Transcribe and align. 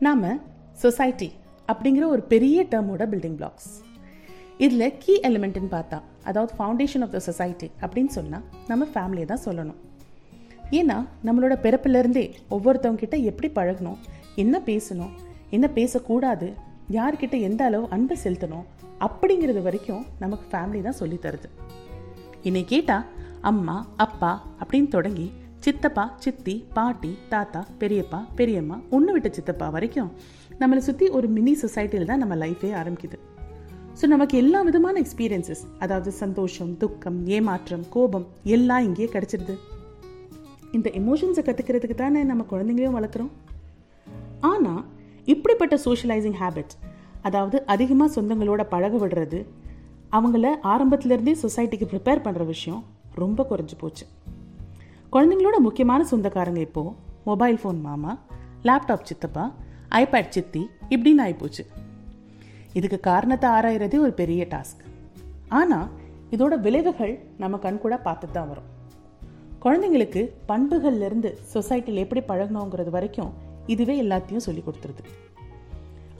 நாம் 0.00 0.40
சொசைட்டி 0.72 1.32
அப்படிங்கிற 1.68 2.06
ஒரு 2.06 2.22
பெரிய 2.22 2.66
டேர்மோட 2.70 3.04
பில்டிங் 3.06 3.34
பிளாக்ஸ் 3.34 3.70
இதில் 4.58 4.98
கீ 4.98 5.20
எலிமெண்ட்னு 5.22 5.70
பார்த்தா 5.70 6.00
அதாவது 6.24 6.52
ஃபவுண்டேஷன் 6.58 7.00
ஆஃப் 7.00 7.10
த 7.10 7.18
சொசைட்டி 7.18 7.70
அப்படின்னு 7.80 8.06
சொன்னால் 8.06 8.42
நம்ம 8.68 8.86
ஃபேமிலியை 8.94 9.24
தான் 9.24 9.42
சொல்லணும். 9.44 9.78
ஏன்னா 10.70 11.06
நம்மளோட 11.24 11.54
பிறப்பிலேருந்தே 11.62 12.32
ஒவ்வொருத்தவங்கிட்ட 12.50 13.22
எப்படி 13.22 13.50
பழகணும் 13.54 13.96
என்ன 14.34 14.62
பேசணும் 14.66 15.10
என்ன 15.50 15.68
பேசக்கூடாது 15.68 16.54
யார்கிட்ட 16.90 17.40
எந்த 17.40 17.64
அளவு 17.64 17.88
அன்பு 17.88 18.16
செலுத்தணும் 18.24 18.66
அப்படிங்கிறது 19.00 19.62
வரைக்கும் 19.62 20.06
நமக்கு 20.18 20.56
ஃபேமிலி 20.56 20.82
தான் 20.82 20.98
சொல்லித் 21.00 21.22
தருது. 21.22 21.48
என்னை 22.42 22.64
கேட்டால் 22.64 23.04
அம்மா 23.40 23.88
அப்பா 23.96 24.46
அப்படின்னு 24.60 24.88
தொடங்கி 24.88 25.32
சித்தப்பா 25.64 26.04
சித்தி 26.24 26.52
பாட்டி 26.76 27.10
தாத்தா 27.32 27.60
பெரியப்பா 27.80 28.18
பெரியம்மா 28.38 28.76
ஒன்று 28.96 29.10
விட்ட 29.14 29.28
சித்தப்பா 29.36 29.66
வரைக்கும் 29.74 30.08
நம்மளை 30.60 30.80
சுற்றி 30.86 31.06
ஒரு 31.16 31.26
மினி 31.36 31.52
சொசைட்டியில் 31.62 32.08
தான் 32.10 32.22
நம்ம 32.22 32.34
லைஃபே 32.42 32.70
ஆரம்பிக்குது. 32.80 33.16
ஸோ 33.98 34.06
நமக்கு 34.12 34.34
எல்லா 34.42 34.60
விதமான 34.68 34.94
எக்ஸ்பீரியன்சஸ் 35.04 35.62
அதாவது 35.84 36.10
சந்தோஷம் 36.20 36.70
துக்கம் 36.82 37.18
ஏமாற்றம் 37.36 37.84
கோபம் 37.94 38.26
எல்லாம் 38.56 38.86
இங்கேயே 38.88 39.08
கிடச்சிருது. 39.14 39.56
இந்த 40.76 40.88
எமோஷன்ஸை 41.00 41.44
கற்றுக்கிறதுக்கு 41.48 41.96
தானே 42.02 42.22
நம்ம 42.30 42.46
குழந்தைங்களையும் 42.52 42.96
வளர்க்குறோம். 42.98 43.32
ஆனால் 44.52 44.82
இப்படிப்பட்ட 45.34 45.78
சோஷியலைசிங் 45.86 46.38
ஹேபிட் 46.42 46.74
அதாவது 47.28 47.56
அதிகமாக 47.74 48.10
சொந்தங்களோட 48.16 48.62
பழக 48.74 48.96
விடுறது 49.02 49.40
அவங்கள 50.18 50.54
ஆரம்பத்துலேருந்தே 50.74 51.36
சொசைட்டிக்கு 51.44 51.88
ப்ரிப்பேர் 51.92 52.24
பண்ணுற 52.28 52.44
விஷயம் 52.54 52.82
ரொம்ப 53.22 53.46
குறைஞ்சி 53.50 53.76
போச்சு. 53.82 54.04
குழந்தைங்களோட 55.12 55.56
முக்கியமான 55.58 56.04
சொந்தக்காரங்க 56.10 56.60
இப்போது 56.60 56.90
மொபைல் 57.24 57.56
ஃபோன் 57.60 57.80
மாமா 57.80 58.18
லேப்டாப் 58.62 59.06
சித்தப்பா 59.08 59.44
ஐபேட் 60.00 60.30
சித்தி 60.30 60.62
இப்படின்னு 60.88 61.22
ஆகிப்போச்சு 61.24 61.62
இதுக்கு 62.72 63.00
காரணத்தை 63.00 63.50
ஆராயிறதே 63.50 63.98
ஒரு 63.98 64.12
பெரிய 64.12 64.46
டாஸ்க் 64.52 64.82
ஆனால் 65.48 65.88
இதோட 66.30 66.60
விளைவுகள் 66.60 67.14
நம்ம 67.38 67.56
கண்கூட 67.56 67.94
பார்த்துட்டு 68.04 68.36
தான் 68.36 68.48
வரும். 68.48 68.68
குழந்தைங்களுக்கு 69.64 70.22
பண்புகள்லேருந்து 70.48 71.30
சொசைட்டியில் 71.54 72.02
எப்படி 72.04 72.20
பழகணுங்கிறது 72.28 72.90
வரைக்கும் 72.90 73.32
இதுவே 73.66 74.02
எல்லாத்தையும் 74.02 74.46
சொல்லி 74.46 74.62
கொடுத்துருது. 74.66 75.02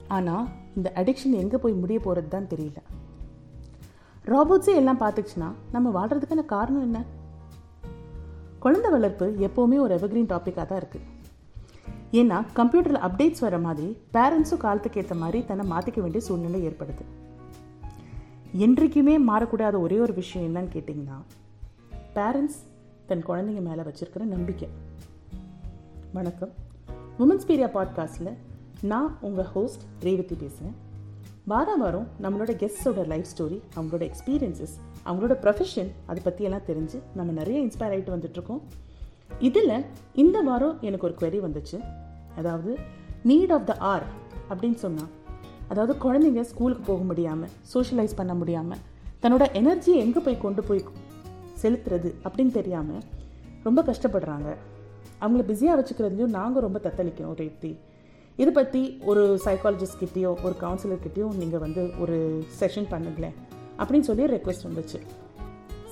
ஆனால் 0.07 0.45
இந்த 0.75 0.93
அடிக்ஷன் 0.95 1.39
எங்கே 1.43 1.57
போய் 1.57 1.73
முடிய 1.73 1.99
போகிறது 1.99 2.27
தான் 2.27 2.51
தெரியல 2.53 2.79
ராபோட்ஸே 4.25 4.75
எல்லாம் 4.75 5.01
பார்த்துச்சுன்னா 5.01 5.49
நம்ம 5.71 5.87
வாழ்கிறதுக்கான 5.97 6.45
காரணம் 6.55 6.81
என்ன? 6.83 6.99
குழந்தை 8.61 8.91
வளர்ப்பு 8.91 9.25
எப்போவுமே 9.39 9.77
ஒரு 9.79 9.95
எவர்கிரீன் 9.95 10.31
டாப்பிக்காக 10.31 10.65
தான் 10.65 10.79
இருக்குது 10.81 11.07
ஏன்னா 12.11 12.37
கம்ப்யூட்டரில் 12.55 13.03
அப்டேட்ஸ் 13.07 13.39
வர 13.39 13.57
மாதிரி 13.57 13.97
பேரண்ட்ஸும் 14.13 14.57
காலத்துக்கு 14.57 15.01
ஏற்ற 15.01 15.15
மாதிரி 15.15 15.45
தன்னை 15.45 15.65
மாற்றிக்க 15.71 15.99
வேண்டிய 15.99 16.23
சூழ்நிலை 16.25 16.67
ஏற்படுது. 16.67 17.03
என்றைக்குமே 18.51 19.19
மாறக்கூடாத 19.19 19.79
ஒரே 19.79 19.99
ஒரு 19.99 20.13
விஷயம் 20.13 20.55
என்னன்னு 20.55 20.69
கேட்டிங்கன்னா 20.75 21.17
பேரண்ட்ஸ் 22.15 22.59
தன் 23.07 23.25
குழந்தைங்க 23.25 23.61
மேலே 23.61 23.81
வச்சுருக்கிற 23.81 24.23
நம்பிக்கை. 24.23 24.69
வணக்கம். 26.13 26.53
உமன்ஸ் 27.19 27.47
பீரியா 27.47 27.69
பாட்காஸ்ட்டில் 27.75 28.33
நான் 28.81 29.17
உங்கள் 29.21 29.45
ஹோஸ்ட் 29.45 29.81
ரேவதி 29.99 30.35
பேசுகிறேன் 30.35 30.75
வாரம் 31.45 31.79
வாரம் 31.79 32.07
நம்மளோட 32.21 32.51
கெஸ்டோட 32.51 33.07
லைஃப் 33.07 33.25
ஸ்டோரி 33.37 33.61
அவங்களோட 33.75 34.11
எக்ஸ்பீரியன்சஸ் 34.11 34.77
அவங்களோட 35.05 35.35
ப்ரொஃபஷன் 35.43 35.91
அதை 36.05 36.21
பற்றியெல்லாம் 36.23 36.67
தெரிஞ்சு 36.67 36.97
நம்ம 37.13 37.31
நிறைய 37.31 37.65
இன்ஸ்பயர் 37.65 37.93
ஆகிட்டு 37.95 38.15
வந்துட்ருக்கோம் 38.15 38.61
இதில் 39.39 39.85
இந்த 40.13 40.41
வாரம் 40.41 40.77
எனக்கு 40.81 41.07
ஒரு 41.07 41.15
query 41.21 41.39
வந்துச்சு. 41.47 41.77
அதாவது 42.35 42.77
நீட் 43.29 43.53
ஆஃப் 43.57 43.65
த 43.65 43.75
ஆர் 43.93 44.05
அப்படின்னு 44.49 44.73
சொன்னால் 44.73 45.09
அதாவது 45.69 45.93
குழந்தைங்க 46.05 46.41
ஸ்கூலுக்கு 46.41 46.83
போக 46.83 47.03
முடியாமல் 47.03 47.51
சோஷியலைஸ் 47.73 48.15
பண்ண 48.15 48.33
முடியாமல் 48.33 48.81
தன்னோட 49.23 49.45
எனர்ஜியை 49.61 49.97
எங்கே 50.05 50.19
போய் 50.19 50.37
கொண்டு 50.37 50.63
போய் 50.63 50.83
செலுத்துறது 51.61 52.11
அப்படின்னு 52.23 52.51
தெரியாமல் 52.51 53.03
ரொம்ப 53.63 53.81
கஷ்டப்படுறாங்க. 53.81 54.49
அவங்கள 55.21 55.41
பிஸியாக 55.49 55.77
வச்சுக்கிறதுலையும் 55.79 56.35
நாங்கள் 56.39 56.61
ரொம்ப 56.61 56.79
தத்தளிக்கிறோம் 56.83 57.35
ரேப்தி 57.41 57.75
இதை 58.39 58.51
பற்றி 58.53 58.99
ஒரு 59.05 59.39
சைக்காலஜிஸ்ட் 59.45 60.01
கிட்டேயோ 60.01 60.33
ஒரு 60.43 60.55
கவுன்சிலர் 60.61 61.35
நீங்கள் 61.41 61.59
வந்து 61.59 61.91
ஒரு 61.99 62.43
செஷன் 62.59 62.87
பண்ணுங்களேன். 62.93 63.35
அப்படின்னு 63.81 64.07
சொல்லி 64.09 64.25
ரெக்வெஸ்ட் 64.35 64.67
வந்துச்சு. 64.69 64.99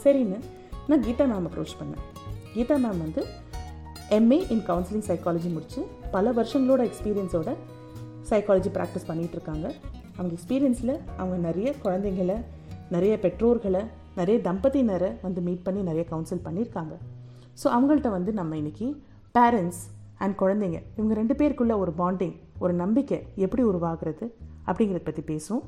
சரின்னு 0.03 0.39
நான் 0.89 1.03
கீதா 1.07 1.25
மேம் 1.31 1.47
அப்ரோச் 1.49 1.75
பண்ணேன். 1.81 2.03
கீதா 2.53 2.77
மேம் 2.85 3.01
வந்து 3.05 3.23
எம்ஏ 4.17 4.39
இன் 4.53 4.63
கவுன்சிலிங் 4.69 5.07
சைக்காலஜி 5.09 5.49
முடித்து 5.55 5.81
பல 6.15 6.31
வருஷங்களோட 6.37 6.81
எக்ஸ்பீரியன்ஸோட 6.89 7.49
சைக்காலஜி 8.29 8.69
ப்ராக்டிஸ் 8.77 9.07
பண்ணிகிட்ருக்காங்க 9.09 9.65
அவங்க 10.17 10.31
எக்ஸ்பீரியன்ஸில் 10.37 10.93
அவங்க 11.21 11.35
நிறைய 11.47 11.69
குழந்தைங்கள 11.83 12.33
நிறைய 12.95 13.13
பெற்றோர்களை 13.25 13.81
நிறைய 14.19 14.37
தம்பதியினரை 14.47 15.09
வந்து 15.25 15.39
மீட் 15.47 15.65
பண்ணி 15.67 15.81
நிறைய 15.89 16.03
கவுன்சில் 16.11 16.45
பண்ணியிருக்காங்க. 16.47 16.93
ஸோ 17.61 17.67
அவங்கள்ட்ட 17.75 18.09
வந்து 18.17 18.31
நம்ம 18.39 18.57
இன்னைக்கு 18.61 18.87
பேரண்ட்ஸ் 19.37 19.81
அண்ட் 20.23 20.35
குழந்தைங்க 20.41 20.79
இவங்க 20.97 21.13
ரெண்டு 21.21 21.35
பேருக்குள்ள 21.41 21.73
ஒரு 21.83 21.91
பாண்டிங் 22.01 22.35
ஒரு 22.63 22.73
நம்பிக்கை 22.83 23.19
எப்படி 23.45 23.63
உருவாகிறது 23.71 24.25
அப்படிங்கிறத 24.69 25.03
பற்றி 25.09 25.23
பேசுவோம். 25.31 25.63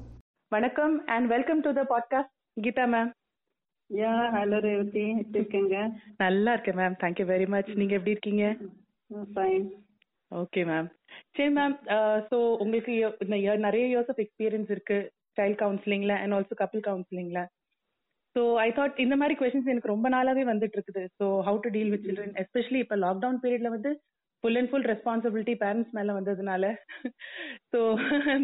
வணக்கம் 0.51 0.95
and 1.07 1.27
welcome 1.27 1.61
to 1.61 1.71
the 1.71 1.83
podcast 1.89 2.31
Geetha 2.57 2.85
ma'am 2.87 3.11
yeah 3.89 4.13
hello 4.35 4.57
Revathi 4.59 5.03
எப்படி 5.15 5.39
இருக்கீங்க? 5.39 5.75
நல்லா 6.17 6.51
இருக்கேன் 6.51 6.77
மேம் 6.77 6.97
தேங்க்யூ 7.01 7.25
வெரி 7.27 7.47
மச் 7.47 7.71
நீங்கள் 7.75 7.97
எப்படி 7.97 8.15
இருக்கீங்க? 8.15 8.43
ஃபைன் 9.31 9.65
ஓகே 10.31 10.61
மேம் 10.65 10.87
சரி 11.35 11.49
மேம் 11.49 11.75
ஸோ 12.29 12.37
உங்களுக்கு 12.57 12.93
யோ- 12.97 13.17
நிறைய 13.61 13.85
இயர்ஸ் 13.87 14.09
ஆஃப் 14.09 14.21
எக்ஸ்பீரியன்ஸ் 14.25 14.71
இருக்கு 14.71 14.97
சைல்ட் 15.37 15.59
கவுன்சிலிங்ல 15.59 16.13
அண்ட் 16.21 16.33
ஆல்சோ 16.33 16.55
கப்பிள் 16.59 16.85
கவுன்சிலிங்ல 16.85 17.41
ஸோ 18.35 18.41
ஐ 18.59 18.69
தாட் 18.71 18.99
இந்த 18.99 19.15
மாதிரி 19.15 19.35
கொஸ்டின்ஸ் 19.37 19.69
எனக்கு 19.69 19.87
ரொம்ப 19.87 20.09
நாளாவே 20.09 20.43
வந்துட்டு 20.47 20.77
இருக்குது. 20.77 21.01
So 21.17 21.25
how 21.47 21.59
to 21.59 21.69
deal 21.69 21.89
with 21.89 22.05
children 22.05 22.35
especially 22.39 22.79
இப்போ 22.79 22.97
லாக்டவுன் 22.97 23.41
பீரியட்ல 23.43 23.69
வந்து 23.69 23.91
full 24.43 24.57
and 24.59 24.69
full 24.71 24.87
responsibility 24.91 25.55
parents 25.63 25.93
மேல 25.97 26.13
வந்ததுனால. 26.17 26.63
So 27.73 27.79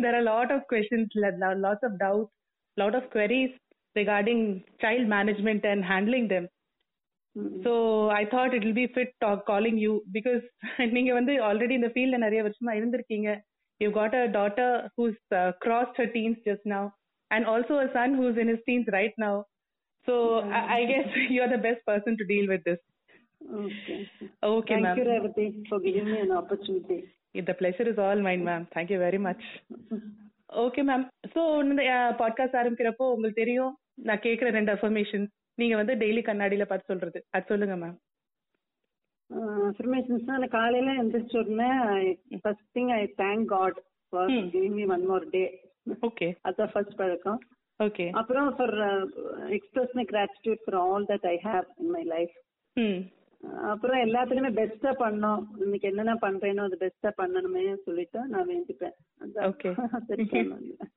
there 0.03 0.18
are 0.18 0.28
lot 0.31 0.53
of 0.56 0.68
questions 0.74 1.16
lots 1.63 1.88
of 1.88 1.97
doubts 2.03 2.34
lot 2.78 2.97
of 3.00 3.09
queries 3.16 3.53
regarding 3.96 4.41
child 4.81 5.06
management 5.13 5.63
and 5.72 5.81
handling 5.91 6.28
them. 6.34 6.46
So 7.63 7.72
I 8.13 8.22
thought 8.31 8.53
it 8.56 8.63
will 8.66 8.78
be 8.80 8.86
fit 8.94 9.12
talk 9.24 9.41
calling 9.50 9.80
you 9.84 9.91
because 10.16 10.44
நீங்க 10.96 11.12
வந்து 11.18 11.34
already 11.47 11.74
இந்த 11.80 11.90
ஃபீல்ட்ல 11.94 12.18
நிறைய 12.24 12.41
வருஷமா 12.46 12.72
இருந்திருக்கீங்க. 12.78 13.30
You 13.81 13.90
got 13.97 14.16
a 14.19 14.24
daughter 14.38 14.74
who's 14.96 15.19
cross 15.66 15.91
her 16.00 16.12
teens 16.16 16.40
just 16.47 16.68
now 16.74 16.88
and 17.31 17.47
also 17.53 17.75
a 17.84 17.88
son 17.97 18.16
who's 18.22 18.40
in 18.44 18.52
his 18.53 18.62
teens 18.69 18.88
right 18.97 19.18
now 19.25 19.38
so 20.07 20.16
I 20.78 20.81
guess 20.91 21.12
you 21.36 21.40
are 21.46 21.53
the 21.56 21.59
best 21.68 21.86
person 21.91 22.18
to 22.22 22.28
deal 22.31 22.50
with 22.53 22.66
this 22.69 22.84
okay 23.42 23.96
okay 24.48 24.74
thank 24.74 24.86
ma'am 24.86 25.00
you 25.00 25.06
Revathi 25.12 25.46
for 25.68 25.81
giving 25.86 26.09
me 26.12 26.20
an 26.25 26.34
opportunity. 26.42 27.00
இந்த 27.40 27.52
pleasure 27.59 27.90
is 27.92 28.02
all 28.06 28.22
mine 28.28 28.46
ma'am 28.48 28.66
thank you 28.75 28.98
very 29.03 29.20
much 29.25 29.46
okay 30.64 30.81
ma'am 30.90 31.03
so 31.34 31.42
இந்த 31.64 31.84
podcast 32.22 32.59
ஆரம்பிக்கிறப்போ 32.62 33.06
உங்களுக்கு 33.14 33.42
தெரியும் 33.44 33.74
நான் 34.08 34.24
கேட்குற 34.25 34.50
ரெண்டு 34.50 34.72
affirmation 34.75 35.25
நீங்க 35.58 35.75
வந்து 35.75 35.94
டெய்லி 35.96 36.22
கண்ணாடியில 36.25 36.66
பார்த்து 36.68 36.92
சொல்றது. 36.94 37.20
அது 37.31 37.50
சொல்லுங்க 37.52 37.75
மேம் 37.75 37.98
அஃபர்மேஷன்ஸ் 39.69 40.30
நான் 40.31 40.56
காலையில 40.58 40.92
எந்திரிச்ச 41.02 41.38
உடனே 41.38 41.72
first 42.44 42.68
thing 42.78 42.92
I 42.92 43.02
thank 43.24 43.46
God 43.56 43.80
for. 44.14 44.31
Giving 44.56 44.78
me 44.80 44.86
one 44.96 45.06
more 45.06 45.25
day 45.30 45.44
okay 46.02 46.28
அதான் 46.48 46.72
ஃபர்ஸ்ட் 46.74 46.98
பழக்கம். 47.02 47.40
ஓகே 47.80 48.06
அப்புறம் 48.19 48.48
for 48.56 48.75
express 49.58 49.94
my 49.94 50.06
gratitude 50.14 50.64
for 50.66 50.80
all 50.86 51.08
that 51.12 51.28
I 51.28 51.36
have 51.44 51.68
in 51.78 51.94
my 51.98 52.04
life 52.16 52.36
அப்புறம் 53.64 54.00
எல்லாத்துலயுமே 54.00 54.52
பெஸ்டா 54.53 54.92
பண்ணோம் 55.00 55.42
இன்னைக்கு 55.58 55.88
என்னென்ன 55.88 56.14
பண்றேனோ 56.22 56.64
அது 56.64 56.78
பெஸ்டா 56.80 57.09
பண்ணணுமே 57.18 57.64
சொல்லிட்டு 57.84 58.22
நான் 58.25 58.50
வேண்டிப்பேன். 58.50 58.95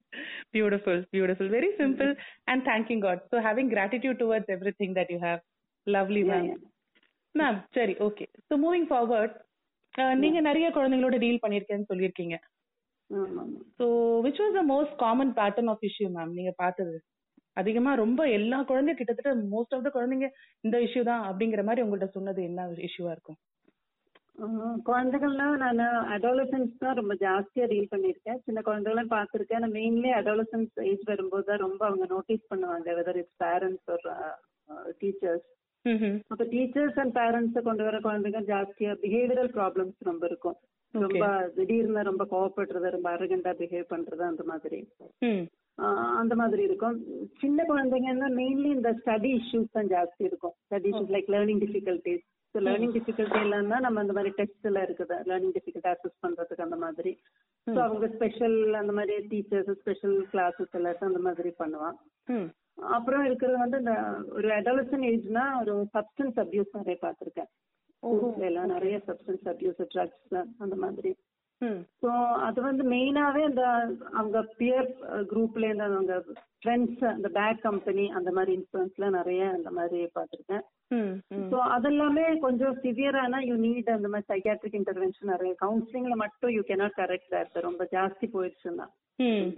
Beautiful, 0.53 1.05
beautiful. 1.13 1.49
Very 1.49 1.69
simple. 1.77 2.11
And 2.47 2.63
thanking 2.65 3.01
God. 3.01 3.19
So 3.31 3.37
having 3.41 3.69
gratitude 3.69 4.19
towards 4.19 4.49
everything 4.49 4.95
that 4.95 5.09
you 5.11 5.21
have. 5.21 5.41
Lovely, 5.87 6.23
Yeah, 6.23 6.33
ma'am. 6.33 6.47
yeah. 6.47 6.59
Ma'am 7.35 7.59
சரி 7.73 7.95
ஓகே 7.99 8.25
ஸோ 8.49 8.55
மூவிங் 8.57 8.87
ஃபார்வர்ட் 8.89 9.35
நீங்க 10.15 10.39
நிறைய 10.41 10.67
குழந்தைங்களோட 10.71 11.19
டீல் 11.19 11.43
பண்ணிருக்கேன்னு 11.43 11.89
சொல்லியிருக்கீங்க 11.89 12.37
so 13.79 13.87
which 14.27 14.41
was 14.43 14.57
the 14.59 14.65
most 14.67 14.97
common 14.97 15.33
pattern 15.33 15.71
of 15.73 15.85
issue 15.89 16.09
ma'am 16.17 16.33
நீங்க 16.33 16.53
பார்த்தது 16.57 16.97
அதிகமா 17.57 17.93
ரொம்ப 18.03 18.21
எல்லா 18.39 18.59
குழந்தையும் 18.71 18.99
கிட்டத்தட்ட 18.99 19.33
மோஸ்ட் 19.55 19.75
ஆஃப் 19.77 19.87
த 19.87 19.91
குழந்தைங்க 19.95 20.29
இந்த 20.67 20.77
இஷ்யூ 20.87 21.03
தான் 21.11 21.25
அப்படிங்கிற 21.29 21.63
மாதிரி 21.69 21.85
உங்கள்ட்ட 21.85 22.09
சொன்னது 22.17 22.43
என்ன 22.51 22.67
இஷ்யூவா 22.89 23.15
இருக்கும்? 23.17 23.39
குழந்தைகள்லாம் 24.89 25.57
நான் 25.63 25.81
அடாலசன்ஸ் 26.15 26.75
தான் 26.83 26.99
ரொம்ப 26.99 27.15
ஜாஸ்தியா 27.25 27.65
டீல் 27.73 27.91
பண்ணியிருக்கேன். 27.95 28.39
சின்ன 28.47 28.59
குழந்தைகளும் 28.69 29.13
பார்த்திருக்கேன். 29.15 29.63
நான் 29.65 29.77
மெயின்லி 29.79 30.11
அடாலசன்ஸ் 30.21 30.75
ஏஜ் 30.91 31.05
வரும்போது 31.11 31.45
தான் 31.49 31.65
ரொம்ப 31.65 31.83
அவங்க 31.89 32.07
நோட்டீஸ் 32.15 32.49
பண்ணுவாங்க 32.53 32.95
வெதர் 32.99 33.21
இட்ஸ் 33.23 33.41
பேரண்ட்ஸ் 33.45 33.91
ஒரு 33.97 34.13
டீச்சர்ஸ். 35.01 35.47
அப்ப 36.33 36.43
டீச்சர்ஸ் 36.55 36.99
அண்ட் 37.03 37.15
பேரண்ட்ஸ் 37.21 37.67
கொண்டு 37.69 37.85
வர 37.89 37.99
குழந்தைங்க 38.07 38.43
ஜாஸ்தியா 38.53 38.93
பிஹேவியரல் 39.05 39.53
ப்ராப்ளம்ஸ் 39.59 40.11
ரொம்ப 40.11 40.25
இருக்கும். 40.31 40.59
ரொம்ப 40.95 41.27
திடீர்னு 41.57 42.03
ரொம்ப 42.11 42.25
கோவப்படுறது 42.33 42.97
ரொம்ப 42.97 43.09
அரகண்டா 43.17 43.53
பிஹேவ் 43.63 43.93
பண்றது 43.95 44.25
அந்த 44.31 44.45
மாதிரி. 44.53 44.81
அந்த 46.21 46.35
மாதிரி 46.41 46.63
இருக்கும். 46.69 46.97
சின்ன 47.43 47.65
குழந்தைங்கன்னா 47.69 48.29
மெயின்லி 48.41 48.71
இந்த 48.77 48.91
ஸ்டடி 49.01 49.31
இஷ்யூஸ் 49.39 49.75
தான் 49.77 49.91
ஜாஸ்தி 49.95 50.23
இருக்கும். 50.29 50.55
Study 50.67 50.89
issues 50.93 51.15
like 51.17 51.31
learning 51.35 51.63
difficulties 51.65 52.25
so 52.55 52.61
learning 52.67 52.95
difficulty 52.97 53.41
இல்லைன்னா 53.47 53.79
நம்ம 53.85 54.01
அந்த 54.01 54.15
மாதிரி 54.17 54.31
டெஸ்ட் 54.41 54.69
எல்லாம் 54.71 54.87
இருக்குது. 54.89 55.17
லேர்னிங் 55.31 55.55
டிஃபிகல்ட்டி 55.57 55.93
அசஸ் 55.93 56.17
பண்றதுக்கு 56.25 56.67
அந்த 56.69 56.79
மாதிரி. 56.85 57.13
ஸோ 57.67 57.79
அவங்க 57.87 58.07
ஸ்பெஷல் 58.17 58.59
அந்த 58.81 58.93
மாதிரி 58.99 59.17
டீச்சர்ஸ் 59.33 59.73
ஸ்பெஷல் 59.83 60.17
கிளாஸஸ் 60.33 60.77
எல்லாத்தையும் 60.81 61.13
அந்த 61.13 61.23
மாதிரி 61.29 61.53
பண்ணுவான் 61.63 61.99
ம் 62.29 62.49
அப்புறம் 62.97 63.25
இருக்கிறது 63.25 63.59
வந்து 63.63 63.79
இந்த 63.83 63.95
ஒரு 64.39 64.49
அடாலசன் 64.59 65.05
ஏஜ்னா 65.13 65.45
ஒரு 65.63 65.73
சப்ஸ்டன்ஸ் 65.97 66.39
அபியூஸ் 66.45 66.79
நிறைய 66.79 66.97
பார்த்துருக்கேன். 67.03 67.51
நிறைய 68.75 68.97
சப்ஸ்டன்ஸ் 69.09 69.47
அபியூஸ் 69.53 69.81
ட்ரக்ஸ் 69.95 70.37
அந்த 70.65 70.77
மாதிரி. 70.85 71.11
ஸோ 72.03 72.11
அது 72.39 72.61
வந்து 72.61 72.85
மெயினாவே 72.85 73.43
அந்த 73.43 73.65
அவங்க 74.13 74.49
பியர் 74.59 74.89
குரூப்ல 75.33 75.65
இருந்து 75.65 75.85
அவங்க 75.85 76.15
ஃப்ரெண்ட்ஸ் 76.63 77.05
அந்த 77.05 77.29
பேட் 77.29 77.61
கம்பெனி 77.61 78.09
அந்த 78.09 78.31
மாதிரி 78.31 78.53
இன்ஃபுளுன்ஸ்ல 78.59 79.11
நிறைய 79.11 79.51
அந்த 79.51 79.71
மாதிரி 79.71 79.99
ம் 80.91 81.13
ஸோ 81.51 81.57
அதெல்லாமே 81.77 82.39
கொஞ்சம் 82.39 82.77
சிவியரானா 82.77 83.39
யூ 83.41 83.57
நீட் 83.57 83.91
அந்த 83.91 84.09
மாதிரி 84.09 84.27
சைக்காட்ரிக் 84.33 84.79
இன்டர்வென்ஷன் 84.81 85.33
நிறைய. 85.35 85.55
கவுன்சிலிங்ல 85.63 86.17
மட்டும் 86.17 86.51
யூ 86.51 86.63
கேனாட் 86.63 86.99
கரெக்ட் 86.99 87.31
சார் 87.31 87.63
ரொம்ப 87.63 87.89
ஜாஸ்தி 87.93 88.29
போயிடுச்சுன்னா. 88.33 88.87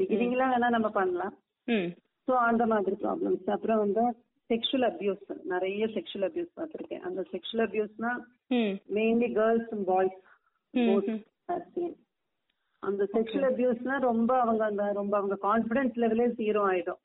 பிகினிங்ல 0.01 0.45
வேணா 0.53 0.69
நம்ம 0.71 0.89
பண்ணலாம். 0.91 1.35
ஸோ 2.29 2.33
அந்த 2.41 2.67
மாதிரி 2.67 2.97
ப்ராப்ளம்ஸ் 3.03 3.51
அப்புறம் 3.51 3.79
வந்து 3.79 4.05
செக்ஷுவல் 4.51 4.87
அபியூஸ் 4.91 5.25
நிறைய 5.45 5.87
செக்ஷுவல் 5.87 6.27
அபியூஸ் 6.29 6.53
பார்த்துருக்கேன். 6.61 7.01
அந்த 7.01 7.21
செக்ஷுவல் 7.33 7.65
அபியூஸ்னா 7.69 8.13
மெயின்லி 8.91 9.33
கேர்ள்ஸ் 9.33 9.71
அண்ட் 9.71 9.87
பாய்ஸ் 9.87 10.19
அந்த 12.83 13.03
செக்ஷுவல் 13.13 13.49
அபியூஸ்னா 13.51 14.01
ரொம்ப 14.01 14.41
அவங்க 14.41 14.65
அந்த 14.65 14.93
ரொம்ப 14.93 15.17
அவங்க 15.17 15.37
கான்ஃபிடன்ஸ் 15.43 15.95
லெவலே 15.95 16.27
ஜீரோ 16.41 16.63
ஆயிடும். 16.71 17.01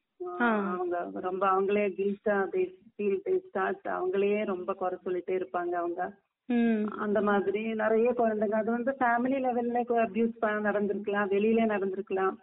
அவங்க 0.76 1.20
ரொம்ப 1.20 1.44
அவங்களே 1.48 1.84
கில்ட்டா 1.98 2.38
ஃபீல் 2.96 3.22
தே 3.26 3.38
ஸ்டார்ட் 3.38 3.88
அவங்களையே 3.88 4.46
ரொம்ப 4.46 4.74
குறை 4.74 4.98
சொல்லிட்டே 5.06 5.34
இருப்பாங்க 5.36 5.74
அவங்க. 5.74 6.02
அந்த 6.98 7.22
மாதிரி 7.22 7.62
நிறைய 7.74 8.10
குழந்தைங்க 8.12 8.52
அது 8.52 8.72
வந்து 8.72 8.92
ஃபேமிலி 9.00 9.38
லெவல்ல 9.46 9.80
அபியூஸ் 10.06 10.38
நடந்திருக்கலாம் 10.68 11.32
வெளியில 11.36 11.66
நடந்திருக்கலாம். 11.74 12.36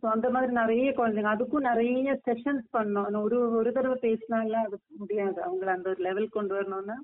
ஸோ 0.00 0.06
அந்த 0.06 0.30
மாதிரி 0.30 0.52
நிறைய 0.52 0.90
குழந்தைங்க 0.90 1.30
அதுக்கும் 1.32 1.68
நிறைய 1.70 2.20
செஷன்ஸ் 2.26 2.66
பண்ணோம் 2.72 3.22
ஒரு 3.22 3.38
ஒரு 3.52 3.72
தடவை 3.72 3.96
பேசினால 4.02 4.60
அது 4.66 4.76
முடியாது. 4.96 5.38
அவங்கள 5.42 5.66
அந்த 5.66 5.88
ஒரு 5.90 6.02
லெவல் 6.02 6.28
கொண்டு 6.28 6.54
வரணும்னா. 6.54 6.96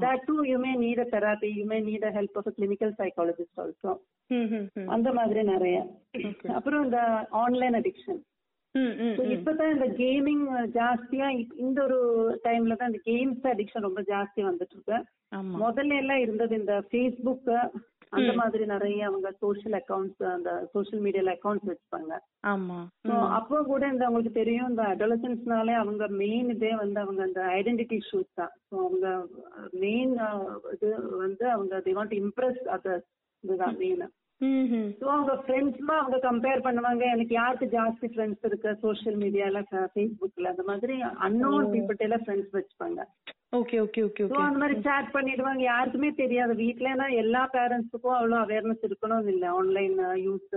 That 0.00 0.20
too 0.26 0.40
you 0.44 0.58
may 0.58 0.74
need 0.76 0.98
a 0.98 1.04
therapy 1.04 1.50
you 1.50 1.66
may 1.66 1.80
need 1.80 2.02
a 2.02 2.12
help 2.12 2.34
of 2.36 2.46
a 2.46 2.52
clinical 2.52 2.90
psychologist 2.96 3.54
also. 3.56 3.90
அந்த 4.94 5.08
மாதிரி 5.12 5.42
நிறைய. 5.44 5.76
அப்புறம் 6.54 6.84
இந்த 6.84 6.98
ஆன்லைன் 7.42 7.74
அடிக்ஷன் 7.74 8.20
இப்பதான் 9.34 9.72
இந்த 9.72 9.86
கேமிங் 9.98 10.44
ஜாஸ்தியா 10.74 11.28
இந்த 11.56 11.78
ஒரு 11.82 11.98
டைம்ல 12.44 12.76
தான் 12.76 12.90
இந்த 12.92 13.00
கேம்ஸ் 13.06 13.46
அடிக்ஷன் 13.52 13.86
ரொம்ப 13.88 14.02
ஜாஸ்தி 14.12 14.42
வந்துட்டு 14.44 14.76
இருக்கு 14.76 14.98
முதல்ல 15.60 15.98
எல்லாம் 16.02 16.20
இருந்தது 16.20 16.54
இந்த 16.56 16.76
ஃபேஸ்புக் 16.90 17.50
அந்த 18.12 18.30
மாதிரி 18.38 18.64
நிறைய 18.66 19.00
அவங்க 19.08 19.28
சோஷியல் 19.42 19.76
அக்கவுண்ட்ஸ் 19.78 20.22
அந்த 20.34 20.50
சோஷியல் 20.72 21.02
மீடியால 21.04 21.34
அக்கவுண்ட்ஸ் 21.34 21.70
வச்சுப்பாங்க. 21.70 22.12
அப்போ 23.38 23.56
கூட 23.62 23.82
இந்த 23.92 24.04
அவங்களுக்கு 24.06 24.40
தெரியும் 24.40 24.70
இந்த 24.70 24.84
அடோலசன்ஸ்னாலே 24.92 25.74
அவங்க 25.82 26.06
மெயின் 26.22 26.48
இதே 26.54 26.72
வந்து 26.82 27.00
அவங்க 27.04 27.22
அந்த 27.22 27.42
ஐடென்டிட்டி 27.58 27.98
இஷ்யூஸ் 28.02 28.30
தான். 28.34 28.52
ஸோ 28.68 28.74
அவங்க 28.86 29.06
மெயின் 29.84 30.14
இது 30.76 30.90
வந்து 31.24 31.46
அவங்க 31.56 31.80
தி 31.86 31.94
வாண்ட் 31.98 32.16
இம்ப்ரெஸ் 32.22 32.64
அதர்ஸ் 32.76 33.08
இதுதான் 33.44 33.78
மெயின் 33.84 34.02
ஸோ 35.00 35.06
அவங்க 35.14 35.32
ஃப்ரெண்ட்ஸ்மா 35.44 35.94
அவங்க 36.02 36.18
கம்பேர் 36.28 36.64
பண்ணுவாங்க. 36.66 37.02
எனக்கு 37.14 37.34
யாருக்கு 37.34 37.66
ஜாஸ்தி 37.74 38.06
ஃப்ரெண்ட்ஸ் 38.12 38.46
இருக்கு? 38.48 38.70
சோஷியல் 38.84 39.18
மீடியால 39.24 39.60
ஃபேஸ்புக்ல 39.70 40.52
அந்த 40.52 40.64
மாதிரி 40.70 40.94
அன்னோன் 41.26 41.68
பீப்புள்கிட்ட 41.72 42.08
எல்லாம் 42.08 42.24
ஃப்ரெண்ட்ஸ் 42.24 42.56
வச்சுப்பாங்க. 42.58 43.00
ஓகே 43.58 43.76
ஓகே 43.84 44.00
ஓகே 44.08 44.24
ஓகே 44.24 44.42
அந்த 44.46 44.60
மாதிரி 44.62 44.76
சேட் 44.86 45.08
பண்ணிடுவாங்க. 45.14 45.62
யாருக்குமே 45.72 46.10
தெரியாது. 46.22 46.52
வீட்லனா 46.54 47.06
எல்லா 47.22 47.42
பேரண்ட்ஸுக்கும் 47.54 48.16
அவ்வளோ 48.18 48.36
அவேர்னஸ் 48.44 48.86
இருக்கணும்னு 48.88 49.32
இல்லை. 49.34 49.48
ஆன்லைன் 49.60 49.96
யூஸ் 50.26 50.50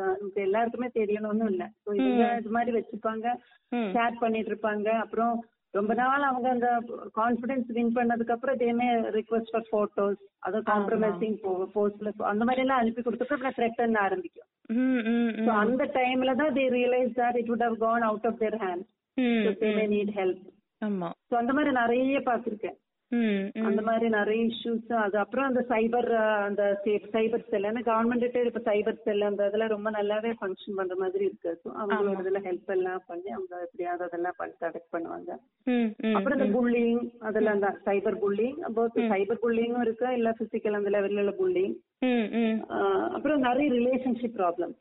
எல்லாருக்குமே 0.48 0.90
தெரியணும்னு 1.00 1.48
இல்லை. 1.54 1.68
ஸோ 1.84 1.90
இவங்க 2.00 2.26
இது 2.42 2.52
மாதிரி 2.58 2.74
வச்சுப்பாங்க. 2.78 3.28
சேட் 3.96 4.20
பண்ணிட்டு 4.20 4.52
இருப்பாங்க. 4.52 4.90
அப்புறம் 5.04 5.34
ரொம்ப 5.74 5.92
நாள் 5.94 6.22
அவங்க 6.22 6.48
அந்த 6.50 6.68
கான்ஃபிடன்ஸ் 7.16 7.68
வின் 7.70 7.94
பண்ணதுக்கு 7.96 8.32
அப்புறம் 8.32 8.58
தேமே 8.58 8.88
ரிக்வெஸ்ட் 9.16 9.52
ஃபார் 9.52 9.68
போட்டோஸ் 9.72 10.20
அது 10.40 10.58
காம்ப்ரமைசிங் 10.68 11.38
போஸ்ட்ல 11.74 12.12
அந்த 12.24 12.44
மாதிரி 12.44 12.62
எல்லாம் 12.62 12.82
அனுப்பி 12.82 13.02
கொடுத்துட்டு 13.02 13.36
அப்புறம் 13.36 13.58
த்ரெட்டன் 13.58 13.98
ஆரம்பிக்கும். 13.98 14.50
அந்த 15.64 15.84
டைம்ல 15.96 16.36
தான் 16.36 16.54
they 16.56 16.66
realise 16.76 17.14
that 17.18 17.40
it 17.42 17.50
would 17.50 17.66
have 17.68 17.78
gone 17.78 18.02
out 18.02 18.26
of 18.26 18.40
their 18.40 18.60
hand 18.62 18.86
hmm 19.18 19.90
need 19.90 20.14
help 20.16 20.44
ஆமா. 20.82 21.10
ஸோ 21.30 21.34
அந்த 21.36 21.52
மாதிரி 21.54 21.74
நிறைய 21.74 22.22
ம் 22.22 22.78
அந்த 23.68 23.82
மாதிரி 23.82 24.08
நிறைய 24.10 24.42
இஷ்யூஸ் 24.46 24.92
அது 25.02 25.18
அப்புறம் 25.18 25.48
அந்த 25.50 25.62
சைபர் 25.72 26.08
அந்த 26.48 26.64
சைபர் 27.16 27.44
செல் 27.52 27.68
ஏன்னா 27.70 27.84
கவர்மெண்ட் 27.90 28.26
இப்ப 28.50 28.62
சைபர் 28.70 29.02
செல் 29.06 29.28
அந்த 29.30 29.48
இதெல்லாம் 29.48 29.74
ரொம்ப 29.76 29.92
நல்லாவே 29.98 30.32
ஃபங்க்ஷன் 30.40 30.78
பண்ற 30.80 30.96
மாதிரி 31.02 31.24
இருக்கு. 31.26 31.52
அவங்களோட 31.82 32.16
இதுல 32.24 32.42
ஹெல்ப் 32.48 32.72
எல்லாம் 32.78 33.04
பண்ணி 33.08 33.30
அவங்க 33.38 33.54
எப்படியாவது 33.66 34.08
அதெல்லாம் 34.08 34.38
பண்ணி 34.38 34.56
தடக் 34.60 34.94
பண்ணுவாங்க. 34.96 35.32
அப்புறம் 36.16 36.38
இந்த 36.38 36.50
புல்லிங் 36.58 37.04
அதெல்லாம் 37.30 37.64
தான் 37.66 37.78
சைபர் 37.88 38.20
புல்லிங் 38.24 38.58
சைபர் 39.14 39.44
புல்லிங்கும் 39.46 39.86
இருக்கு 39.88 40.10
இல்ல 40.20 40.32
பிசிக்கல் 40.42 40.80
அந்த 40.80 40.92
லெவல்ல 40.98 41.24
உள்ள 41.24 41.36
புல்லிங் 41.42 41.76
அப்புறம் 43.16 43.46
நிறைய 43.50 43.68
ரிலேஷன்ஷிப் 43.80 44.38
ப்ராப்ளம் 44.40 44.76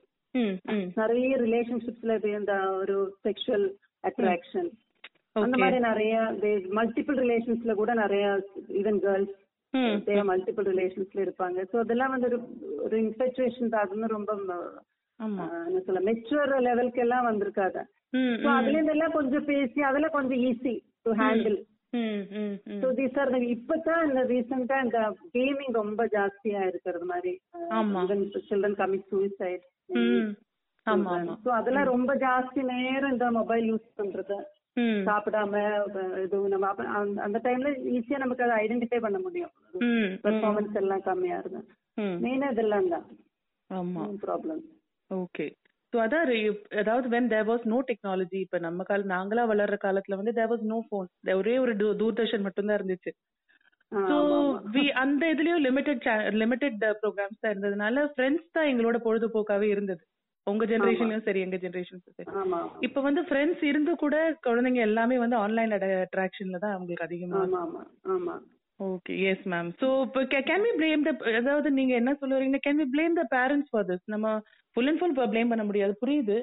நிறைய 1.01 1.33
ரிலேஷன்ஷிப்ஸ்ல 1.47 2.13
இந்த 2.39 2.55
ஒரு 2.81 2.97
செக்ஷுவல் 3.27 3.67
அட்ராக்ஷன் 4.05 4.71
அந்த 5.37 5.57
மாதிரி 5.61 5.79
நிறைய 5.87 6.15
மல்டிபிள் 6.79 7.19
ரிலேஷன்ஸ்ல 7.23 7.75
கூட 7.75 7.93
நிறைய 8.01 8.25
ஈவன் 8.81 9.01
கேர்ள்ஸ் 9.05 9.37
மல்டிபிள் 10.31 10.67
ரிலேஷன்ஸ்ல 10.73 11.21
இருப்பாங்க. 11.25 11.59
சோ 11.71 11.77
அதெல்லாம் 11.83 12.15
வந்து 12.15 12.29
ஒரு 12.85 12.97
இன்ஃபெக்சுவேஷன் 13.05 13.73
தான். 13.75 13.85
அதுன்னு 13.85 14.09
ரொம்ப 14.11 14.33
என்ன 15.67 15.81
சொல்ல 15.87 16.01
மெச்சுவர் 16.07 16.53
லெவலுக்கு 16.67 17.03
எல்லாம் 17.05 17.29
வந்திருக்காது. 17.29 17.83
ம் 18.17 18.37
சோ 18.43 18.49
அதுல 18.57 18.77
இருந்தெல்லாம் 18.77 19.17
கொஞ்சம் 19.19 19.47
பேசி 19.51 19.81
அதெல்லாம் 19.91 20.17
கொஞ்சம் 20.17 20.41
easy 20.49 20.75
to 21.05 21.13
handle 21.21 21.59
so 22.83 22.89
these 22.99 23.19
are 23.23 23.33
இப்பதான் 23.55 24.05
இந்த 24.09 24.21
ரீசெண்டா 24.31 24.77
இந்த 24.85 25.01
கேமிங் 25.35 25.75
ரொம்ப 25.81 26.03
ஜாஸ்தியா 26.15 26.63
இருக்கிறது 26.71 27.07
மாதிரி. 27.11 27.33
சில்ட்ரன் 28.49 28.79
கமிட் 28.81 29.09
சூசைட் 29.11 29.65
ம். 29.97 30.31
ஆமா 30.87 31.11
ஆமா. 31.17 31.35
ஸோ 31.45 31.51
அதெல்லாம் 31.59 31.91
ரொம்ப 31.91 32.13
ஜாஸ்தி 32.23 32.63
நேரம் 32.73 33.13
இந்த 33.15 33.27
மொபைல் 33.39 33.65
யூஸ் 33.71 33.89
பண்றது. 33.99 34.39
சாப்பிடாம 35.07 35.55
இது 36.23 36.37
நம்ம 36.49 36.69
அந்த- 37.25 37.43
டைம்ல 37.45 37.71
ஈஸியா 37.93 38.19
நமக்கு 38.19 38.45
அதை 38.45 38.57
ஐடென்டிஃபை 38.65 39.01
பண்ண 39.01 39.19
முடியும். 39.19 39.53
பெர்ஃபார்மன்ஸ் 40.25 40.77
எல்லாம் 40.77 41.03
கம்மியா 41.03 41.39
ம். 41.97 42.17
மெயினா 42.23 42.51
இதெல்லாம் 42.51 42.89
தான். 42.89 43.05
ஆமா. 43.71 44.05
ப்ராப்ளம் 44.23 44.63
ஓகே 45.11 45.47
ஸோ 45.93 45.99
அதான் 45.99 46.31
அதாவது 46.79 47.07
when 47.09 47.29
there 47.29 47.49
was 47.49 47.65
no 47.65 47.79
technology 47.89 48.39
இப்ப 48.41 48.59
நம்ம 48.59 48.83
கால 48.83 49.05
நாங்களா 49.09 49.43
வளர்ற 49.51 49.77
காலத்துல 49.83 50.17
வந்து 50.17 50.33
தேர் 50.33 50.51
வாஸ் 50.51 50.65
நோ 50.67 50.79
ஃபோன் 50.87 51.09
ஒரே 51.35 51.59
ஒரு 51.59 51.73
தூர்தர்ஷன் 51.99 52.41
மட்டும்தான் 52.41 52.79
இருந்துச்சு. 52.79 53.13
ஸோ 53.93 54.17
வி 54.73 54.85
அந்த 55.01 55.23
இதுலயும் 55.35 55.65
லிமிடெட் 55.65 56.07
லிமிடெட் 56.35 56.79
ப்ரோக்ராம்ஸ் 57.03 57.41
தான் 57.41 57.53
இருந்ததுனால 57.53 58.05
ஃப்ரெண்ட்ஸ் 58.13 58.49
தான் 58.53 58.65
எங்களோட 58.67 58.99
பொழுதுபோக்காவே 59.05 59.69
இருந்தது. 59.69 60.03
உங்க 60.47 60.65
ஜெனரேஷன்லயும் 60.65 61.27
சரி 61.27 61.41
எங்க 61.41 61.57
ஜெனரேஷனும் 61.57 62.05
சரி. 62.09 62.25
ஆமா. 62.41 62.59
இப்ப 62.81 63.01
வந்து 63.01 63.23
ஃப்ரெண்ட்ஸ் 63.23 63.63
இருந்து 63.65 63.93
கூட 63.97 64.15
குழந்தைங்க 64.47 64.81
எல்லாமே 64.87 65.17
வந்து 65.19 65.37
ஆன்லைன் 65.37 65.75
அட்ராக்ஷன்ல 65.77 66.59
தான் 66.59 66.75
அவங்களுக்கு 66.75 67.07
அதிகமா 67.07 67.41
ஆமா 67.43 67.61
ஆமா 67.63 67.83
ஆமா. 68.15 68.35
ஓகே 68.81 69.15
எஸ் 69.31 69.47
மேம் 69.47 69.69
ஸோ 69.81 69.89
இப்போ 70.07 70.21
கேன் 70.49 70.65
வி 70.67 70.73
பிளேம் 70.79 71.05
த 71.07 71.11
அதாவது 71.41 71.69
நீங்க 71.71 71.93
என்ன 71.95 72.15
சொல்ல 72.15 72.37
வரீங்க 72.39 72.61
can 72.65 72.81
we 72.81 72.87
blame 72.95 73.19
the 73.19 73.25
parents 73.35 73.71
for 73.73 73.87
this 73.91 74.05
நம்ம 74.07 74.29
ஃபுல் 74.77 74.89
அண்ட் 74.91 75.01
ஃபுல் 75.01 75.15
பிளேம் 75.27 75.53
பண்ண 75.53 75.65
முடியாது 75.65 75.95
புரியுது. 76.03 76.39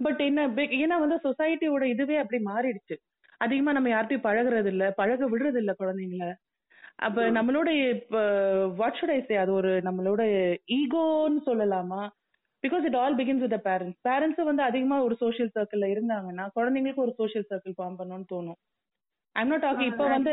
பட் 0.00 0.20
என்ன 0.20 0.46
ஏன்னா 0.78 0.96
வந்து 1.00 1.18
சொசைட்டியோட 1.24 1.84
இதுவே 1.90 2.16
அப்படி 2.16 2.38
மாறிடுச்சு. 2.44 2.96
அதிகமா 3.40 3.70
நம்ம 3.72 3.88
யார்கிட்டயும் 3.90 4.26
பழகுறது 4.26 4.70
இல்ல 4.70 4.84
பழக 4.92 5.26
விடுறது 5.28 5.58
இல்ல 5.58 5.72
குழந்தைங்கள. 5.74 6.26
அப்ப 6.98 7.22
நம்மளோட 7.36 7.68
வாட் 8.76 8.98
ஷுட் 8.98 9.12
ஐ 9.12 9.20
சே 9.28 9.36
அது 9.36 9.52
ஒரு 9.52 9.70
நம்மளோட 9.82 10.22
ஈகோன்னு 10.76 11.40
சொல்லலாமா? 11.46 12.02
Because 12.64 12.84
it 12.88 12.96
all 12.96 13.16
begins 13.16 13.42
with 13.44 13.56
parents 13.66 13.98
parents 14.08 14.42
வந்து 14.42 14.62
அதிகமா 14.62 14.96
ஒரு 15.02 15.16
சோஷியல் 15.16 15.54
சர்க்கிள்ல 15.54 15.88
இருந்தாங்கன்னா 15.94 16.44
குழந்தைங்களுக்கு 16.56 17.04
ஒரு 17.06 17.14
சோஷியல் 17.16 17.48
சர்க்கிள் 17.50 17.76
ஃபார்ம் 17.78 17.98
பண்ணணும்னு 17.98 18.28
தோணும். 18.32 18.58
ஐம் 19.36 19.48
நாட் 19.48 19.64
டாக்கிங் 19.64 19.90
இப்ப 19.92 20.06
வந்து 20.08 20.32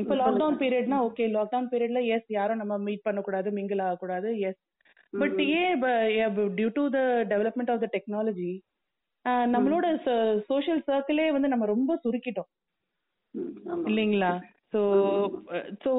இப்ப 0.00 0.14
லாக்டவுன் 0.14 0.60
பீரியட்னா 0.60 0.98
ஓகே 1.08 1.24
லாக்டவுன் 1.30 1.70
பீரியட்ல 1.72 2.00
எஸ் 2.06 2.28
யாரும் 2.28 2.56
நம்ம 2.56 2.78
மீட் 2.78 3.02
பண்ணக்கூடாது 3.02 3.50
மிங்கிள் 3.50 3.82
ஆகக்கூடாது 3.82 4.30
எஸ் 4.40 4.60
பட் 5.12 5.40
ஏன் 5.56 5.82
due 6.58 6.68
to 6.72 6.84
the 6.88 7.00
development 7.32 7.72
of 7.74 7.82
the 7.84 7.88
technology 7.92 8.52
நம்மளோட 9.46 9.86
சோஷியல் 10.46 10.82
சர்க்கிளே 10.86 11.26
வந்து 11.32 11.48
நம்ம 11.48 11.66
ரொம்ப 11.66 11.92
சுருக்கிட்டோம். 12.04 12.50
இல்லைங்களா? 13.84 14.32
So 14.72 14.80
so 15.84 15.90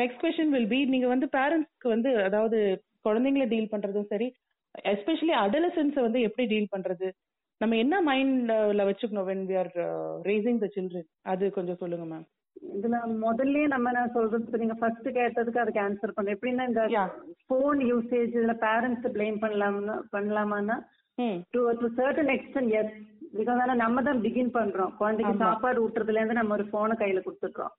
next 0.00 0.22
question 0.22 0.54
will 0.54 0.68
be 0.68 0.78
நீங்க 0.84 1.06
வந்து 1.06 1.26
பேரண்ட்ஸ்க்கு 1.36 1.88
வந்து 1.88 2.10
அதாவது 2.24 2.58
குழந்தைங்கள 3.04 3.46
டீல் 3.48 3.72
பண்றதும் 3.72 4.10
சரி 4.10 4.28
எஸ்பெஷலி 4.90 5.34
அடலசன்ஸை 5.44 6.00
வந்து 6.02 6.20
எப்படி 6.20 6.44
டீல் 6.46 6.72
பண்றது? 6.74 7.06
நம்ம 7.60 7.76
என்ன 7.76 7.94
மைண்ட்ல 8.02 8.82
வச்சுக்கணும் 8.88 9.28
when 9.30 9.46
we 9.48 9.56
are 9.62 9.72
raising 10.24 10.60
the 10.62 10.68
children 10.76 11.08
அது 11.32 11.44
கொஞ்சம் 11.50 11.80
சொல்லுங்க 11.82 12.06
மேம் 12.12 12.26
இதுல 12.74 12.96
முதல்லயே 13.22 13.66
நம்ம 13.66 13.90
நான் 13.90 14.14
சொல்றது? 14.14 14.58
நீங்க 14.58 14.74
ஃபர்ஸ்ட் 14.80 15.08
கேட்டதுக்கு 15.18 15.62
அதுக்கு 15.62 15.80
ஆன்சர் 15.80 16.14
பண்ண. 16.16 16.34
எப்படின்னா 16.36 16.64
இந்த. 16.68 16.82
போன் 17.46 17.80
யூசேஜ் 17.90 18.34
இதுல 18.38 18.54
பேரண்ட்ஸ் 18.64 19.14
ப்ளேம் 19.14 19.38
பண்ணலாம்னா 19.44 19.96
பண்ணலாமான்னா 20.12 20.76
to 21.54 21.62
to 21.80 21.88
certain 21.98 22.32
extent 22.36 22.74
yes 22.80 22.94
because 23.38 23.60
ஆனா 23.62 23.74
நம்ம 23.82 24.02
தான் 24.06 24.20
பிகின் 24.24 24.54
பண்றோம். 24.56 24.92
குழந்தைக்கு. 25.00 25.32
சாப்பாடு 25.44 25.82
ஊட்டுறதுல 25.84 26.20
இருந்து 26.20 26.40
நம்ம 26.40 26.54
ஒரு 26.58 26.64
போனை 26.74 26.94
கையில 27.00 27.20
கொடுத்துடுறோம். 27.26 27.74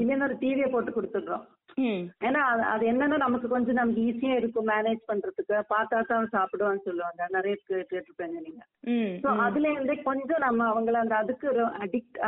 இல்லைன்னா 0.00 0.26
ஒரு 0.28 0.36
டிவியை 0.42 0.68
போட்டு 0.72 0.90
கொடுத்துடுறோம். 0.96 1.44
ஏன்னா 2.26 2.40
அது 2.72 2.84
என்னன்னா 2.90 3.16
நமக்கு 3.24 3.46
கொஞ்சம் 3.52 3.78
நமக்கு 3.78 4.02
ஈஸியா 4.08 4.34
இருக்கும் 4.40 4.68
மேனேஜ் 4.72 5.00
பண்றதுக்கு. 5.10 5.56
பார்த்தா 5.72 6.00
தான் 6.10 6.28
சாப்பிடுவான்னு 6.34 6.86
சொல்லுவாங்க. 6.88 7.26
நிறைய 7.36 7.54
கேட்டிருப்பேங்க 7.70 8.38
நீங்க. 8.46 8.62
ஸோ 9.22 9.30
அதுல 9.46 9.72
இருந்தே 9.74 9.96
கொஞ்சம் 10.10 10.44
நம்ம 10.46 10.68
அவங்கள 10.72 10.98
அந்த 11.04 11.16
அதுக்கு 11.22 11.48
அடிக்ட் 11.84 12.20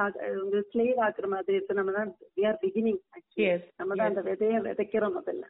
ஸ்லேவ் 0.73 0.99
ஆக்குற 1.07 1.29
மாதிரி 1.35 1.59
இருக்கு. 1.59 1.79
நம்ம 1.81 1.95
தான் 1.99 2.13
ஆர் 2.51 2.61
பிகினிங் 2.65 3.01
நம்ம 3.81 3.91
தான் 3.95 4.11
அந்த 4.11 4.25
விதைய 4.31 4.59
விதைக்கிறோம் 4.69 5.17
முதல்ல. 5.21 5.47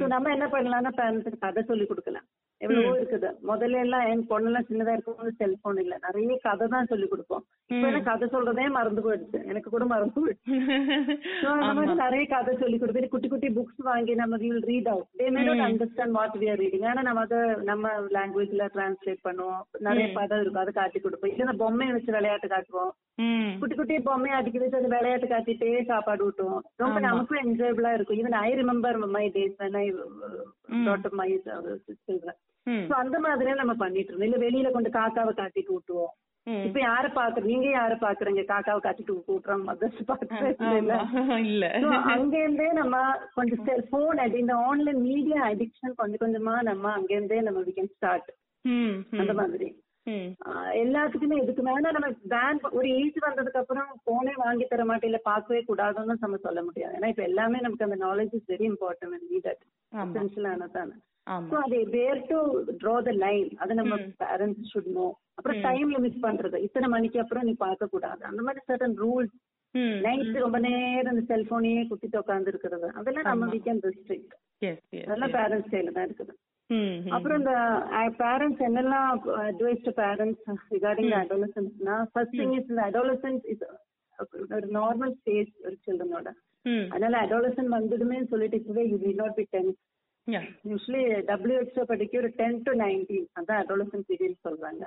ஸோ 0.00 0.06
நம்ம 0.14 0.32
என்ன 0.36 0.48
பண்ணலாம்னா 0.56 0.92
பேரண்ட்ஸுக்கு 1.00 1.44
கதை 1.46 1.64
சொல்லி 1.70 1.86
கொடுக்கலாம். 1.92 2.28
எவ்வளவோ 2.64 2.92
இருக்குது. 2.98 3.28
முதல்ல 3.50 3.80
எல்லாம் 3.84 4.04
என் 4.10 4.22
பொண்ணெல்லாம் 4.30 4.66
சின்னதா 4.68 4.92
இருக்கும்போது 4.96 5.30
செல்போன் 5.40 5.80
இல்ல. 5.82 5.94
நிறைய 6.04 6.36
கதை 6.44 6.66
தான் 6.74 6.88
சொல்லி 6.92 7.06
கொடுப்போம். 7.10 7.42
இப்ப 7.70 7.84
எனக்கு 7.90 8.08
கதை 8.10 8.26
சொல்றதே 8.34 8.64
மறந்து 8.76 9.04
போயிடுச்சு. 9.06 9.40
எனக்கு 9.50 9.72
கூட 9.74 9.84
மறந்து 9.92 10.14
போயிடுச்சு. 10.16 10.56
அந்த 11.54 11.72
மாதிரி 11.78 11.94
நிறைய 12.04 12.24
கதை 12.34 12.54
சொல்லி 12.62 12.78
கொடுத்து 12.78 13.12
குட்டி 13.14 13.30
குட்டி 13.32 13.48
புக்ஸ் 13.58 13.82
வாங்கி 13.90 14.14
நம்ம 14.22 14.38
will 14.44 14.66
read 14.70 14.90
out 14.92 15.08
they 15.20 15.26
may. 15.36 15.42
Not 15.48 15.64
understand 15.68 16.16
what 16.18 16.38
we 16.42 16.48
are 16.52 16.62
reading 16.64 16.86
ஆனா 16.92 17.02
நம்ம 17.08 17.24
அதை 17.26 17.40
நம்ம 17.70 17.92
லாங்குவேஜ்ல 18.16 18.68
டிரான்ஸ்லேட் 18.76 19.22
பண்ணுவோம். 19.28 19.62
நிறைய 19.88 20.06
பதம் 20.18 20.42
இருக்கும். 20.42 20.64
அதை 20.64 20.74
காட்டி 20.80 21.00
கொடுப்போம். 21.00 21.32
இல்லைன்னா 21.34 21.56
பொம்மையை 21.64 21.94
வச்சு 21.96 22.16
விளையாட்டு 22.18 22.50
காட்டுவோம். 22.54 22.92
குட்டி 23.60 23.74
குட்டி 23.76 23.94
பொம்மையை 24.08 24.34
அடிக்க 24.38 24.58
வச்சு 24.62 24.80
அது 24.80 24.94
விளையாட்டு 24.96 25.28
காட்டிட்டே 25.34 25.70
சாப்பாடு 25.92 26.24
ஊட்டுவோம். 26.28 26.64
ரொம்ப 26.84 26.98
நமக்கும் 27.08 27.42
என்ஜாயபிளா 27.44 27.92
இருக்கும். 27.96 28.18
Even 28.22 28.40
I 28.46 28.50
remember 28.62 28.98
my 29.18 29.26
days 29.38 29.62
I 29.84 29.88
taught 30.86 31.08
my. 31.20 31.30
Children 32.06 32.38
அந்த 32.98 33.16
மாதிரியே 33.20 33.54
நம்ம 33.54 33.74
பண்ணிட்டு 33.76 34.10
இருந்தோம் 34.10 34.28
இல்ல 34.28 34.38
வெளியில 34.44 34.70
கொண்டு 34.70 34.90
காக்காவை 34.92 35.32
காட்டிட்டு 35.34 35.74
ஊட்டுவோம் 35.74 36.14
ம். 36.46 36.64
இப்ப 36.66 36.78
யார 36.80 37.06
பாக்குற 37.14 37.42
நீங்க 37.44 37.68
யார 37.70 37.92
பாக்குறீங்க? 38.00 38.42
காக்காவை 38.50 38.80
காட்டிட்டு 38.80 39.14
ஊட்டுறோம் 39.28 39.64
மதர்ஸ் 39.68 40.02
பாக்குறீங்க 40.10 40.50
இல்ல. 40.74 40.96
இல்ல. 41.46 41.64
So, 41.84 41.88
அங்கேருந்தே 42.12 42.68
நம்ம 42.72 42.96
கொஞ்சம் 43.34 43.64
செல்போன் 43.66 44.20
இந்த 44.36 44.54
ஆன்லைன் 44.66 45.00
மீடியா 45.02 45.40
அடிக்ஷன் 45.48 45.96
கொஞ்சம் 45.96 46.22
கொஞ்சமா 46.24 46.54
நம்ம 46.62 46.92
அங்கேருந்தே 46.98 47.40
நம்ம 47.42 47.62
வி 47.62 47.74
கேன் 47.76 47.92
ஸ்டார்ட் 47.94 48.30
அந்த 49.18 49.34
மாதிரி. 49.34 49.68
எல்லாத்துக்குமே 50.80 51.36
இதுக்கு 51.42 51.62
மேல 51.62 51.90
நம்ம 51.92 52.08
பேன் 52.30 52.60
ஒரு 52.72 52.88
ஏஜ் 52.98 53.18
வந்ததுக்கு 53.22 53.58
அப்புறம் 53.58 53.88
போனே 54.04 54.34
வாங்கி 54.36 54.64
தர 54.64 54.84
மாட்டேன் 54.84 55.10
இல்ல 55.10 55.20
பார்க்கவே 55.24 55.60
கூடாதுன்னு 55.62 56.16
நம்ம 56.20 56.38
சொல்ல 56.42 56.62
முடியாது. 56.62 56.94
ஏன்னா 56.98 57.08
இப்ப 57.08 57.22
எல்லாமே 57.22 57.60
நமக்கு 57.60 57.84
அந்த 57.84 57.98
knowledge 58.04 58.34
is 58.34 58.48
very 58.48 58.66
important 58.70 59.26
needed 59.30 59.62
ஆமா. 59.92 60.12
ஸோ 61.50 61.56
அது 61.58 61.76
where 61.94 62.20
to 62.28 62.38
draw 62.80 62.96
the 63.06 63.12
line 63.22 63.48
அது 63.62 63.72
நம்ம 63.78 63.94
பேரண்ட்ஸ் 64.22 64.68
ஷுட் 64.72 64.90
நோ 64.96 65.06
அப்புறம் 65.38 65.58
டைம் 65.66 65.88
லிமிட் 65.94 66.18
பண்றது. 66.26 66.56
இத்தனை 66.66 66.88
மணிக்கு 66.88 67.18
அப்புறம் 67.22 67.46
நீ 67.48 67.54
பார்க்க 67.62 67.92
கூடாது 67.94 68.22
அந்த 68.28 68.42
மாதிரி 68.46 68.60
சர்டன் 68.68 68.96
ரூல்ஸ் 69.02 69.34
நைட் 70.04 70.36
ரொம்ப 70.42 70.58
நேரம் 70.66 71.12
இந்த 71.12 71.24
செல்போனையே 71.30 71.80
குத்திட்டு 71.88 72.20
உட்கார்ந்து 72.20 72.52
இருக்கிறது 72.52 72.86
அதெல்லாம் 72.98 73.26
நம்ம 73.30 73.48
வீ 73.54 73.58
கேன் 73.66 73.82
ரெஸ்ட்ரிக்ட் 73.86 74.34
அதெல்லாம் 75.02 75.34
பேரண்ட்ஸ் 75.36 75.72
கையில 75.72 75.94
தான் 75.96 76.06
இருக்குது. 76.08 76.32
அப்புறம் 77.16 77.38
இந்த 77.40 77.52
பேரண்ட்ஸ் 78.22 78.62
என்னெல்லாம் 78.68 79.10
அட்வைஸ் 79.44 79.84
டு 79.84 79.92
பேரண்ட்ஸ் 80.00 80.46
ரிகார்டிங் 80.76 81.12
அடோலசன்ஸ்னா 81.20 81.96
ஃபர்ஸ்ட் 82.12 82.38
திங் 82.40 82.54
இஸ் 82.58 82.70
இந்த 82.72 82.84
அடோலசன்ஸ் 82.90 83.44
இஸ் 83.52 83.64
ஒரு 84.56 84.68
நார்மல் 84.78 85.14
ஸ்டேஜ் 85.18 85.52
ஒரு 85.66 85.76
சில்ட்ரனோட 85.84 86.28
அதனால 86.90 87.16
அடோலசன் 87.24 87.74
வந்ததுமே 87.74 88.18
சொல்லிட்டு 88.30 88.56
இப்பவே 88.56 88.84
you 88.90 88.98
will 89.02 89.20
not 89.20 89.36
be 89.36 89.44
ten 89.50 89.70
usually 90.68 91.00
WHO 91.28 91.82
படிக்க 91.90 92.14
ஒரு 92.18 92.30
டென் 92.38 92.56
டு 92.62 92.72
நைன்டீன் 92.80 93.26
அதான் 93.38 93.60
அடோலசன் 93.62 94.06
பீரியட் 94.08 94.46
சொல்றாங்க. 94.46 94.82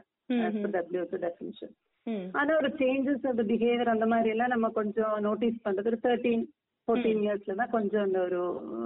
டபிள்யூஹெச்ஓ 0.75 1.19
டெஃபினிஷன் 1.25 1.73
ஆனா 2.33 2.51
ஒரு 2.55 2.69
சேஞ்சஸ் 2.79 3.27
ஆஃப் 3.29 3.41
பிஹேவியர் 3.51 3.93
அந்த 3.93 4.05
மாதிரி 4.05 4.29
எல்லாம் 4.29 4.53
நம்ம 4.55 4.69
கொஞ்சம் 4.77 5.15
நோட்டீஸ் 5.21 5.63
பண்றது 5.65 5.91
ஒரு 5.91 5.99
தேர்ட்டீன் 6.05 6.43
ஃபோர்டீன் 6.87 7.21
இயர்ஸ்ல 7.25 7.55
தான் 7.55 7.73
கொஞ்சம் 7.73 8.03
அந்த 8.03 8.19
ஒரு 8.27 8.39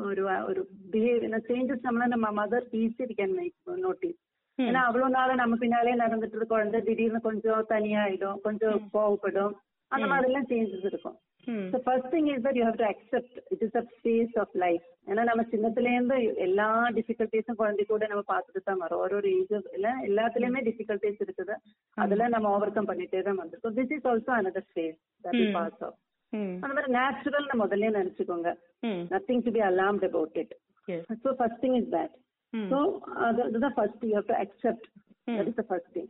ஒரு 0.10 0.22
ஒரு 0.50 0.62
பிஹேவியர் 0.94 1.48
சேஞ்சஸ் 1.50 1.86
நம்மள 1.88 2.08
நம்ம 2.14 2.30
mother 2.40 2.66
easy 2.82 3.04
we 3.10 3.16
can 3.20 3.36
make 3.40 3.56
notice 3.86 4.20
ஏன்னா 4.58 4.82
அவ்வளவு 4.88 5.10
நாள் 5.10 5.32
நம்ம 5.36 5.56
பின்னாலே 5.56 5.94
நடந்துட்டு 5.96 6.36
இருக்க 6.36 6.54
குழந்தை 6.54 6.80
திடீர்னு 6.84 7.20
கொஞ்சம் 7.22 7.62
தனியாயிடும் 7.70 8.42
கொஞ்சம் 8.42 8.76
கோவப்படும். 8.94 9.54
அந்த 9.92 10.06
மாதிரி 10.08 10.28
எல்லாம் 10.30 10.50
சேஞ்சஸ் 10.52 10.86
இருக்கும். 10.90 11.16
So 11.72 11.78
first 11.86 12.12
thing 12.14 12.28
is 12.34 12.44
that 12.46 12.58
you 12.60 12.66
have 12.68 12.80
to 12.82 12.88
accept 12.92 13.38
it 13.54 13.64
is 13.68 13.78
a 13.82 13.86
phase 13.96 14.36
of 14.44 14.54
life 14.64 14.86
ஏன்னா 15.10 15.24
நம்ம 15.30 15.44
சின்னத்துல 15.54 15.94
இருந்து 15.96 16.18
எல்லா 16.46 16.68
டிஃபிகல்ட்டிஸும் 16.98 17.60
குழந்தை 17.62 17.84
கூட 17.86 18.08
நம்ம 18.12 18.24
பார்த்துட்டு 18.32 18.62
தான் 18.70 18.82
வரோம். 18.84 19.02
ஒரு 19.06 19.16
ஒரு 19.20 19.30
ஏஜ் 19.40 19.52
இல்ல 19.78 19.90
எல்லாத்துலயுமே 20.10 20.62
டிஃபிகல்ட்டிஸ் 20.70 21.24
இருக்குது. 21.26 21.56
அதெல்லாம் 21.98 22.34
நம்ம 22.36 22.52
ஓவர் 22.56 22.76
கம் 22.78 22.90
பண்ணிட்டே 22.92 23.24
தான் 23.28 23.40
வந்திருக்கோம். 23.42 23.76
This 23.80 23.94
is 23.98 24.08
also 24.12 24.34
another 24.40 24.68
face 24.72 24.98
that 25.26 25.40
is 25.44 25.54
pass 25.58 25.82
of 25.88 25.98
அந்த 26.62 26.74
மாதிரி 26.76 26.92
நேச்சுரல் 27.00 27.50
முதல்ல 27.64 27.90
நினைச்சுக்கோங்க. 27.98 28.52
Nothing 29.14 29.44
to 29.48 29.54
be 29.58 29.64
அலார்ம்ட் 29.72 30.06
about 30.10 30.38
it 30.44 30.54
so 31.26 31.32
first 31.40 31.62
thing 31.66 31.78
is 31.82 31.92
that 31.98 32.16
so 32.54 32.80
அதுதான் 33.28 33.76
first 33.78 34.06
you 34.10 34.16
have 34.20 34.30
to 34.32 34.38
accept 34.46 34.88
that 35.36 35.50
is 35.52 35.60
the 35.62 35.66
first 35.70 35.94
thing 35.98 36.10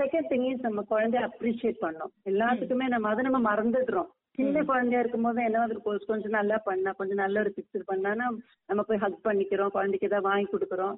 second 0.00 0.26
thing 0.32 0.48
is 0.50 0.64
நம்ம 0.66 0.80
குழந்தைய 0.90 1.22
appreciate 1.28 1.78
பண்ணோம் 1.84 2.12
எல்லாத்துக்குமே 2.32 2.88
நம்ம 2.94 3.08
அதை 3.12 3.22
நம்ம 3.28 3.40
மறந்துடுறோம். 3.50 4.10
சின்ன 4.38 4.62
குழந்தையா 4.62 5.00
இருக்கும்போது 5.00 5.42
என்ன 5.42 5.58
வந்து 5.58 5.76
கொ- 5.76 6.06
கொஞ்சம் 6.06 6.30
நல்லா 6.30 6.56
பண்ணா 6.64 6.92
கொஞ்சம் 6.92 7.16
நல்ல 7.16 7.40
ஒரு 7.40 7.54
பிக்சர் 7.56 7.88
பண்ணானா 7.88 8.26
நம்ம 8.68 8.82
போய் 8.82 8.98
ஹக் 8.98 9.24
பண்ணிக்கிறோம் 9.24 9.70
குழந்தைக்கு 9.70 10.06
ஏதாவது 10.06 10.28
வாங்கி 10.28 10.48
கொடுக்குறோம். 10.50 10.94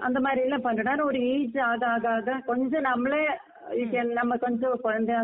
அந்த 0.00 0.20
மாதிரி 0.20 0.40
எல்லாம் 0.42 0.64
பண்றோம் 0.64 1.04
ஒரு 1.04 1.18
ஏஜ் 1.28 1.58
ஆக 1.66 1.86
ஆக 1.86 2.08
ஆக 2.10 2.40
கொஞ்சம் 2.46 2.80
நம்மளே 2.80 3.22
நம்ம 4.12 4.36
கொஞ்சம் 4.36 4.80
குழந்தை 4.80 5.14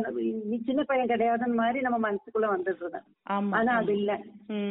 நீ 0.44 0.60
சின்ன 0.60 0.82
பையன் 0.82 1.08
கிடையாதுன்னு 1.08 1.54
மாதிரி 1.54 1.80
நம்ம 1.80 1.98
மனசுக்குள்ள 2.08 2.48
வந்துடுறது. 2.54 3.00
ஆனா 3.52 3.72
அது 3.74 3.92
இல்ல. 3.94 4.12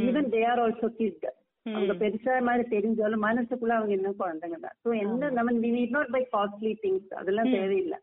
Even 0.02 0.32
they 0.32 0.48
are 0.48 0.60
also 0.60 0.88
kid 0.96 1.28
அவங்க 1.66 1.94
பெருசா 1.96 2.42
மாதிரி 2.42 2.64
தெரிஞ்சாலும் 2.70 3.24
மனசுக்குள்ள 3.24 3.70
அவங்க 3.72 3.94
இன்னும் 3.94 4.20
குழந்தைங்க 4.20 4.60
தான். 4.60 4.76
ஸோ 4.84 4.98
எந்த 5.00 5.30
நம்ம 5.30 5.52
need 5.64 5.90
not 5.90 6.10
buy 6.10 6.28
costly 6.34 6.76
things 6.84 7.14
அதெல்லாம் 7.14 7.50
தேவையில்லை. 7.52 8.00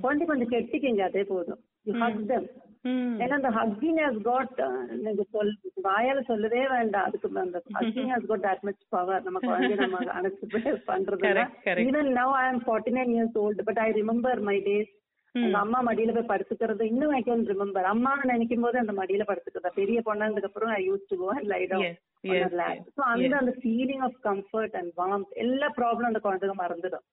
குழந்தை 0.00 0.26
கொஞ்சம் 0.26 0.50
கெட்டிக்கிங்க 0.50 1.00
அதே 1.02 1.24
போதும். 1.24 1.60
யூ 1.84 1.92
ஹக் 2.00 2.26
தம் 2.26 2.48
ஏன்னா 3.22 3.34
அந்த 3.38 3.50
ஹக்கிங் 3.50 3.98
ஹஸ் 4.00 4.20
காட் 4.22 4.60
நீங்க 5.00 5.24
சொல் 5.32 5.50
வாயால 5.84 6.20
சொல்லவே 6.22 6.62
வேண்டாம். 6.68 7.06
அதுக்கு 7.08 7.40
அந்த 7.42 7.58
hugging 7.74 8.12
has 8.12 8.26
got 8.26 8.46
that 8.46 8.62
much 8.62 8.84
power 8.88 9.22
நம்ம 9.22 9.40
குழந்தைய 9.44 9.76
நம்ம 9.82 9.98
அணைச்சு 10.18 10.46
பண்றது. 10.88 11.22
Even 11.84 12.10
now 12.20 12.34
I 12.38 12.46
am 12.48 12.62
forty 12.64 12.94
nine 12.98 13.12
years 13.16 13.38
old 13.42 13.66
but 13.68 13.82
I 13.84 13.90
remember 14.00 14.42
my. 14.48 14.56
Days 14.68 14.90
அந்த 15.34 15.58
அம்மா 15.58 15.80
மடியில 15.86 16.14
போய் 16.14 16.30
படுத்துக்கிறது 16.30 16.84
இன்னும் 16.84 17.12
ஐ 17.12 17.22
கேன் 17.22 17.44
ரிமெம்பர் 17.50 17.86
அம்மான்னு 17.90 18.30
நினைக்கும் 18.30 18.60
போது 18.60 18.76
அந்த 18.78 18.92
மடியில 18.92 19.24
படுத்துக்கிறதா? 19.28 19.70
பெரிய 19.74 19.98
பொண்ணாந்ததுக்கு 20.06 20.50
அப்புறம் 20.50 20.72
I 20.72 20.80
use 20.88 21.04
to 21.08 21.16
go 21.16 21.28
and 21.34 21.50
lie 21.52 21.60
Yes, 21.60 21.68
yes, 21.68 21.70
down 21.72 22.64
yes, 22.72 22.88
so 22.96 23.02
அந்த 23.12 23.36
அந்த 23.36 23.52
feeling 23.60 24.02
of 24.06 24.18
comfort 24.24 24.74
and 24.80 24.92
warm 24.96 25.26
எல்லா 25.44 25.68
ப்ராப்ளம் 25.76 26.10
அந்த 26.10 26.20
குழந்தைங்க 26.24 26.56
மறந்துடும். 26.58 27.04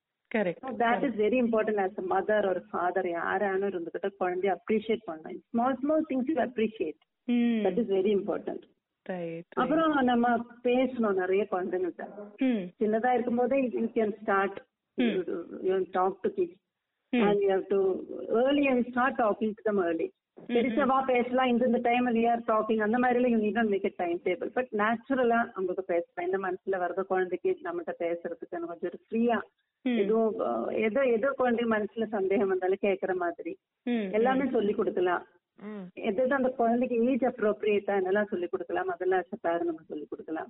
Is 1.04 1.14
very 1.16 1.40
important 1.40 1.80
as 1.80 1.92
a 1.98 2.02
mother 2.02 2.40
or 2.50 2.56
father. 2.72 3.04
யாரானும் 3.18 3.70
இருந்துகிட்ட 3.72 4.10
குழந்தைய 4.22 4.52
அப்ரிஷியேட் 4.58 5.04
பண்ணணும் 5.10 5.44
small 5.52 5.78
small 5.82 6.08
things 6.10 6.32
you 6.32 6.38
appreciate 6.48 7.00
that 7.66 7.80
is 7.84 7.92
very 7.98 8.12
important 8.20 8.66
right 9.06 9.58
அப்புறம் 9.64 9.94
நம்ம 10.12 10.28
பேசணும் 10.68 11.20
நிறைய 11.22 11.44
குழந்தைங்கள்ட்ட 11.54 12.08
ம் 12.48 12.64
சின்னதா 12.82 13.12
இருக்கும்போதே 13.16 13.60
you 13.82 13.88
can 13.98 14.14
start 14.22 14.60
you 15.68 15.78
talk 16.00 16.18
to 16.26 16.32
kids 16.38 16.62
and 17.14 17.42
you 17.46 17.52
have 17.56 17.68
to 17.74 17.82
early 18.44 18.66
and 18.72 18.88
start 18.92 19.20
talking 19.26 19.56
to 19.60 19.66
them 19.70 19.84
early 19.88 20.10
பெருசவா 20.50 20.98
பேசலாம். 21.12 21.50
இந்த 21.52 21.64
இந்த 21.70 21.80
டைம் 21.88 22.08
வி 22.18 22.24
ஆர் 22.32 22.42
டாக்கிங் 22.50 22.82
அந்த 22.88 22.98
மாதிரிலாம் 23.04 23.34
you 23.34 23.40
need 23.44 23.58
not 23.60 23.72
make 23.76 23.88
time 24.02 24.20
table 24.28 24.50
but 24.58 24.70
நேச்சுரலா 24.82 25.40
அவங்களுக்கு 25.56 25.86
பேசலாம். 25.94 26.28
இந்த 26.28 26.40
மனசுல 26.46 26.80
வரத 26.84 27.04
குழந்தைக்கு 27.14 27.54
நம்மகிட்ட 27.68 27.96
பேசுறதுக்கு 28.06 28.60
கொஞ்சம் 28.74 29.02
ஃப்ரீயா 29.08 29.40
ஏதோ 29.96 30.20
அஹ், 30.46 30.70
ஏதோ 30.82 31.02
ஏதோ 31.10 31.32
குழந்தை 31.38 31.66
மனசுல 31.68 32.08
சந்தேகம் 32.10 32.48
வந்தாலும் 32.48 32.86
கேக்குற 32.86 33.16
மாதிரி. 33.18 33.54
எல்லாமே 34.14 34.46
சொல்லி 34.52 34.74
கொடுக்கலாம். 34.74 35.26
ம். 35.60 35.86
எது 36.08 36.34
அந்த 36.36 36.50
குழந்தைக்கு 36.58 36.96
ஏஜ் 37.06 37.24
அப்ரோப்ரியேட்டா 37.24 37.94
என்னெல்லாம் 38.00 38.30
சொல்லி 38.30 38.48
கொடுக்கலாம்? 38.48 38.90
அதெல்லாம் 38.90 39.24
parent 39.46 39.66
நம்ம 39.66 39.86
சொல்லி 39.88 40.06
கொடுக்கலாம் 40.06 40.50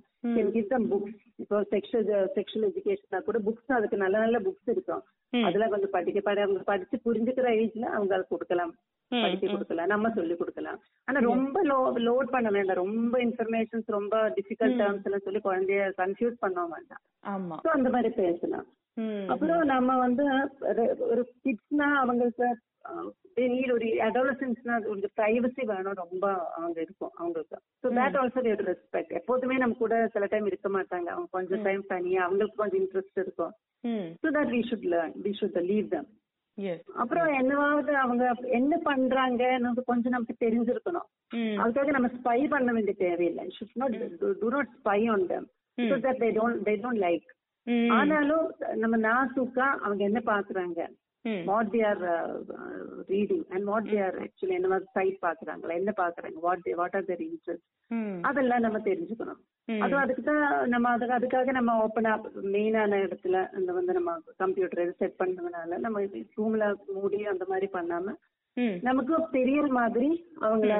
கிவ் 0.54 0.72
தம் 0.72 0.88
புக்ஸ் 0.90 1.14
இப்போ 1.38 1.58
செக்ஷுவல் 1.70 2.08
செக்ஷுவல் 2.36 2.66
எஜுகேஷனா 2.70 3.20
கூட 3.22 3.38
புக்ஸ் 3.46 3.76
அதுக்கு 3.76 3.96
நல்ல 3.96 4.18
நல்ல 4.18 4.38
புக்ஸ் 4.38 4.68
இருக்கும். 4.68 5.02
அதெல்லாம் 5.46 5.70
கொஞ்சம் 5.70 5.90
படிக்க 5.90 6.20
படி 6.20 6.40
அவங்க 6.40 6.62
படிச்சு 6.64 6.96
புரிஞ்சுக்கிற 7.06 7.48
ஏஜ்ல 7.56 7.86
அவங்க 7.92 8.12
அதை 8.14 8.26
கொடுக்கலாம் 8.28 8.72
படிக்க. 9.12 9.44
கொடுக்கலாம். 9.54 9.88
நம்ம 9.88 10.10
சொல்லி 10.10 10.34
கொடுக்கலாம். 10.36 10.78
ஆனா 11.08 11.18
ரொம்ப 11.28 11.58
லோ 11.64 11.78
லோட் 12.06 12.30
பண்ண 12.30 12.50
வேண்டாம். 12.50 12.82
ரொம்ப 12.82 13.14
இன்ஃபர்மேஷன்ஸ் 13.20 13.88
ரொம்ப 13.90 14.14
டிஃபிகல்ட். 14.36 14.78
டேர்ம்ஸ் 14.80 15.06
எல்லாம் 15.08 15.26
சொல்லி 15.26 15.40
குழந்தைய 15.40 15.82
கன்ஃபியூஸ் 15.98 16.36
பண்ண 16.38 16.66
வேண்டாம். 16.68 17.02
ஸோ 17.58 17.70
அந்த 17.70 17.88
மாதிரி 17.90 18.10
பேசலாம். 18.16 18.66
அப்புறம் 19.26 19.60
நம்ம 19.60 19.98
வந்து 19.98 20.24
ஒரு- 20.30 21.24
கிட்ஸ்னா 21.44 21.88
அவங்களுக்கு 21.94 22.56
நீட் 23.36 23.72
ஒரு 23.72 23.86
அடாலசன்ஸ்னா 23.86 24.86
ஒரு 24.86 25.10
பிரைவசி 25.16 25.64
வேணும் 25.64 25.92
ரொம்ப 25.92 26.52
அவங்க 26.52 26.80
இருக்கும் 26.80 27.10
அவங்களுக்கு. 27.14 27.58
ஸோ 27.82 27.90
தேட் 27.90 28.16
ஆல்சோ 28.16 28.38
ஒரு 28.38 28.52
ரெஸ்பெக்ட் 28.52 29.08
எப்போதுமே 29.08 29.56
நம்ம 29.56 29.74
கூட 29.78 30.06
சில 30.06 30.26
டைம் 30.26 30.46
இருக்க 30.46 30.68
மாட்டாங்க. 30.68 31.08
அவங்க 31.08 31.26
கொஞ்சம் 31.30 31.58
டைம் 31.62 31.84
தனியா 31.88 32.24
அவங்களுக்கு 32.24 32.56
கொஞ்சம் 32.56 32.80
இன்ட்ரெஸ்ட் 32.80 33.20
இருக்கும். 33.20 33.52
So 34.22 34.26
that 34.26 34.50
we 34.50 34.62
should 34.70 34.88
learn 34.92 35.12
we 35.22 35.32
should 35.40 35.62
leave 35.62 35.88
them 35.88 36.06
அப்புறம் 36.94 37.26
என்னவாவது 37.26 37.90
அவங்க 37.92 38.34
என்ன 38.42 38.76
பண்றாங்க 38.76 39.58
கொஞ்சம் 39.84 40.12
நமக்கு 40.12 40.46
தெரிஞ்சிருக்கணும். 40.46 41.08
அதுக்காக 41.36 41.86
நம்ம 41.86 42.08
ஸ்பை 42.08 42.48
பண்ண 42.48 42.72
வேண்டிய 42.72 42.92
தேவையில்லை. 42.98 43.54
Should 43.60 43.70
not 43.74 43.94
to 44.18 44.48
not 44.48 44.68
spy 44.84 45.10
on 45.10 45.26
them. 45.26 45.48
So 45.76 45.80
that 45.80 46.20
they 46.22 46.30
don't 46.32 46.62
they 46.64 46.76
don't 46.80 47.02
like 47.06 47.26
ஆனாலும் 47.96 48.46
நம்ம 48.82 48.96
நாசுக்கா 49.08 49.66
அவங்க 49.84 50.02
என்ன 50.04 50.20
பாக்குறாங்க? 50.32 50.80
What 51.48 51.70
they 51.72 51.80
are 51.88 52.02
reading 53.08 53.44
and 53.54 53.64
what 53.64 53.88
they 53.90 53.98
are 54.04 54.16
actually 54.24 54.54
என்ன 54.58 54.78
சைட் 54.96 55.18
பாக்குறாங்களா? 55.24 55.72
என்ன 55.80 55.92
பாக்குறாங்க? 55.96 56.38
What 56.46 56.62
they 56.66 56.74
what 56.80 56.96
are 56.96 57.08
their 57.10 57.24
interest 57.26 57.66
அதெல்லாம் 58.22 58.64
நம்ம 58.66 58.78
தெரிஞ்சுக்கணும். 58.88 59.40
அதுவும் 59.68 60.02
அதுக்கு 60.02 60.22
தான் 60.22 60.44
நம்ம 60.68 60.90
அதுக்கு 60.90 61.16
அதுக்காக 61.18 61.52
நம்ம 61.52 61.74
ஓப்பனா 61.84 62.12
மெயினான 62.54 63.00
இடத்துல 63.06 63.40
இந்த 63.58 63.70
வந்து 63.72 63.92
நம்ம 63.92 64.12
கம்ப்யூட்டர் 64.42 64.92
செட் 65.00 65.20
பண்றதுனால 65.22 65.78
நம்ம 65.84 66.04
ரூம்ல 66.38 66.66
மூடி 66.94 67.20
அந்த 67.32 67.46
மாதிரி 67.48 67.68
பண்ணாம 67.78 68.14
நமக்கு 68.82 69.16
தெரியற 69.32 69.66
மாதிரி 69.80 70.08
அவங்கள 70.40 70.72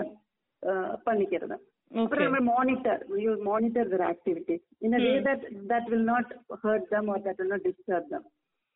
பண்ணிக்கிறது. 1.06 1.56
அப்புறம் 1.94 2.26
நம்ம 2.26 2.40
monitor 2.54 3.02
you 3.16 3.30
monitor 3.42 3.88
their 3.88 4.02
activities 4.02 4.60
in 4.80 4.94
a 4.94 4.98
way 4.98 5.20
that 5.20 5.40
that 5.68 5.84
will 5.88 6.06
not 6.14 6.26
hurt 6.64 6.90
them 6.90 7.08
or 7.08 7.18
that 7.18 7.38
will 7.38 7.48
not 7.48 7.62
disturb 7.62 8.08
them. 8.10 8.24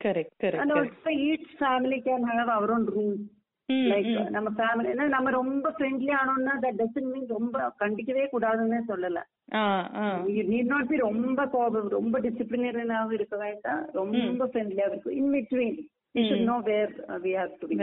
Correct 0.05 0.45
and 0.63 0.73
correct 0.73 0.97
also 0.99 1.11
each 1.29 1.49
family 1.59 2.01
can 2.01 2.23
have 2.25 2.49
our 2.49 2.73
own 2.73 2.85
rules 2.87 3.23
ம் 3.69 3.85
like 3.91 4.31
நம்ம 4.31 4.49
family 4.59 4.89
ஏன்னா 4.93 5.09
நம்ம 5.09 5.31
ரொம்ப 5.31 5.75
friendly 5.79 6.13
ஆனோம்னா 6.21 6.55
that 6.63 6.79
doesn't 6.81 7.11
mean 7.13 7.27
ரொம்ப 7.27 7.75
கண்டிக்கவே 7.81 8.25
கூடாதுன்னு 8.33 8.81
சொல்லல. 8.89 9.21
நீட் 10.53 10.65
நாட் 10.65 10.87
பி 10.87 10.97
ரொம்ப 10.97 11.47
கோபம் 11.47 11.89
ரொம்ப 11.89 12.21
டிசிப்ளினரியாவும் 12.21 13.13
இருக்க 13.13 13.37
வேண்டாம். 13.37 13.87
ரொம்ப 13.93 14.45
ஃப்ரெண்ட்லியாவும் 14.47 14.95
இருக்கும். 14.95 15.15
In 15.15 15.33
between 15.33 15.77
you 16.13 16.25
should 16.25 16.45
know 16.45 16.59
where 16.59 16.93
we 17.09 17.33
have 17.41 17.53
to 17.59 17.67
be 17.67 17.77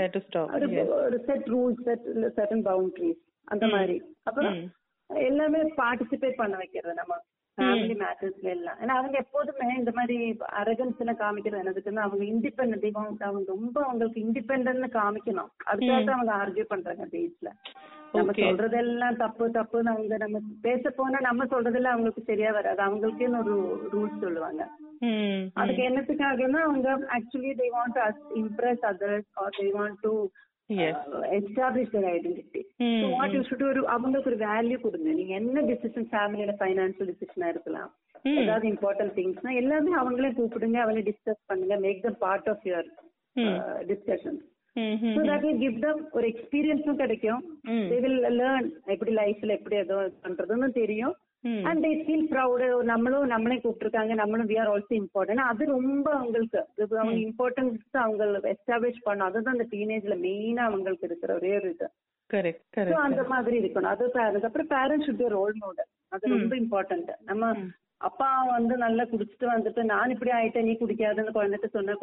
ஒரு 0.99 1.23
set 1.25 1.47
rules 1.47 1.81
set 1.83 2.05
certain 2.37 2.65
boundaries 2.69 3.21
அந்த 3.43 3.67
மாதிரி. 3.67 4.01
அப்புறம். 4.23 4.71
எல்லாமே 5.09 5.59
பார்ட்டிசிபேட் 5.81 6.35
பண்ண 6.35 6.55
வைக்கிறது 6.57 6.93
நம்ம 6.93 7.15
ஃபேமிலி 7.57 7.95
மேட்டர்ஸ்ல 8.01 8.49
எல்லாம். 8.49 8.77
ஏன்னா 8.81 8.93
அவங்க 8.99 9.17
எப்போதுமே 9.17 9.75
இந்த 9.77 9.91
மாதிரி 9.95 10.17
அரகன்ஸ் 10.61 10.99
எல்லாம் 10.99 11.21
காமிக்கிறது 11.23 11.61
என்னதுக்குன்னா 11.63 12.03
அவங்க 12.07 12.23
இண்டிபெண்ட் 12.23 13.23
அவங்க 13.23 13.51
ரொம்ப 13.55 13.83
அவங்களுக்கு 13.83 14.19
இண்டிபெண்டன்ட் 14.25 14.87
காமிக்கணும். 14.99 15.51
அதுக்காக 15.71 16.09
அவங்க 16.11 16.33
ஆர்கியூ 16.41 16.63
பண்றாங்க 16.63 17.05
பேஸ்ல 17.05 17.49
நம்ம. 18.13 18.31
சொல்றதெல்லாம் 18.31 19.15
தப்பு 19.15 19.47
தப்புன்னு 19.47 19.91
அவங்க 19.93 20.17
நம்ம 20.17 20.39
பேச 20.61 20.89
போனா 20.89 21.19
நம்ம 21.19 21.45
சொல்றதெல்லாம் 21.45 21.95
அவங்களுக்கு 21.95 22.23
சரியா 22.23 22.51
வராது. 22.51 22.81
அவங்களுக்குன்னு 22.83 23.41
ஒரு 23.41 23.55
ரூல்ஸ் 23.93 24.21
சொல்லுவாங்க. 24.21 24.63
அதுக்கு 25.53 25.81
என்னத்துக்காகன்னா 25.89 26.61
அவங்க 26.67 26.89
actually 27.17 27.51
they 27.61 27.67
want 27.75 27.97
to 27.97 28.37
impress 28.43 28.85
others 28.91 29.29
or 29.33 29.57
they 29.59 29.67
want 29.77 29.99
to 30.01 30.13
Yes. 30.69 30.97
Establish 31.35 31.93
their 31.93 32.07
identity 32.09 32.59
hmm, 32.79 33.05
what 33.13 33.33
you 33.35 33.41
should 33.47 33.63
ஒரு 33.67 33.81
அவங்களுக்கு 33.87 34.29
ஒரு 34.31 34.39
வேல்யூ 34.43 34.77
கொடுங்க 34.81 35.13
நீங்க 35.13 35.33
என்ன 35.37 35.63
டிசிஷன் 35.69 36.07
ஃபேமிலியோட 36.11 36.53
ஃபைனான்சியல் 36.59 37.09
டிசிஷனா 37.11 37.47
இருக்கலாம். 37.49 37.89
ஏதாவது 38.35 38.65
இம்பார்ட்டன்ட் 38.71 39.15
திங்ஸ்னா 39.17 39.51
எல்லாமே 39.61 39.91
அவங்களே 39.99 40.31
கூப்பிடுங்க 40.37 40.77
அவங்களே 40.81 41.03
டிஸ்கஸ் 41.09 41.41
பண்ணுங்க 41.49 41.77
make 41.79 42.03
them 42.03 42.19
part 42.23 42.49
of 42.49 42.65
your 42.67 42.89
discussion 43.89 44.39
so 45.07 45.21
that 45.29 45.45
will 45.45 45.61
give 45.63 45.77
them 45.85 46.01
ஒரு 46.11 46.25
எக்ஸ்பீரியன்ஸும் 46.33 47.01
கிடைக்கும். 47.01 47.41
தே 47.89 47.97
வில் 48.03 48.19
லேர்ன் 48.37 48.67
எப்படி 48.93 49.13
லைஃப்ல 49.15 49.57
எப்படி 49.57 49.77
ஏதோ 49.77 49.95
பண்றதுன்னு 50.25 50.69
தெரியும். 50.73 51.15
அண்ட் 51.41 51.85
தே 51.85 51.89
ஃபீல் 52.05 52.25
ப்ரௌடு 52.31 52.83
நம்மளும் 52.83 53.25
நம்மளே 53.25 53.55
கூப்பிட்டுருக்காங்க. 53.55 54.13
நம்மளும் 54.13 54.47
வி 54.47 54.55
ஆர் 54.59 54.71
ஆல்சோ 54.71 54.93
இம்பார்ட்டன்ட் 54.95 55.45
அது 55.51 55.65
ரொம்ப 55.65 56.07
அவங்களுக்கு 56.11 56.59
அவங்க 56.97 57.21
இம்பார்ட்டன்ஸ் 57.27 57.97
அவங்க 58.03 58.25
எஸ்டாப்ளிஷ் 58.53 59.03
பண்ணும். 59.03 59.27
அதுதான் 59.27 59.57
அந்த 59.57 59.67
டீனேஜ்ல 59.71 60.15
மெயினா 60.25 60.63
அவங்களுக்கு 60.69 61.07
இருக்கிற 61.07 61.33
ஒரே 61.33 61.55
ஒரு 61.55 61.69
இது. 61.69 61.89
அந்த 63.07 63.23
மாதிரி 63.23 63.57
இருக்கணும். 63.59 63.91
அது. 63.93 64.03
அப்புறம் 64.49 64.71
பேரண்ட்ஸ் 64.75 65.27
ரோல் 65.37 65.55
மாடல் 65.63 65.91
அது 66.07 66.29
ரொம்ப 66.35 66.55
இம்பார்ட்டன்ட் 66.55 67.11
நம்ம 67.25 67.53
அப்பா 68.01 68.27
வந்து 68.49 68.73
நல்லா 68.83 69.03
குடிச்சிட்டு 69.11 69.47
வந்துட்டு 69.51 69.81
நான் 69.89 70.13
இப்படி 70.13 70.31
ஆயிட்டேன் 70.35 70.67
நீ 70.67 70.73
குடிக்காதுன்னு 70.81 71.33
குழந்தைட்டு 71.37 71.69
சொன்ன 71.73 71.95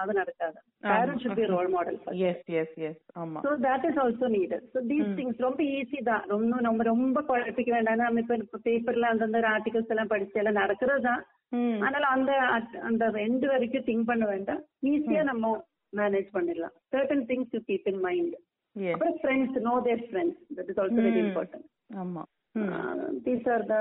அது 0.00 0.12
நடக்காது. 0.18 0.58
Parents 0.88 1.22
should 1.24 1.38
be 1.38 1.46
role 1.52 1.70
model 1.74 1.98
yes 2.30 2.42
yes 2.60 2.74
yes 2.88 3.00
ஆமா. 3.22 3.40
So 3.46 3.52
that 3.66 3.86
is 3.88 4.00
also 4.04 4.28
needed 4.36 4.66
so 4.74 4.80
these 4.90 5.10
things 5.18 5.40
ரொம்ப 5.46 5.60
ஈஸி 5.78 6.00
தான். 6.10 6.24
ரொம்ப 6.34 6.60
நம்ம 6.66 6.86
ரொம்ப 6.92 7.22
குழப்பிக்க 7.30 7.72
வேண்டாம். 7.76 8.02
நம்ம 8.04 8.24
இப்போ 8.24 8.60
பேப்பர்ல 8.68 9.10
அந்தந்த 9.12 9.40
ஆர்டிகல்ஸ் 9.54 9.92
எல்லாம் 9.94 10.12
படிச்சு 10.12 10.40
எல்லாம் 10.42 10.60
நடக்கிறது 10.62 11.04
தான். 11.08 11.22
அதனால 11.84 12.04
அந்த 12.16 12.32
அந்த 12.88 13.04
ரெண்டு 13.20 13.46
வரைக்கும் 13.52 13.86
திங்க் 13.88 14.10
பண்ண 14.10 14.26
வேண்டாம். 14.32 14.60
ஈஸியா 14.92 15.22
நம்ம 15.30 15.54
மேனேஜ் 15.92 16.28
பண்ணிடலாம். 16.36 16.74
Certain 16.92 17.24
things 17.30 17.52
to 17.54 17.60
keep 17.70 17.88
in 17.92 18.02
mind 18.06 18.36
அப்புறம் 18.76 19.16
friends 19.22 19.56
know 19.68 19.72
their 19.86 20.04
friends 20.10 20.42
that 20.58 20.68
is 20.72 20.80
also 20.82 21.00
very 21.06 21.22
important 21.28 21.66
ஆமா. 22.02 22.22
Are 22.54 23.66
the 23.66 23.76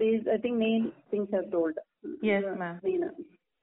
these 0.00 0.22
I 0.28 0.38
think 0.38 0.60
main 0.60 0.86
things 1.12 1.34
are 1.34 1.48
told 1.50 1.80
Yes, 2.22 2.44
ma'am. 2.60 2.76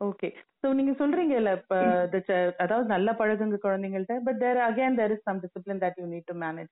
Okay 0.02 0.28
so 0.62 0.68
நீங்க 0.74 0.92
சொல்றீங்கல்ல 1.00 1.52
இப்ப 1.60 1.76
the 2.14 2.20
ch- 2.20 2.34
அதாவது 2.64 2.88
நல்ல 2.88 3.10
பழகுங்க 3.14 3.58
குழந்தைங்கள்ட்ட 3.62 4.16
but 4.24 4.40
there 4.40 4.60
again 4.66 4.98
there 4.98 5.14
is 5.14 5.24
some 5.24 5.40
discipline 5.44 5.82
that 5.84 6.00
you 6.02 6.06
need 6.06 6.28
to 6.28 6.36
manage 6.42 6.72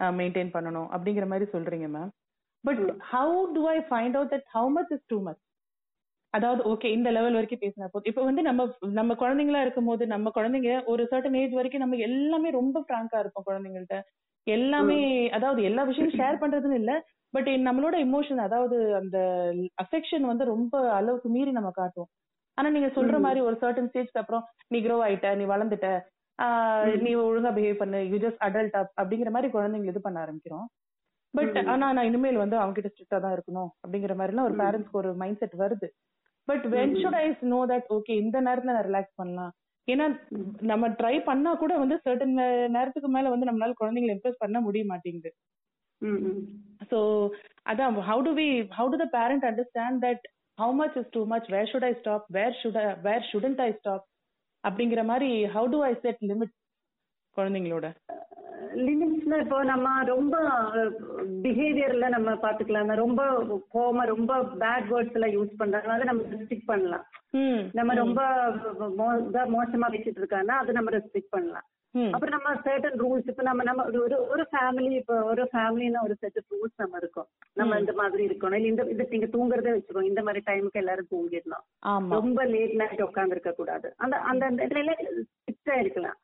maintain 0.00 0.50
பண்ணணும் 0.52 0.88
அப்படிங்கிற 0.90 1.26
மாதிரி 1.26 1.46
சொல்றீங்க 1.52 1.88
ma'am 1.88 2.10
but 2.64 2.82
how 3.12 3.36
do 3.54 3.62
I 3.68 3.78
find 3.88 4.16
out 4.16 4.32
that 4.34 4.48
how 4.52 4.70
much 4.70 4.92
is 4.92 5.04
too 5.06 5.18
much 5.20 5.40
அதாவது 6.34 6.62
ஓகே 6.70 6.88
இந்த 6.92 7.08
லெவல் 7.10 7.36
வரைக்கும் 7.38 7.62
பேசினா 7.62 7.86
போதும். 7.86 8.08
இப்போ 8.10 8.22
வந்து 8.24 8.42
நம்ம 8.42 8.62
நம்ம 8.92 9.12
குழந்தைங்களா 9.14 9.60
இருக்கும்போது 9.60 10.04
நம்ம 10.06 10.30
குழந்தைங்க 10.34 10.70
ஒரு 10.84 11.02
சர்டன் 11.10 11.38
ஏஜ் 11.42 11.54
வரைக்கும் 11.54 11.84
நம்ம 11.84 11.98
எல்லாமே 12.08 12.50
ரொம்ப 12.50 12.78
ஃப்ராங்கா 12.86 13.18
இருப்போம் 13.20 13.46
குழந்தைங்கள்ட்ட. 13.46 13.98
எல்லாமே 14.46 14.98
அதாவது 15.36 15.60
எல்லா 15.62 15.82
விஷயமும் 15.82 16.18
ஷேர் 16.18 16.40
பண்றதுன்னு 16.42 16.80
இல்ல 16.80 16.92
பட் 17.34 17.48
நம்மளோட 17.66 17.94
எமோஷன் 18.06 18.40
அதாவது 18.40 18.76
அந்த 18.94 19.18
அஃபெக்ஷன் 19.82 20.26
வந்து 20.30 20.44
ரொம்ப 20.44 20.74
அளவுக்கு 20.90 21.28
மீறி 21.28 21.52
நம்ம 21.52 21.70
காட்டுவோம். 21.70 22.10
ஆனா 22.58 22.68
நீங்க 22.70 22.90
சொல்ற 22.98 23.16
மாதிரி 23.20 23.40
ஒரு 23.40 23.56
சர்டன் 23.62 23.88
ஸ்டேஜ்க்கு 23.90 24.22
அப்புறம் 24.22 24.44
நீ 24.68 24.78
க்ரோ 24.82 24.98
ஆயிட்ட 25.06 25.30
நீ 25.34 25.44
வளர்ந்துட்ட 25.44 25.88
நீ 27.02 27.10
ஒழுங்கா 27.24 27.50
பிஹேவ் 27.56 27.80
பண்ணு 27.82 27.98
யூ 28.12 28.18
ஜஸ்ட் 28.24 28.44
அடல்ட் 28.46 28.76
அப் 28.80 28.92
அப்படிங்கிற 29.00 29.30
மாதிரி 29.30 29.48
குழந்தைங்க 29.52 29.92
இது 29.92 30.00
பண்ண 30.00 30.18
ஆரம்பிக்கிறோம். 30.24 30.66
பட் 31.34 31.56
ஆனா 31.72 31.86
நான் 31.92 32.08
இனிமேல் 32.08 32.42
வந்து 32.42 32.56
அவங்க 32.58 32.76
கிட்ட 32.76 32.90
ஸ்ட்ரிக்டா 32.92 33.18
தான் 33.20 33.34
இருக்கணும் 33.36 33.70
அப்படிங்கிற 33.82 34.14
மாதிரி 34.16 34.32
எல்லாம் 34.32 34.48
ஒரு 34.48 34.56
பேரண்ட்ஸ்க்கு 34.60 35.00
ஒரு 35.02 35.10
மைண்ட் 35.22 35.40
செட் 35.42 35.56
வருது 35.62 35.88
but 36.48 36.64
when 36.74 36.96
should 37.00 37.18
I 37.20 37.26
know 37.52 37.60
that 37.72 37.88
okay 37.96 38.14
இந்த 38.22 38.36
நேரத்துல 38.46 38.74
நான் 38.76 38.88
ரிலாக்ஸ் 38.88 39.18
பண்ணலாம்? 39.20 39.52
ஏன்னா 39.88 40.04
நம்ம 40.70 40.84
ட்ரை 40.98 41.16
பண்ணா 41.24 41.50
கூட 41.54 41.72
வந்து 41.78 41.96
சர்டன் 42.04 42.36
நேரத்துக்கு 42.76 43.08
மேல 43.08 43.30
வந்து 43.30 43.48
நம்மளால 43.48 43.74
குழந்தைங்களை 43.80 44.14
இம்ப்ரெஸ் 44.14 44.42
பண்ண 44.44 44.60
முடிய 44.60 44.84
மாட்டேங்குது. 44.92 45.30
ஸோ 46.90 46.98
அதான் 47.70 47.98
how 48.08 48.22
do 48.24 48.32
we 48.40 48.48
how 48.78 48.90
do 48.92 48.98
the 49.02 49.06
parent 49.16 49.46
understand 49.50 50.00
that 50.06 50.24
how 50.58 50.74
much 50.80 50.96
is 51.00 51.10
too 51.10 51.22
much 51.26 51.48
where 51.54 51.70
should 51.70 51.86
I 51.90 51.92
stop 52.00 52.26
where 52.36 52.56
should 52.60 52.78
where 53.06 53.24
shouldn't 53.30 53.62
I 53.62 53.70
stop 53.78 54.04
அப்படிங்கிற 54.64 55.00
மாதிரி 55.04 55.30
how 55.54 55.70
do 55.74 55.80
I 55.84 55.92
set 56.04 56.22
limit 56.30 56.54
குழந்தைங்களோட? 57.36 57.90
லிமிட்ஸ்ல 58.74 59.40
இப்போ 59.40 59.64
நம்ம 59.64 60.04
ரொம்ப 60.04 60.38
பிஹேவியர்ல 61.42 62.08
நம்ம 62.08 62.32
பாத்துக்கலாம். 62.32 62.94
ரொம்ப 62.94 63.24
கோம 63.74 64.06
ரொம்ப 64.06 64.36
பேட் 64.36 64.84
வேர்ட்ஸ் 64.90 65.12
எல்லாம் 65.12 65.30
யூஸ் 65.30 65.52
பண்றதுனால 65.58 66.04
நம்ம 66.04 66.22
ரெஸ்ட்ரிக்ட் 66.22 66.62
பண்ணலாம். 66.66 67.06
நம்ம 67.72 67.94
ரொம்ப 67.94 68.22
மோசமா 69.46 69.92
வச்சிட்டு 69.92 70.18
இருக்காங்கன்னா 70.20 70.56
அது 70.62 70.72
நம்ம 70.72 70.90
ரெஸ்ட்ரிக்ட் 70.90 71.26
பண்ணலாம். 71.30 71.64
அப்புறம் 72.12 72.40
நம்ம 72.40 72.60
சர்டன் 72.60 72.98
ரூல்ஸ் 72.98 73.28
இப்ப 73.28 73.42
நம்ம 73.42 73.62
நம்ம 73.62 73.84
ஒரு- 73.84 74.28
ஒரு 74.28 74.48
ஃபேமிலி 74.52 74.90
இப்போ 74.90 75.22
ஒரு 75.22 75.48
ஃபேமிலினா 75.52 75.96
ஒரு 76.04 76.14
செட் 76.14 76.38
ரூல்ஸ் 76.50 76.72
நம்ம 76.76 76.96
இருக்கும். 76.96 77.26
நம்ம 77.52 77.74
இந்த 77.80 77.92
மாதிரி 77.92 78.26
இருக்கணும். 78.26 78.54
இல்ல 78.54 78.66
இந்த 78.66 78.82
இது 78.82 79.08
நீங்க 79.10 79.26
தூங்குறதே 79.26 79.78
வச்சுக்கோ 79.78 80.02
இந்த 80.02 80.22
மாதிரி 80.22 80.42
டைமுக்கு 80.46 80.72
எல்லாரும் 80.72 81.06
தூங்கிடணும் 81.10 81.64
ரொம்ப 82.08 82.44
லேட் 82.44 82.74
நைட் 82.74 83.02
உட்கார்ந்து 83.02 83.34
இருக்க 83.34 83.52
கூடாது. 83.52 83.94
அந்த 83.96 84.16
அந்த 84.16 84.50
இதுல 84.50 84.94
ஸ்ட்ரிக்டா 85.10 85.80
இருக்கலாம். 85.80 86.16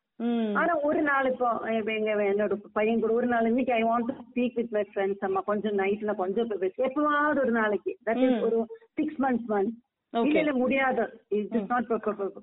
ஆனா 0.55 0.73
ஒரு 0.83 1.03
நாள் 1.03 1.27
இப்போ 1.31 1.49
எங்க 1.97 2.11
என்னோட 2.33 2.55
பையன் 2.73 3.01
கூட 3.01 3.13
ஒரு 3.13 3.27
நாள் 3.27 3.47
இன்னைக்கு 3.47 3.73
I 3.73 3.83
want 3.85 4.09
to 4.09 4.15
speak 4.31 4.55
with 4.55 4.73
my 4.73 4.85
friends 4.95 5.25
அம்மா. 5.25 5.41
கொஞ்சம் 5.41 5.79
நைட்ல 5.79 6.15
கொஞ்சம் 6.15 6.51
எப்பவாவது 6.89 7.39
ஒரு 7.39 7.51
நாளைக்கு. 7.51 7.97
தட் 8.07 8.23
இஸ் 8.27 8.43
ஒரு 8.43 8.59
சிக்ஸ் 8.95 9.21
மந்த்ஸ் 9.23 9.51
ஒன் 9.59 9.71
இல்ல 10.13 10.51
ஓகே 10.51 10.53
முடியாது. 10.53 11.05
It 11.29 11.55
is 11.55 11.69
not 11.69 11.89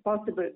possible 0.06 0.50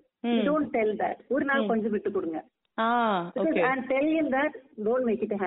don't 0.48 0.72
tell 0.72 0.96
that 0.96 1.22
ஒரு 1.30 1.46
நாள் 1.46 1.66
கொஞ்சம் 1.66 1.92
விட்டு 1.92 2.12
கொடுங்க. 2.12 2.40
Ah 2.78 2.88
Because 3.36 3.48
okay 3.48 3.64
I'm 3.70 3.84
telling 3.88 4.16
him 4.20 4.30
that 4.38 4.54
don't 4.86 5.06
make 5.06 5.24
it 5.26 5.32
a 5.32 5.40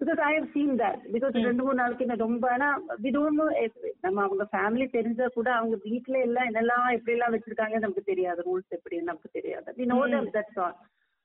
yeah 0.00 0.04
Because 0.04 0.18
I 0.20 0.32
have 0.38 0.48
seen 0.54 0.76
that. 0.76 0.98
Because 1.12 1.34
ரெண்டு 1.44 1.62
மூணு 1.62 1.74
நாளைக்கு 1.74 2.06
நான் 2.06 2.18
ரொம்ப 2.18 2.50
ஆனா 2.50 2.80
we 3.02 3.10
don't 3.10 3.34
know 3.38 3.48
if- 3.64 3.94
நம்ம 4.00 4.22
அவங்க 4.22 4.46
ஃபேமிலி 4.52 4.90
தெரிஞ்சா 4.90 5.26
கூட 5.26 5.54
அவங்க 5.54 5.76
வீட்ல 5.82 6.18
எல்லாம் 6.18 6.48
என்னெல்லாம் 6.50 6.92
எப்படி 6.92 7.12
எல்லாம் 7.12 7.34
வச்சிருக்காங்க 7.34 7.78
நமக்கு 7.78 8.02
தெரியாது. 8.02 8.42
ரூல்ஸ் 8.48 8.68
எப்படி 8.68 9.00
நமக்கு 9.00 9.30
தெரியாது. 9.30 9.72
We 9.78 9.86
know 9.86 10.02
them 10.14 10.26
that's 10.36 10.58
all. 10.64 10.76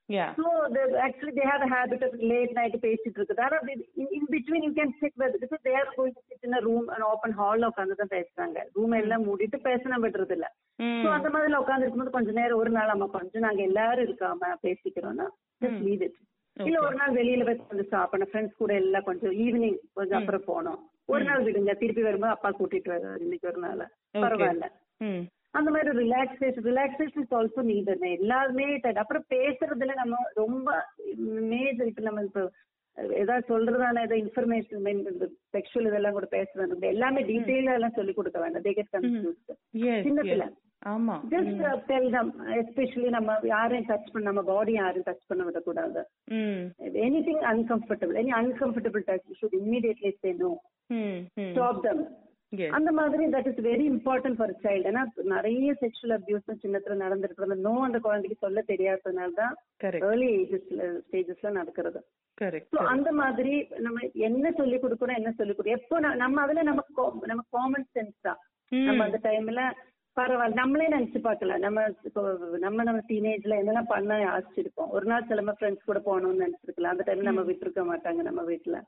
yeah 0.08 0.24
so 0.38 0.46
they, 0.74 0.84
actually 1.06 1.32
they 1.32 1.44
have 1.50 1.62
a 1.66 1.70
habit 1.74 2.02
of 2.06 2.14
late 2.32 2.52
night 2.60 2.74
பேசிட்டு 2.86 3.18
இருக்குது. 3.18 3.40
ஆனா 3.40 3.58
in, 3.74 3.80
in 4.16 4.24
between 4.30 4.62
you 4.68 4.72
can 4.80 4.90
sit 5.02 5.12
with 5.22 5.36
because 5.44 5.62
they 5.64 5.74
are 5.80 5.86
going 5.98 6.14
to 6.18 6.22
sit 6.30 6.42
in 6.42 6.54
a 6.54 6.60
room 6.60 6.88
and 6.94 7.04
open 7.12 7.32
hall 7.32 7.60
உட்காந்து 7.70 8.00
தான் 8.00 8.14
பேசுறாங்க. 8.16 8.58
Room 8.74 8.92
எல்லாம் 8.92 9.26
மூடிட்டு 9.28 9.56
பேச 9.68 9.98
விடுறது 10.04 10.30
இல்ல 10.30 10.48
சோ 11.04 11.08
அந்த 11.10 11.30
மாதிரி 11.30 11.54
உட்கார்ந்து 11.54 11.86
இருக்கும்போது 11.86 12.10
கொஞ்ச 12.10 12.30
நேரம் 12.40 12.58
ஒரு 12.58 12.70
நாள் 12.70 12.86
நம்ம 12.86 13.06
கொஞ்சம் 13.06 13.42
நாங்க 13.42 13.62
எல்லாரும் 13.62 14.06
இருக்காம 14.08 14.52
பேசிக்கிறோம்னா 14.66 15.28
just 15.60 15.78
leave 15.88 16.02
it. 16.08 16.14
இல்ல 16.56 16.78
ஒரு 16.86 16.96
நாள் 16.96 17.16
வெளியில 17.18 17.44
போய் 17.46 17.60
கொஞ்சம் 17.68 17.92
சாப்பிடணும். 17.94 18.30
ஃப்ரெண்ட்ஸ் 18.32 18.60
கூட 18.62 18.72
எல்லாம் 18.74 19.06
கொஞ்சம் 19.10 19.34
ஈவினிங் 19.44 19.78
கொஞ்சம் 19.98 20.18
அப்புறம் 20.20 20.48
போனோம் 20.50 20.80
ஒரு 21.12 21.24
நாள் 21.24 21.44
விடுங்க. 21.44 21.72
திருப்பி 21.82 22.02
வரும்போது 22.02 22.34
அப்பா 22.34 22.50
கூட்டிட்டு 22.58 22.90
வர 22.94 23.14
இன்னைக்கு 23.26 23.48
ஒரு 23.52 23.60
நாள். 23.66 23.84
பரவாயில்ல. 24.24 24.66
அந்த 25.58 25.68
மாதிரி 25.70 25.90
relaxation 26.02 26.66
relaxation 26.70 27.22
is 27.24 27.34
also 27.38 27.62
need 27.70 27.88
எல்லாருமே 28.18 28.66
அப்புறம் 29.04 29.24
பேசுறதுல 29.34 29.94
நம்ம 29.94 30.20
ரொம்ப 30.34 30.68
மேஜர் 31.52 31.90
இப்ப 31.90 32.04
நம்ம 32.08 32.22
இப்போ 32.28 32.44
ஏதாவது 33.18 33.44
சொல்றதான 33.50 34.00
ஏதாவது 34.06 34.22
இன்ஃபர்மேஷன் 34.24 34.86
செக்ஷுவல் 35.54 35.88
இதெல்லாம் 35.90 36.16
கூட 36.16 36.26
பேசுறது 36.36 36.92
எல்லாமே 36.94 37.22
டீட்டெயிலா 37.30 37.76
எல்லாம் 37.78 37.96
சொல்லி 37.98 38.12
கொடுக்க 38.12 38.38
வேண்டாம். 38.40 38.64
தே 38.66 38.72
கெட் 38.72 38.94
கன்ஃபியூஸ்ட் 38.96 39.52
சின்ன 40.06 40.20
பிள்ளை. 40.30 40.48
ஆமா. 40.82 41.14
ஜஸ்ட் 41.32 41.60
டெல் 41.88 42.08
எஸ்பெஷலி 42.60 43.08
நம்ம 43.16 43.36
யாரையும் 43.50 43.86
டச் 43.90 44.10
பண்ண 44.12 44.26
நம்ம 44.28 44.42
பாடி 44.48 44.72
யாரையும் 44.72 45.06
டச் 45.08 45.28
பண்ண 45.28 45.42
விடக்கூடாது. 45.48 46.00
Anything 47.04 47.44
uncomfortable 47.52 48.18
any 48.22 48.32
uncomfortable 48.40 49.04
touch 49.10 49.38
should 49.40 49.56
immediately 49.60 50.12
say 50.22 50.32
no 50.42 50.50
stop 51.46 51.80
them 51.86 52.02
அந்த 52.76 52.90
மாதிரி 52.92 53.24
that 53.34 53.46
is 53.50 53.60
very 53.66 53.84
important 53.92 54.38
for 54.38 54.54
child 54.64 54.88
ஏன்னா 54.90 55.02
நிறைய 55.34 55.68
செக்ஷுவல் 55.82 56.14
அபியூஸ் 56.16 56.62
சின்னத்துல 56.64 56.96
நடந்திருக்கிறது 57.04 57.56
நோ 57.66 57.74
அந்த 57.86 57.98
குழந்தைக்கு 58.06 58.36
சொல்ல 58.44 58.64
தெரியாததுனால 58.72 59.32
தான் 59.38 59.54
கரெக்ட் 59.84 60.06
ஏர்லி 60.08 60.28
ஏஜஸ்ல 60.34 60.82
ஸ்டேஜஸ்ல 61.04 61.52
நடக்கிறது. 61.60 62.00
அந்த 62.94 63.08
மாதிரி 63.20 63.54
நம்ம 63.86 63.98
என்ன 64.28 64.52
சொல்லி 64.60 64.78
கொடுக்கணும் 64.82 65.20
என்ன 65.20 65.32
சொல்லி 65.38 65.54
கொடுக்கணும் 65.54 65.80
எப்போ 65.80 65.96
நம்ம 66.24 66.42
அதுல 66.44 66.66
நமக்கு 66.70 66.92
நம்ம 67.32 67.44
காமன் 67.56 67.88
சென்ஸ் 67.96 68.18
தான். 68.28 68.40
நம்ம 68.72 69.00
அந்த 69.08 69.20
டைம்ல 69.24 69.62
பரவாயில்ல. 70.16 70.58
நம்மளே 70.60 70.86
நினைச்சு 70.94 71.18
பார்க்கல 71.26 71.54
நம்ம 71.64 71.84
இப்போ 72.08 72.22
நம்ம 72.64 72.84
நம்ம 72.88 73.00
டீனேஜ்ல 73.10 73.58
என்னென்ன 73.60 73.82
பண்ண 73.92 74.16
ஆசிச்சிருப்போம் 74.32 74.90
ஒரு 74.96 75.06
நாள் 75.10 75.26
சில 75.30 75.54
ஃப்ரெண்ட்ஸ் 75.58 75.88
கூட 75.88 76.00
போகணும்னு 76.08 76.44
நினைச்சிருக்கலாம். 76.44 76.94
அந்த 76.94 77.04
டைம் 77.08 77.28
நம்ம 77.28 77.44
விட்டுருக்க 77.48 77.82
மாட்டாங்க 77.90 78.22
நம்ம 78.28 78.42
வீட்டுல 78.50 78.78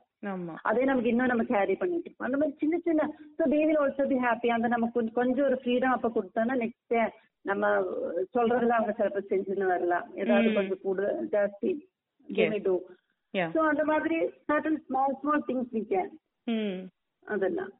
அதே 0.71 0.83
நமக்கு 0.89 1.11
இன்னும் 1.13 1.31
நம்ம 1.33 1.45
கேரி 1.53 1.75
பண்ணிட்டு 1.81 2.07
இருப்போம். 2.09 2.27
அந்த 2.29 2.39
மாதிரி 2.41 2.55
சின்ன 2.63 2.79
சின்ன 2.87 3.07
so 3.37 3.45
they 3.53 3.61
will 3.69 3.81
also 3.83 4.05
be 4.11 4.19
happy 4.25 4.51
அந்த 4.57 4.69
நமக்கு 4.75 4.97
கொஞ்சம் 4.97 5.17
கொஞ்சம் 5.19 5.47
ஒரு 5.49 5.59
ஃப்ரீடம் 5.63 5.95
அப்ப 5.97 6.11
கொடுத்தோம்னா 6.17 6.57
நெக்ஸ்ட் 6.63 6.97
நம்ம 7.45 7.65
சொல்றதுல 8.35 8.77
அவங்க 8.77 8.93
சிலப்ப 8.99 9.23
செஞ்சுன்னு 9.31 9.71
வரலாம். 9.73 10.05
ஏதாவது 10.21 10.51
கொஞ்சம் 10.59 10.83
கூட 10.87 11.01
ஜாஸ்தி 11.33 11.71
டூ 12.67 12.75
ஸோ 13.55 13.61
அந்த 13.71 13.83
மாதிரி 13.91 14.17
certain 14.47 14.79
small 14.85 15.17
small 15.21 15.47
things 15.49 15.73
we 15.77 15.83
can 15.93 16.11
அதெல்லாம். 17.25 17.73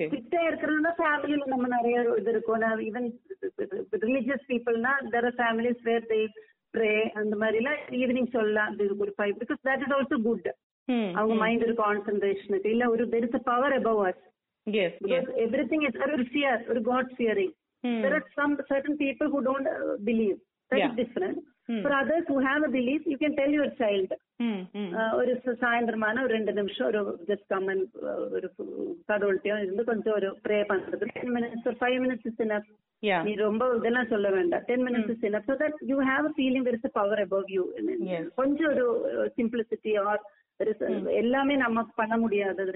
ஸ்ட்ரிக்டா 0.00 0.40
இருக்கிறதுனா 0.48 0.92
ஃபேமிலியில 1.00 1.44
நம்ம 1.46 1.66
நிறைய 1.76 1.98
இது 2.20 2.30
இருக்கும் 2.30 2.64
even 2.88 3.08
religious 4.04 4.46
பீப்புள்னா 4.48 4.94
there 5.12 5.28
are 5.30 5.38
families 5.40 5.82
where 5.82 6.08
they 6.10 6.20
pray 6.74 6.90
அந்த 7.20 7.34
மாதிரிலாம் 7.36 7.78
ஈவினிங் 8.00 8.32
சொல்லலாம் 8.32 8.72
இது 8.76 8.96
ஒரு 8.98 9.14
five 9.18 9.34
because 9.42 9.60
that 9.68 9.84
is 9.86 9.94
also 9.98 10.18
good 10.28 10.48
ம் 10.88 11.10
அவங்க 11.16 11.36
மைண்ட் 11.44 11.64
ஒரு 11.68 11.76
கான்சென்ட்ரேஷனுக்கு 11.84 12.72
இல்ல 12.74 12.84
ஒரு 12.90 13.06
there 13.08 13.26
is 13.28 13.38
a 13.40 13.44
power 13.52 13.76
above 13.80 14.02
us 14.08 14.22
yes 14.66 14.84
yes 14.86 14.98
because 15.02 15.28
everything 15.38 15.82
is 15.88 15.94
ஒரு 16.08 16.26
fear 16.34 16.54
ஒரு 16.68 16.80
god 16.82 17.06
fearing. 17.20 17.52
there 17.84 18.14
are 18.14 18.24
some 18.34 18.52
certain 18.68 18.94
people 18.96 19.28
who 19.30 19.38
don't 19.42 19.68
uh, 19.68 19.94
believe. 20.00 20.38
That 20.70 20.80
Yeah. 20.80 20.90
Have 22.40 22.62
a 22.64 22.68
belief 22.68 23.02
you 23.06 23.18
can 23.18 23.36
tell 23.36 23.48
your 23.50 23.70
child. 23.78 24.10
ம் 24.40 24.60
ம் 24.80 24.92
uh, 24.98 25.10
ஒரு 25.14 25.32
சாயந்தரமான 25.60 26.22
ஒரு 26.22 26.32
ரெண்டு 26.32 26.52
நிமிஷம் 26.52 26.86
ஒரு 26.86 27.00
ஜஸ்ட் 27.26 27.46
கம்மன் 27.48 27.82
ஒரு 28.30 28.46
கடவுள்கிட்டயும் 29.08 29.62
இருந்து 29.62 29.84
கொஞ்சம் 29.84 30.14
ஒரு 30.14 30.28
ப்ரே 30.48 30.58
பண்றது 30.70 31.08
டென் 31.16 31.32
மினிட்ஸ் 31.32 31.66
ஒரு 31.66 31.76
ஃபைவ் 31.80 31.98
மினிட்ஸ் 32.04 32.28
இஸ் 32.30 32.40
யா 33.02 33.18
நீ 33.22 33.34
ரொம்ப 33.34 33.66
இதெல்லாம் 33.76 34.08
சொல்ல 34.08 34.30
வேண்டாம் 34.30 34.64
ten 34.64 34.84
minutes 34.86 35.12
is 35.14 35.26
enough 35.26 35.44
so 35.46 35.56
that 35.56 35.74
you 35.80 35.98
have 36.00 36.24
a 36.24 36.32
feeling 36.40 36.64
there 36.64 36.74
is 36.74 36.84
a 36.84 36.94
power 37.00 37.18
above 37.20 37.48
you. 37.48 37.64
Yes. 38.12 38.24
கொஞ்சம் 38.34 38.70
ஒரு 38.72 38.86
சிம்பிளிசிட்டி 39.36 39.94
ஆர் 39.98 40.22
எல்லாமே 41.12 41.56
நம்ம 41.56 41.86
பண்ண 41.94 42.16
முடியாது. 42.16 42.72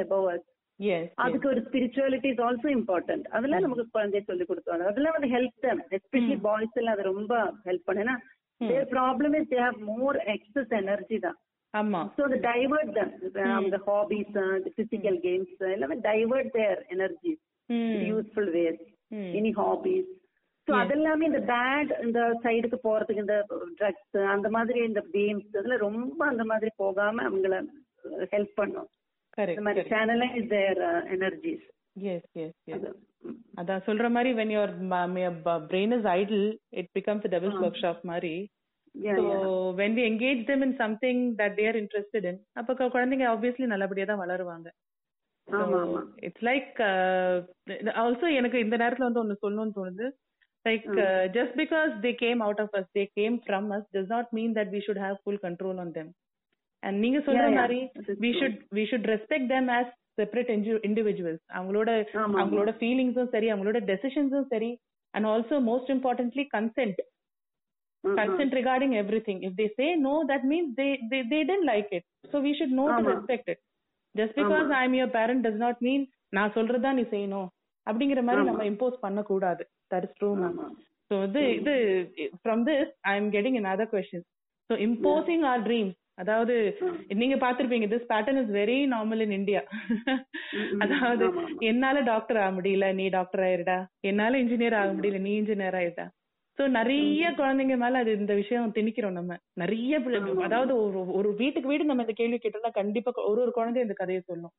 Above 0.00 0.26
us. 0.34 0.44
எஸ் 0.80 1.12
அதுக்கு 1.14 1.48
ஒரு 1.48 1.60
ஸ்பிரிச்சுவாலிட்டி 1.60 2.26
இஸ் 2.26 2.40
ஆல்சோ 2.40 2.68
இம்பார்ட்டன்ட் 2.70 3.24
அதெல்லாம் 3.26 3.60
நமக்கு 3.60 3.98
குழந்தைய 3.98 4.22
சொல்லி 4.24 4.44
கொடுத்தாங்க 4.44 4.84
அதெல்லாம் 4.84 5.16
வந்து 5.16 5.30
ஹெல்ப் 5.36 5.56
தம் 5.60 5.80
எஸ்பெஷலி 5.90 6.40
பாய்ஸ் 6.40 6.76
எல்லாம் 6.76 6.94
அது 6.94 7.02
ரொம்ப 7.02 7.52
ஹெல்ப் 7.64 7.84
பண்ணு 7.84 8.02
ஏன்னா 8.02 8.16
their 8.60 8.88
problem 8.92 9.34
is 9.40 9.50
they 9.50 9.60
have 9.64 9.78
more 9.92 10.18
excess 10.34 10.72
energy 10.80 11.18
தான். 11.18 11.38
ஆமா. 11.74 12.00
ஸோ 12.16 12.22
அது 12.22 12.36
டைவர்ட் 12.44 12.92
தம் 12.96 13.12
அவங்க 13.50 13.78
ஹாபிஸ் 13.86 14.36
பிசிக்கல் 14.78 15.18
கேம்ஸ் 15.26 15.64
எல்லாமே 15.72 15.96
divert 16.06 16.52
their 16.52 16.80
energy 16.88 17.32
useful 18.08 18.50
ways 18.54 18.82
any 19.38 19.52
hobbies 19.58 20.08
so 20.68 20.72
அதெல்லாமே 20.80 21.24
இந்த 21.24 21.42
பேட் 21.50 21.92
இந்த 22.02 22.20
சைடுக்கு 22.42 22.78
போறதுக்கு 22.82 23.24
இந்த 23.24 23.36
ட்ரக்ஸ் 23.78 24.18
அந்த 24.34 24.48
மாதிரி 24.50 24.80
இந்த 24.84 25.02
கேம்ஸ் 25.14 25.58
அதுல 25.60 25.76
ரொம்ப 25.84 26.20
அந்த 26.26 26.44
மாதிரி 26.44 26.70
போகாம 26.76 27.22
அவங்கள 27.28 27.54
ஹெல்ப் 28.32 28.54
பண்ணும். 28.54 28.88
இந்த 29.52 29.64
மாதிரி 29.66 29.82
channelise 29.92 30.48
their 30.52 30.80
energies 31.16 31.66
yes 31.96 32.28
yes 32.36 32.56
yes 32.66 32.86
அதான் 33.54 33.84
சொல்ற 33.84 34.10
மாதிரி 34.10 34.34
when 34.34 34.50
your 34.50 34.68
brain 35.68 35.92
is 35.92 36.04
idle 36.20 36.46
it 36.72 36.88
becomes 36.94 37.24
a 37.24 37.28
devil's 37.28 37.60
workshop 37.60 38.04
மாதிரி 38.04 38.50
so 38.94 39.24
when 39.72 39.94
we 39.94 40.04
engage 40.04 40.46
them 40.46 40.62
in 40.62 40.76
something 40.76 41.36
that 41.36 41.56
they 41.56 41.66
are 41.66 41.76
interested 41.76 42.24
in 42.24 42.40
அப்ப 42.52 42.74
கு- 42.74 42.90
குழந்தைங்க 42.90 43.28
obviously 43.28 43.66
நல்லபடியா 43.66 44.06
தான் 44.06 44.22
வளருவாங்க 44.26 44.68
ஆமா 45.48 45.78
ஆமா 45.82 46.00
இட்ஸ் 46.16 46.44
லைக் 46.44 46.80
ஆல்சோ 47.96 48.34
எனக்கு 48.34 48.58
இந்த 48.58 48.76
நேரத்துல 48.76 49.08
வந்து 49.10 49.20
ஒன்னு 49.20 49.42
சொல்லணும்னு 49.42 49.76
தோணுது 49.76 50.06
like 50.66 50.86
just 51.32 51.56
because 51.56 52.00
they 52.00 52.14
came 52.14 52.40
out 52.40 52.60
of 52.60 52.76
us 52.76 52.88
they 52.94 53.04
came 53.14 53.42
from 53.46 53.68
us 53.72 54.06
not 54.06 54.26
mean 54.30 54.54
that 54.54 54.74
control 55.42 55.78
on 55.78 55.92
them 55.92 56.08
and 56.82 56.98
நீங்க 56.98 57.18
சொல்ற. 57.18 57.50
மாதிரி 57.54 57.78
indi- 60.18 60.80
individuals 60.82 61.40
அவங்களோட 61.50 61.90
அவங்களோட 62.36 62.70
ஃபீலிங்ஸும் 62.78 63.28
சரி 63.28 63.52
அவங்களோட 63.52 63.78
டெசிஷன்ஸும் 63.90 64.48
சரி 64.48 64.70
and 65.14 65.26
also 65.26 65.58
most 65.68 65.92
importantly 65.96 66.46
consent 66.56 67.00
consent 68.04 68.52
regarding 68.52 68.94
everything. 68.94 69.42
If 69.42 69.56
they 69.56 69.66
say 69.70 69.96
no, 69.98 70.24
that 70.24 70.44
means 70.44 70.76
they 70.76 70.90
they, 71.10 71.20
they 71.22 71.40
didn't 71.42 71.66
like 71.66 71.88
it. 71.90 72.04
So 72.24 72.40
we 72.40 72.54
should 72.54 72.70
know 72.70 72.86
to 72.88 72.94
ஆமா. 72.94 73.12
respect 73.12 73.48
it. 73.48 73.58
Just 74.14 74.34
because 74.34 74.68
I'm 74.72 74.94
your 74.94 75.08
parent 75.10 75.40
does 75.42 75.58
not 75.58 75.76
mean 75.80 76.02
நான் 76.32 76.52
சொல்றதா 76.54 76.90
நீ 76.92 77.02
செய்யணும் 77.10 77.48
அப்படிங்கிற 77.86 78.22
மாதிரி 78.22 78.42
நம்ம 78.44 78.64
impose 78.64 78.96
பண்ண 79.00 79.20
கூடாது 79.22 79.62
that 79.90 80.04
is 80.04 80.16
true 80.18 80.30
ma'am. 80.36 80.56
So 81.10 81.16
இது 81.28 81.42
இது 81.58 81.74
from 82.40 82.62
this 82.66 82.90
I 83.04 83.16
am 83.16 83.30
getting 83.34 83.56
in 83.60 83.68
other 83.72 83.90
question 83.92 84.24
so 84.70 84.76
imposing 84.86 85.44
our 85.50 85.62
dreams 85.62 85.96
அதாவது 86.18 86.54
நீங்க 87.18 87.36
பாத்திருப்பீங்க 87.36 87.88
this 87.90 88.08
pattern 88.10 88.40
is 88.40 88.52
very 88.54 88.78
normal 88.92 89.22
in 89.24 89.36
India 89.36 89.60
அதாவது. 90.84 91.26
என்னால 91.68 92.00
டாக்டர் 92.08 92.38
ஆக 92.38 92.52
முடியல 92.56 92.86
நீ 92.94 93.04
டாக்டர் 93.16 93.42
ஆயிருடா. 93.46 93.76
என்னால 94.02 94.38
இன்ஜினியர் 94.38 94.78
ஆக 94.80 94.92
முடியல 94.92 95.20
நீ 95.26 95.32
இன்ஜினியர் 95.38 95.78
ஆயிருடா. 95.80 96.06
சோ 96.58 96.64
நிறைய 96.76 97.26
குழந்தைங்க 97.36 97.76
மேல 97.76 97.98
அது 97.98 98.12
இந்த 98.18 98.34
விஷயம் 98.34 98.74
திணிக்கிறோம் 98.76 99.18
நம்ம. 99.18 99.32
நிறைய 99.56 99.92
அதாவது 100.46 100.72
ஒரு 100.82 101.00
ஒரு 101.18 101.30
வீட்டுக்கு 101.36 101.70
வீடு 101.70 101.84
நம்ம 101.84 102.06
இந்த 102.06 102.16
கேள்வி 102.16 102.38
கேட்டோம்னா 102.38 102.72
கண்டிப்பா 102.78 103.12
ஒரு 103.28 103.40
ஒரு 103.40 103.52
குழந்தை 103.52 103.82
இந்த 103.82 103.94
கதையை 103.94 104.22
சொல்லும். 104.22 104.54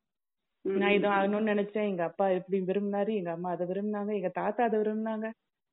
நான் 0.65 0.95
இது 0.95 1.07
ஆகணும்னு 1.09 1.51
நினைச்சேன் 1.51 1.89
எங்க 1.89 2.03
அப்பா 2.03 2.25
இப்படி 2.31 2.57
விரும்பினாரு 2.69 3.11
எங்க 3.15 3.31
அம்மா 3.31 3.51
அதை 3.51 3.65
விரும்பினாங்க 3.67 4.11
எங்க 4.15 4.31
தாத்தா 4.35 4.63
அதை 4.63 4.77
விரும்பினாங்க 4.79 5.27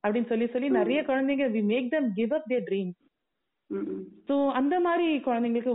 அப்படின்னு 0.04 0.28
சொல்லி 0.28 0.46
சொல்லி 0.48 0.68
நிறைய 0.74 0.98
குழந்தைங்க 1.04 1.46
we 1.54 1.62
make 1.70 1.92
them 1.92 2.08
give 2.14 2.34
up 2.34 2.48
their 2.48 2.66
dream 2.68 2.90
hmm, 2.90 2.96
hmm. 2.96 3.05
So 4.28 4.34
அந்த 4.58 4.74
மாதிரி 4.86 5.06
குழந்தைங்களுக்கு 5.26 5.72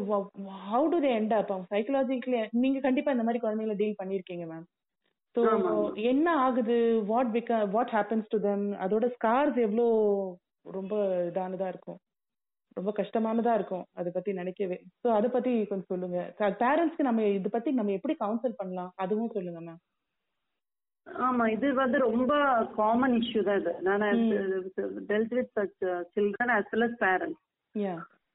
how 0.69 0.85
do 0.93 0.99
they 1.05 1.09
end 1.19 1.33
up 1.39 1.51
psychologically 1.73 2.39
நீங்க 2.63 2.79
கண்டிப்பா 2.85 3.15
இந்த 3.15 3.25
மாதிரி 3.27 3.41
குழந்தைங்களை 3.43 3.75
டீல் 3.81 3.99
பண்ணிருக்கீங்க 4.01 4.45
மேம் 4.51 4.67
சோ. 5.35 5.41
என்ன 6.11 6.27
ஆகுது? 6.45 6.77
வாட் 7.11 7.33
பிக 7.35 7.59
வாட் 7.75 7.91
ஹேப்பன்ஸ் 7.97 8.31
டு 8.33 8.39
தெம் 8.47 8.63
அதோட 8.85 9.05
ஸ்கார்ஸ் 9.17 9.59
எவ்வளோ 9.65 9.85
ரொம்ப 10.77 10.95
இதானதா 11.29 11.67
இருக்கும்? 11.73 11.99
ரொம்ப 12.77 12.91
கஷ்டமானதா 12.99 13.53
இருக்கும் 13.59 13.85
அதை 13.99 14.09
பத்தி 14.15 14.31
நினைக்கவே. 14.39 14.77
சோ 15.01 15.07
அதை 15.17 15.29
பத்தி 15.29 15.51
கொஞ்சம் 15.69 15.91
சொல்லுங்க. 15.93 16.19
பேரண்ட்ஸ்க்கு 16.63 17.07
நம்ம 17.09 17.27
இத 17.37 17.49
பத்தி 17.55 17.71
நம்ம 17.79 17.95
எப்படி 17.99 18.15
கவுன்சில் 18.23 18.59
பண்ணலாம்? 18.59 18.91
அதுவும் 19.03 19.33
சொல்லுங்க 19.37 19.61
மேம் 19.67 19.81
ஆமா 21.27 21.45
இது 21.53 21.67
வந்து 21.83 21.97
ரொம்ப 22.07 22.33
காமன் 22.79 23.15
இஷ்யூ 23.21 23.41
தான் 23.47 23.59
இது. 23.61 23.71
நான் 23.87 24.03
dealt 25.11 25.33
with 25.37 25.55
children 26.15 26.53
as 26.57 26.67
well 26.73 26.85
as 26.87 26.93
parents 27.05 27.41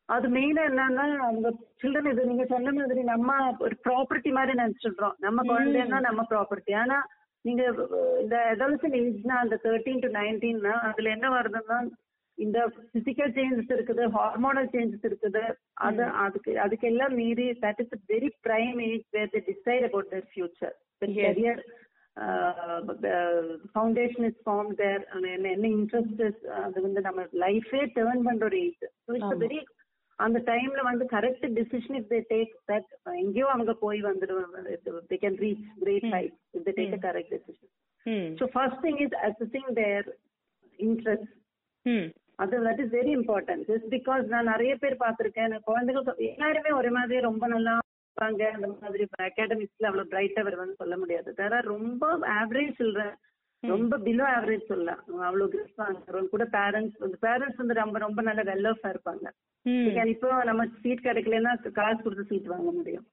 அது 0.08 0.26
மெயினா 0.28 0.62
என்னன்னா 0.70 1.04
அவங்க 1.26 1.48
சில்ட்ரன் 1.80 2.10
இது 2.10 2.24
நீங்க 2.24 2.44
சொன்ன 2.44 2.72
மாதிரி 2.72 3.02
நம்ம 3.02 3.38
ஒரு 3.58 3.76
ப்ராப்பர்ட்டி 3.86 4.30
மாதிரி 4.32 4.52
நினைச்சிடுறோம். 4.62 5.16
நம்ம 5.18 5.42
குழந்தைன்னா 5.52 6.00
நம்ம 6.00 6.24
ப்ராப்பர்ட்டி 6.30 6.74
ஆனா 6.82 6.98
நீங்க 7.44 7.62
இந்த 8.22 8.36
அடாலசன் 8.52 8.96
ஏஜ்னா 9.00 9.36
அந்த 9.44 9.56
தேர்ட்டீன் 9.64 10.02
டு 10.04 10.08
நைன்டீன்னா 10.18 10.74
அதுல 10.90 11.10
என்ன 11.10 11.28
வருதுன்னா 11.28 11.78
இந்த 12.38 12.58
பிசிக்கல் 12.94 13.34
சேஞ்சஸ் 13.36 13.74
இருக்குது 13.76 14.04
ஹார்மோனல் 14.16 14.70
சேஞ்சஸ் 14.72 15.06
இருக்குது. 15.08 15.42
அது 15.86 16.02
அதுக்கு 16.24 16.52
அதுக்கெல்லாம் 16.64 17.14
மீறி 17.20 17.46
that 17.64 17.80
is 17.84 17.94
very 18.12 18.30
prime 18.46 18.80
age 18.88 19.06
where 19.16 19.32
the 19.36 19.42
decide 19.50 19.86
about 19.88 20.10
their 20.14 20.28
future. 20.32 20.74
Career 21.02 21.62
foundation 23.72 24.26
is 24.28 24.42
form 24.44 24.70
their 24.74 25.02
என்ன 25.14 25.48
என்ன 25.50 25.70
இன்ட்ரெஸ்ட் 25.76 26.22
அது 26.60 26.84
வந்து 26.86 27.00
நம்ம 27.00 27.24
லைஃபே 27.44 27.82
டேர்ன் 27.96 28.24
பண்ற 28.28 28.46
ஒரு 28.50 28.60
ஏஜ் 28.62 28.84
ஸோ 29.06 29.16
இட்ஸ். 29.16 29.36
வெரி 29.44 29.60
அந்த 30.18 30.38
டைம்ல 30.46 30.82
வந்து 30.82 31.06
correct 31.14 31.46
decision 31.58 31.96
if 32.00 32.10
they 32.12 32.20
take 32.30 32.52
that 32.70 32.90
எங்கேயோ 33.22 33.48
அவங்க 33.54 33.72
போய் 33.82 34.00
வந்துடுவாங்க. 34.02 34.56
They 35.10 35.18
can 35.24 35.40
reach 35.44 35.64
great. 35.82 36.06
Height 36.14 36.36
if 36.54 36.66
they 36.68 36.74
take 36.80 36.96
a 36.98 37.02
correct 37.06 37.34
decision 37.38 37.72
so 38.40 38.46
first 38.54 38.82
thing 38.86 39.00
is 39.06 39.16
assessing 39.28 39.72
their 39.80 40.08
interest 40.78 41.32
அது 42.38 42.56
that 42.64 42.80
is 42.84 42.94
very 42.94 43.12
important 43.18 43.66
just 43.68 43.88
because 43.92 44.24
நான் 44.32 44.50
நிறைய 44.52 44.72
பேர் 44.76 45.02
பார்த்திருக்கேன். 45.04 45.52
குழந்தைகள் 45.68 46.08
எல்லாருமே 46.30 46.72
ஒரே 46.78 46.90
மாதிரி 46.96 47.20
ரொம்ப 47.22 47.46
நல்லா 47.48 47.74
இருப்பாங்க 48.16 48.44
அந்த 48.56 48.68
மாதிரி 48.82 49.04
அகாடமிக்ஸ்ல 49.28 49.88
அவ்வளவு 49.88 50.10
பிரைட்டா 50.12 50.42
வருவான்னு 50.46 50.80
சொல்ல 50.82 50.94
முடியாது. 50.96 51.30
தேர் 51.40 51.56
ரொம்ப 51.74 52.02
ஆவரேஜ் 52.40 52.78
சில்ட்ரன் 52.80 53.16
ரொம்ப 53.62 53.94
பிலோ 54.06 54.24
ஆவரேஜ் 54.36 54.70
சொல்லலாம் 54.70 55.00
அவ்வளவு 55.28 55.60
வாங்குறவங்க 55.82 56.32
கூட 56.34 56.44
பேரண்ட்ஸ் 56.56 56.98
வந்து 57.04 57.18
பேரண்ட்ஸ் 57.26 57.60
வந்து 57.62 57.76
ரொம்ப 57.82 57.98
ரொம்ப 58.06 58.20
நல்ல 58.28 58.42
வெல் 58.50 58.68
ஆஃபா 58.72 58.88
இருப்பாங்க. 58.94 59.26
இப்போ 60.14 60.28
நம்ம 60.50 60.64
சீட் 60.82 61.06
கிடைக்கலன்னா 61.06 61.52
காசு 61.78 62.00
கொடுத்து 62.02 62.30
சீட் 62.30 62.52
வாங்க 62.54 62.70
முடியும். 62.78 63.06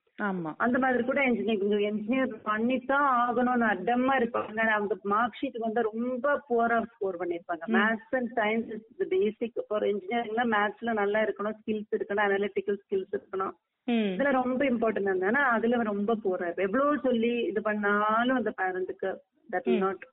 அந்த 0.58 0.80
மாதிரி 0.80 1.04
கூட 1.04 1.24
இன்ஜினியரிங் 1.24 1.86
என்ஜினியர் 1.92 2.34
பண்ணித்தான் 2.44 3.08
ஆகணும்னு 3.22 3.66
அடமா 3.66 4.14
இருப்பாங்க. 4.20 4.60
அவங்க 4.70 4.96
மார்க் 5.04 5.40
ஷீட் 5.42 5.58
வந்து 5.58 5.82
ரொம்ப 5.82 6.42
புவரா 6.50 6.84
ஸ்கோர் 6.86 7.18
பண்ணிருப்பாங்க 7.18 7.68
maths 7.68 8.16
and 8.16 8.32
science 8.36 8.70
is 8.76 9.10
basic 9.10 9.60
for 9.68 9.84
இன்ஜினியரிங்ல 9.84 10.46
மேத்ஸ்ல 10.56 10.94
நல்லா 10.94 11.22
இருக்கணும் 11.22 11.58
ஸ்கில்ஸ் 11.60 11.96
இருக்கணும் 11.98 12.26
அனாலிட்டிக்கல் 12.28 12.80
ஸ்கில்ஸ் 12.84 13.16
இருக்கணும். 13.18 13.54
இதுல 13.88 14.32
ரொம்ப 14.32 14.66
இம்பார்ட்டன்ட் 14.66 15.10
இருந்தா 15.12 15.44
அதுல 15.48 15.82
ரொம்ப 15.84 16.18
போறா 16.24 16.54
எவ்வளவு 16.58 17.00
சொல்லி 17.00 17.34
இது 17.44 17.62
பண்ணாலும் 17.62 18.36
அந்த 18.36 18.54
பேரண்ட்டுக்கு 18.62 19.12
தட் 19.52 19.70
இஸ் 19.74 19.82
நாட் 19.82 20.06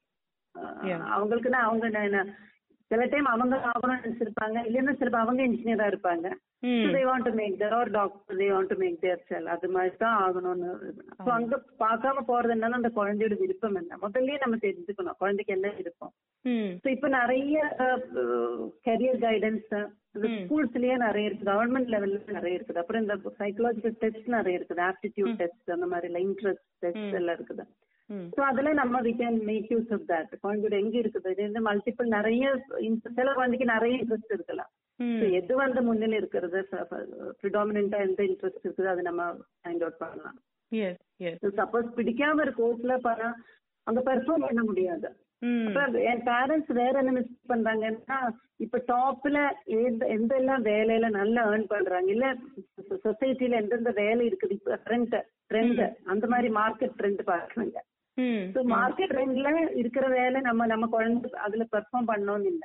Yeah. 0.84 1.00
அவங்களுக்கு 1.06 1.50
அவங்க 1.54 1.86
என்ன 1.86 2.22
சில 2.90 3.05
டைம் 3.11 3.26
அவங்க 3.33 3.57
ஆகணும்னு 3.70 3.98
நினைச்சிருப்பாங்க 4.05 4.59
இல்லைன்னா 4.68 4.92
சில 5.00 5.18
அவங்க 5.22 5.42
இன்ஜினியரா 5.48 5.85
இருப்பாங்க. 5.90 6.29
They 6.94 7.03
want 7.09 7.26
to 7.29 7.33
make 7.40 7.55
their 7.61 7.74
or 7.76 7.90
doctor 7.96 8.38
they 8.40 8.46
want 8.55 8.70
to 8.72 8.76
make 8.83 8.96
their 9.05 9.22
sell 9.29 9.46
அது 9.55 9.68
மாதிரி 9.76 9.94
தான் 10.03 10.16
ஆகணும்னு 10.24 10.70
ஸோ 11.24 11.29
அங்க 11.37 11.59
பார்க்காம 11.85 12.24
போறது 12.31 12.55
என்னன்னா 12.57 12.81
அந்த 12.81 12.90
குழந்தையோட 12.98 13.37
விருப்பம் 13.42 13.79
என்ன? 13.81 13.98
முதல்லயே 14.05 14.38
நம்ம 14.44 14.59
தெரிஞ்சுக்கணும். 14.66 15.18
குழந்தைக்கு 15.22 15.57
என்ன 15.57 15.70
விருப்பம்? 15.79 16.12
ஸோ 16.83 16.88
இப்போ 16.96 17.09
நிறைய 17.18 17.57
கரியர் 18.88 19.22
கைடன்ஸ் 19.26 19.72
ஸ்கூல்ஸ்லயே 20.42 20.96
நிறைய 21.07 21.29
இருக்குது. 21.29 21.50
கவர்மெண்ட் 21.53 21.92
லெவல்ல 21.94 22.37
நிறைய 22.38 22.59
இருக்குது. 22.59 22.81
அப்புறம் 22.83 23.03
இந்த 23.05 23.16
சைக்கலாஜிக்கல் 23.42 23.98
டெஸ்ட் 24.05 24.29
நிறைய 24.37 24.59
இருக்குது. 24.61 24.83
ஆப்டிடியூட் 24.90 25.38
டெஸ்ட் 25.42 25.74
அந்த 25.76 25.88
மாதிரி 25.94 26.26
இன்ட்ரெஸ்ட் 26.26 26.68
டெஸ்ட் 26.85 27.16
எல்லாம் 27.20 27.38
இருக்குது. 27.38 27.66
ஸோ 28.37 28.40
அதுல 28.40 28.73
நம்ம 28.73 29.01
we 29.01 29.12
can 29.20 29.38
make 29.49 29.68
use 29.73 29.90
of 29.96 30.07
that 30.09 30.33
குழந்தையோட 30.44 30.75
எங்க 30.83 30.96
இருக்குது? 30.99 31.31
இது 31.35 31.42
வந்து 31.49 31.62
மல்டிபிள் 31.68 32.09
நிறைய 32.16 32.44
சில 33.18 33.29
குழந்தைக்கு 33.33 33.66
நிறைய 33.75 33.94
இன்ட்ரெஸ்ட் 34.03 34.35
இருக்கலாம். 34.37 34.70
எது 35.40 35.53
வந்து 35.57 35.81
முன்னிலை 35.88 36.16
இருக்கிறது? 36.18 36.61
ப்ரிடாமினா 37.40 37.83
எந்த 38.07 38.23
இன்ட்ரெஸ்ட் 38.31 38.64
இருக்குது? 38.64 38.92
அதை 38.92 39.05
நம்ம 39.09 39.23
ஃபைண்ட் 39.61 39.85
அவுட் 39.87 40.03
பண்ணலாம். 40.05 40.38
சப்போஸ் 41.61 41.96
பிடிக்காம 41.99 42.42
ஒரு 42.46 42.55
கோர்ஸ்ல 42.61 42.96
பண்ணா 43.09 43.29
அங்க 43.87 44.01
பெர்ஃபார்ம் 44.11 44.46
பண்ண 44.49 44.62
முடியாது. 44.62 45.09
என் 46.11 46.25
பேரண்ட்ஸ் 46.31 46.73
வேற 46.81 46.94
என்ன 47.03 47.12
மிஸ் 47.18 47.53
பண்றாங்கன்னா 47.53 48.18
இப்ப 48.64 48.81
டாப்ல 48.90 49.38
எந்த 49.77 50.03
எந்த 50.16 50.33
எல்லாம் 50.40 50.64
வேலையில 50.64 51.09
நல்லா 51.11 51.42
ஏர்ன் 51.53 51.70
பண்றாங்க? 51.75 52.11
இல்ல 52.16 52.27
சொசைட்டில 53.07 53.61
எந்தெந்த 53.62 53.92
வேலை 54.03 54.23
இருக்குது? 54.31 54.57
இப்ப 54.59 54.79
ட்ரெண்ட் 54.87 55.16
ட்ரெண்ட் 55.53 55.81
அந்த 56.14 56.27
மாதிரி 56.27 56.51
மார்க்கெட் 56.61 56.99
ட்ரெண்ட் 57.01 57.23
பாக்குறாங்க. 57.33 57.79
மார்க்கெட் 58.73 59.12
ட்ரெண்ட்ல 59.12 59.49
இருக்கிற 59.75 60.07
வேலை 60.11 60.40
நம்ம 60.40 60.66
நம்ம 60.66 60.87
குழந்தை 60.88 61.31
அதுல 61.40 61.66
பெர்ஃபார்ம் 61.73 62.11
பண்ணணும்னு 62.11 62.51
இல்ல. 62.53 62.64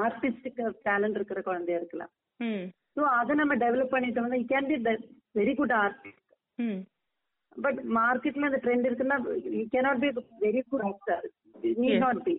ஆர்டிஸ்டிக் 0.00 0.58
டேலண்ட் 0.84 1.18
இருக்கிற 1.18 1.40
குழந்தையா 1.42 1.78
இருக்கலாம். 1.80 2.12
ஸோ 2.96 3.02
அதை 3.18 3.34
நம்ம 3.34 3.54
டெவலப் 3.56 3.94
பண்ணிட்டு 3.94 4.24
வந்து 4.24 4.38
can 4.52 4.70
be 4.70 4.76
very 5.34 5.54
good 5.54 5.74
artist 5.80 6.26
but 7.56 7.78
மார்க்கெட்ல 7.96 8.48
அந்த 8.48 8.60
ட்ரெண்ட் 8.64 8.88
இருக்குன்னா 8.88 9.18
you 9.54 9.62
cannot 9.74 10.02
be 10.04 10.10
very 10.40 10.62
good 10.70 10.84
doctor 10.86 11.24
need 11.78 12.02
not 12.04 12.22
be 12.24 12.34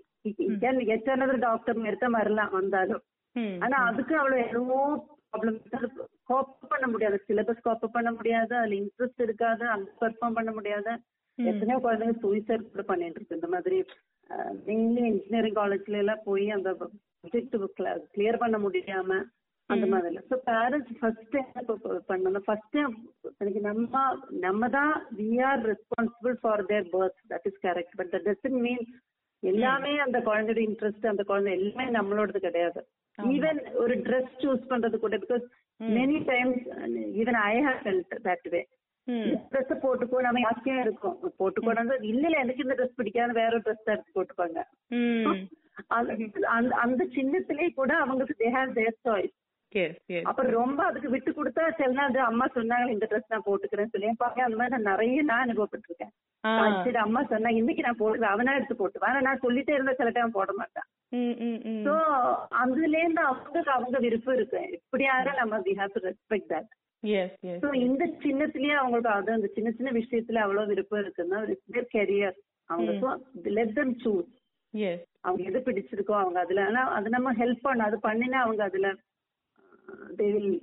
can 0.62 0.82
get 0.90 1.10
another 1.10 1.46
doctor 1.48 1.86
எடுத்த 1.86 2.08
வரலாம் 2.16 2.54
வந்தாலும். 2.54 3.04
ஆனா 3.62 3.78
அதுக்கு 3.90 4.14
அவ்வளவு 4.18 4.44
எவ்வளவோ 4.48 4.80
ப்ராப்ளம் 5.34 5.58
கோப் 6.30 6.52
பண்ண 6.72 6.86
முடியாது. 6.88 7.18
சிலபஸ் 7.28 7.64
கோப் 7.64 7.86
பண்ண 7.94 8.10
முடியாது. 8.12 8.54
அதுல 8.58 8.76
இன்ட்ரெஸ்ட் 8.82 9.22
இருக்காது. 9.22 9.66
அந்த 9.68 9.88
பெர்ஃபார்ம் 10.02 10.38
பண்ண 10.40 10.52
முடியாது. 10.52 10.92
எத்தனையோ 11.50 11.78
குழந்தைங்க 11.84 12.16
சூசைட் 12.22 12.72
கூட 12.72 12.84
பண்ணிட்டு 12.84 13.20
இருக்கு 13.20 13.38
இந்த 13.38 13.50
மாதிரி 13.54 13.78
மெயின்லி 14.68 15.04
இன்ஜினியரிங் 15.10 15.60
காலேஜ்ல 15.60 16.02
எல்லாம் 16.04 16.26
போய் 16.26 16.48
அந்த 16.52 16.70
ப்ராஜெக்ட் 16.80 17.56
கிளியர் 18.14 18.44
பண்ண 18.44 18.58
முடியாம 18.60 19.20
அந்த 19.70 19.86
மாதிரி 19.88 20.18
ஸோ 20.30 20.36
பேரண்ட்ஸ் 20.48 20.96
ஃபர்ஸ்ட் 21.00 21.36
பண்ணணும். 22.10 22.46
ஃபர்ஸ்ட் 22.48 22.78
எனக்கு 23.42 23.62
நம்ம 23.68 24.02
நம்ம 24.40 24.70
தான் 24.70 24.94
we 25.20 25.30
are 25.50 25.62
responsible 25.70 26.36
for 26.42 26.64
their 26.66 26.90
birth 26.96 27.22
that 27.32 27.48
is 27.52 27.62
correct 27.68 27.96
but 28.00 28.12
that 28.14 28.28
doesn't 28.30 28.60
mean 28.66 28.84
எல்லாமே 29.44 29.94
அந்த 29.98 30.18
குழந்தையோட 30.22 30.62
இன்ட்ரெஸ்ட் 30.66 31.06
அந்த 31.08 31.24
குழந்தை 31.24 31.52
எல்லாமே 31.58 31.86
நம்மளோடது 31.98 32.40
கிடையாது. 32.40 32.82
ஈவன் 33.18 33.62
ஒரு 33.76 33.94
ட்ரெஸ் 34.06 34.36
சூஸ் 34.42 34.70
பண்றது 34.70 34.98
கூட 35.00 35.16
because 35.18 35.46
many 35.80 36.20
times 36.26 36.62
even 37.22 37.40
I 37.44 37.54
have 37.66 37.80
felt 37.84 38.14
that 38.28 38.48
way 38.54 38.62
dress 39.52 39.84
போட்டுக்கோ 39.84 40.22
நம்ம 40.22 40.48
ஆசையா 40.48 40.82
இருக்கும். 40.82 41.18
போட்டுக்கோனது 41.40 42.04
இல்ல 42.04 42.28
இல்ல 42.28 42.40
எனக்கு 42.40 42.64
இந்த 42.64 42.76
ட்ரெஸ் 42.76 42.96
பிடிக்காது 42.96 43.34
வேற 43.34 43.48
ஒரு 43.48 43.62
ட்ரெஸ் 43.66 43.92
எடுத்து 43.92 44.12
போட்டுப்பாங்க 44.16 44.60
அந்த- 46.50 46.76
அந்த 46.76 47.06
சின்னத்திலே 47.16 47.74
கூட 47.74 47.94
அவங்களுக்கு 47.98 48.44
தே 48.44 48.52
ஹேவ் 48.52 48.74
தேர் 48.74 48.98
சாய்ஸ் 49.04 49.34
அப்புறம் 50.22 50.52
ரொம்ப 50.52 50.84
அதுக்கு 50.84 51.10
விட்டு 51.10 51.32
கொடுத்தா 51.32 51.76
சில 51.76 51.92
நாள் 51.92 52.08
அது 52.08 52.20
அம்மா 52.20 52.48
சொன்னாங்க 52.56 52.90
இந்த 52.90 53.08
ட்ரெஸ் 53.10 53.30
நான் 53.30 53.44
போட்டுக்கிறேன்னு 53.46 53.90
சொல்லி. 53.90 54.10
பாக்க 54.18 54.44
அந்த 54.44 54.58
மாதிரி 54.58 54.76
நான் 54.76 54.92
நிறைய 54.92 55.22
நான் 55.22 55.50
அனுபவப்பட்டிருக்கேன். 55.50 56.12
சரி 56.84 56.96
அம்மா 56.96 57.24
சொன்னா 57.24 57.50
இன்னைக்கு 57.50 57.84
நான் 57.84 57.98
போடுவேன் 57.98 58.30
அவனா 58.30 58.54
எடுத்து 58.54 58.76
போட்டு 58.76 59.00
நான் 59.22 59.40
சொல்லிட்டே 59.44 59.70
இருந்த 59.70 59.94
சில 59.94 60.10
டைம் 60.10 60.32
போட 60.32 60.52
மாட்டேன். 60.54 60.88
சோ 61.86 61.94
அதுல 62.64 62.98
இருந்து 62.98 63.22
அவங்களுக்கு 63.22 63.72
அவங்க 63.72 63.98
விருப்பம் 63.98 64.36
இருக்கு. 64.36 64.70
எப்படியாவது 64.72 65.34
நம்ம 65.38 65.60
we 65.60 65.74
have 65.76 65.94
to 65.94 66.10
respect 66.10 66.52
that 66.54 66.70
இந்த 67.82 68.04
சின்னத்திலேயே 68.24 68.76
அவங்களுக்கு 68.76 69.10
அது 69.10 69.32
அந்த 69.32 69.48
சின்ன 69.56 69.70
சின்ன 69.72 69.92
விஷயத்துல 69.92 70.44
அவ்வளவு 70.44 70.68
விருப்பம் 70.68 71.02
இருக்குன்னா 71.04 71.40
கெரியர் 71.94 72.38
அவங்க 72.70 72.92
லெட் 73.52 73.74
தம் 73.74 73.96
சூஸ் 74.04 74.30
அவங்க 75.22 75.42
எது 75.44 75.60
பிடிச்சிருக்கோ 75.60 76.14
அவங்க 76.20 76.40
அதுல. 76.40 76.62
ஆனா 76.66 76.84
அது 76.90 77.10
நம்ம 77.10 77.34
ஹெல்ப் 77.34 77.66
பண்ண 77.66 77.84
அது 77.84 77.98
பண்ணினா 78.04 78.40
அவங்க 78.44 78.64
அதுல 78.64 78.90
they 80.20 80.28
will 80.34 80.54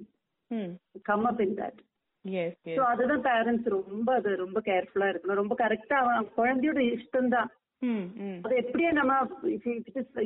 come 1.05 1.27
up 1.27 1.43
in 1.47 1.59
that 1.59 1.81
yes 2.25 2.81
அதுதான் 2.87 3.27
பேரண்ட்ஸ் 3.27 3.69
ரொம்ப 3.75 4.09
அது 4.15 4.31
ரொம்ப 4.37 4.59
கேர்ஃபுல்லா 4.61 5.11
இருக்கணும். 5.11 5.41
ரொம்ப 5.43 5.55
கரெக்டா 5.59 5.99
அவன் 6.03 6.33
குழந்தையோட 6.39 6.81
இஷ்டம் 6.95 7.29
தான் 7.29 7.51
ம் 7.83 8.07
ம் 8.23 8.39
அது 8.45 8.55
எப்படியே 8.63 8.91
நம்ம 8.93 9.13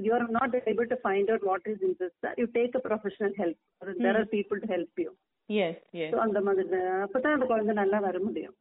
you 0.05 0.13
are 0.15 0.25
not 0.31 0.55
able 0.71 0.89
to 0.93 0.99
find 1.05 1.31
out 1.31 1.47
what 1.51 1.67
is 1.67 1.85
interest 1.89 2.27
you 2.37 2.47
take 2.53 2.79
a 2.79 2.83
professional 2.87 3.35
help 3.41 3.61
there 4.01 4.19
are 4.21 4.31
people 4.33 4.61
to 4.61 4.71
help 4.73 5.03
you 5.05 5.11
yes 5.47 5.89
yes 5.91 6.13
அந்த 6.13 6.41
மாதிரி. 6.41 6.69
அப்பதான் 6.79 7.33
அந்த 7.33 7.47
குழந்தை 7.47 7.75
நல்லா 7.75 7.99
வர 7.99 8.21
முடியும். 8.21 8.55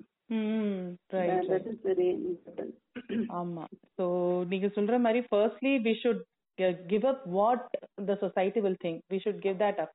ஆமா. 3.11 3.63
சோ 3.97 4.05
நீங்க 4.47 4.67
சொல்ற 4.67 4.99
மாதிரி 4.99 5.25
firstly 5.31 5.81
we 5.83 5.93
should 6.03 6.79
give 6.87 7.05
up 7.05 7.25
what 7.25 7.69
the 8.05 8.15
society 8.15 8.59
will 8.59 8.77
think 8.83 8.99
we 9.13 9.19
should 9.25 9.37
give 9.37 9.59
that 9.59 9.75
up 9.75 9.91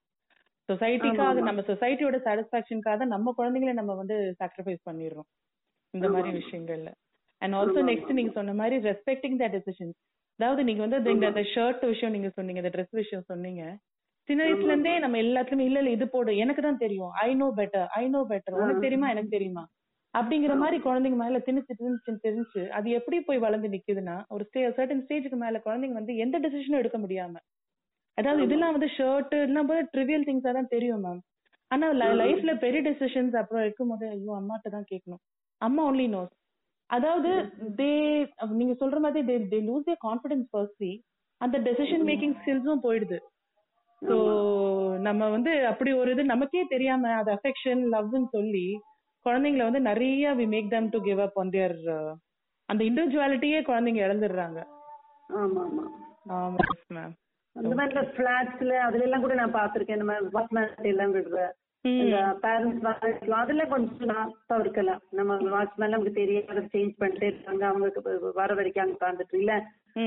சொசைட்டிக்காக 0.72 1.34
நம்ம 1.34 1.60
சொசைட்டியோட 1.60 2.18
சாட்டிஸ்பாக்சனுக்காக 2.24 3.04
நம்ம 3.04 3.32
குழந்தைகளை 3.32 3.74
நம்ம 3.74 3.94
வந்து 3.94 4.34
சாக்ரிஃபைஸ் 4.44 4.78
பண்ணிடுறோம். 4.90 5.28
இந்த 5.90 6.08
மாதிரி 6.08 6.38
விஷயங்கள்ல. 6.38 6.90
அண்ட் 7.38 7.54
ஆல்சோ 7.54 7.82
நெக்ஸ்ட் 7.82 8.12
நீங்க 8.12 8.30
சொன்ன 8.32 8.54
மாதிரி 8.54 8.88
ரெஸ்பெக்டிங் 8.88 9.36
த 9.36 9.48
டெசிஷன் 9.48 9.92
அதாவது 10.36 10.64
நீங்க 10.64 10.86
வந்து 10.86 11.10
இந்த- 11.10 11.30
ஷர்ட் 11.54 11.86
விஷயம் 11.86 12.14
நீங்க 12.14 12.28
சொன்னீங்க 12.28 12.60
இந்த 12.60 12.82
ட்ரெஸ் 12.82 12.86
விஷயம் 12.90 13.24
சொன்னீங்க. 13.26 13.76
சின்ன 14.28 14.40
வயசுல 14.44 14.72
இருந்தே 14.72 14.92
நம்ம 14.98 15.18
எல்லாத்துலயுமே 15.22 15.66
இல்ல 15.68 15.78
இல்ல 15.78 15.90
இது 15.96 16.06
போடு. 16.08 16.30
எனக்கு 16.42 16.62
தான் 16.62 16.80
தெரியும். 16.84 17.12
I 17.24 17.30
know 17.40 17.48
better 17.58 17.88
I 17.98 18.04
know 18.14 18.20
better 18.30 18.56
உனக்கு 18.60 18.84
தெரியுமா? 18.86 19.08
எனக்கு 19.14 19.34
தெரியுமா? 19.34 19.64
அப்படிங்கிற 20.14 20.52
மாதிரி 20.60 20.76
குழந்தைங்க 20.84 21.18
மேல 21.22 21.38
திணிச்சு 21.46 21.72
திணிச்சு 21.78 22.12
தெரிஞ்சு 22.24 22.62
அது 22.76 22.88
எப்படி 22.98 23.16
போய் 23.26 23.42
வளர்ந்து 23.44 23.68
நிக்குதுன்னா 23.74 24.16
ஒரு 24.34 24.44
ஸ்டே 24.48 24.60
சர்டன் 24.76 25.02
ஸ்டேஜுக்கு 25.04 25.38
மேல 25.42 25.58
குழந்தைங்க 25.66 25.98
வந்து 25.98 26.14
எந்த 26.24 26.36
டெசிஷனும் 26.44 26.80
எடுக்க 26.80 26.98
முடியாம. 26.98 27.34
அதாவது 28.18 28.44
இதெல்லாம் 28.46 28.74
வந்து 28.76 28.88
ஷர்ட் 28.96 29.34
எல்லாம் 29.40 29.68
போது 29.70 29.82
ட்ரிவியல் 29.94 30.26
திங்ஸா 30.28 30.52
தான் 30.58 30.72
தெரியும் 30.74 31.02
மேம் 31.06 31.20
ஆனா 31.70 31.86
லைஃப்ல 32.20 32.52
பெரிய 32.64 32.80
டெசிஷன்ஸ் 32.88 33.36
அப்புறம் 33.40 33.64
இருக்கும் 33.64 33.90
போது 33.92 34.06
ஐயோ 34.10 34.32
அம்மாட்ட 34.38 34.68
தான் 34.74 34.88
கேட்கணும் 34.90 35.22
அம்மா 35.60 35.82
ஒன்லி 35.90 36.06
நோஸ் 36.08 36.32
அதாவது 36.90 37.30
தே 37.78 37.90
நீங்க 38.60 38.74
சொல்ற 38.82 38.98
மாதிரி 39.04 39.22
they 39.30 39.36
they 39.52 39.58
lose 39.68 39.86
their 39.86 40.02
confidence 40.06 40.46
firstly 40.52 40.92
அந்த 41.40 41.56
டெசிஷன் 41.66 42.04
மேக்கிங் 42.08 42.36
ஸ்கில்ஸும் 42.38 42.84
போயிடுது. 42.84 43.18
ஸோ 44.02 44.16
நம்ம 45.06 45.28
வந்து 45.28 45.52
அப்படி 45.66 45.90
ஒரு 46.00 46.10
இது 46.12 46.24
நமக்கே 46.24 46.62
தெரியாம 46.70 47.12
அது 47.18 47.30
அஃபெக்ஷன் 47.36 47.82
லவ்னு 47.92 48.28
சொல்லி 48.32 48.66
குழந்தைங்கள 49.26 49.64
வந்து 49.64 49.82
நிறைய 49.82 50.32
we 50.40 50.46
make 50.46 50.72
them 50.72 50.90
to 50.90 50.98
give 51.06 51.20
up 51.20 51.38
on 51.38 51.52
their 51.54 51.76
அந்த 52.68 52.82
இண்டிவிஜுவாலிட்டியே 52.84 53.58
குழந்தைங்க 53.62 54.00
இழந்துடுறாங்க. 54.04 54.58
ஆமா 55.36 55.62
ஆமா 55.66 55.84
ஆமா 56.36 56.64
மேம் 56.90 57.14
அந்த 57.56 57.74
மாதிரி 57.76 58.02
பிளாட்ஸ்ல 58.16 58.72
அதுல 58.86 59.06
எல்லாம் 59.06 59.24
கூட 59.24 59.34
நான் 59.34 59.56
பாத்திருக்கேன் 59.56 60.02
நம்ம 60.02 60.16
வாட்ச்மேன் 60.34 60.88
எல்லாம் 60.90 61.14
விடுற 61.14 61.44
இந்த 61.84 62.16
பேரண்ட்ஸ் 62.42 62.86
அதுல 63.38 63.64
கொஞ்சம் 63.66 64.10
நான் 64.12 64.32
தவிர்க்கலாம். 64.46 65.02
நம்ம 65.12 65.36
வாட்ச்மேன் 65.52 65.92
நமக்கு 65.94 66.12
தெரியாத 66.14 66.62
சேஞ்ச் 66.72 66.94
பண்ணிட்டே 67.00 67.28
இருக்காங்க. 67.30 67.62
அவங்க 67.66 67.86
வர 68.40 68.48
வரைக்கும் 68.54 68.84
அங்க 68.84 68.96
உட்காந்துட்டு 68.96 69.38
இல்ல. 69.40 69.52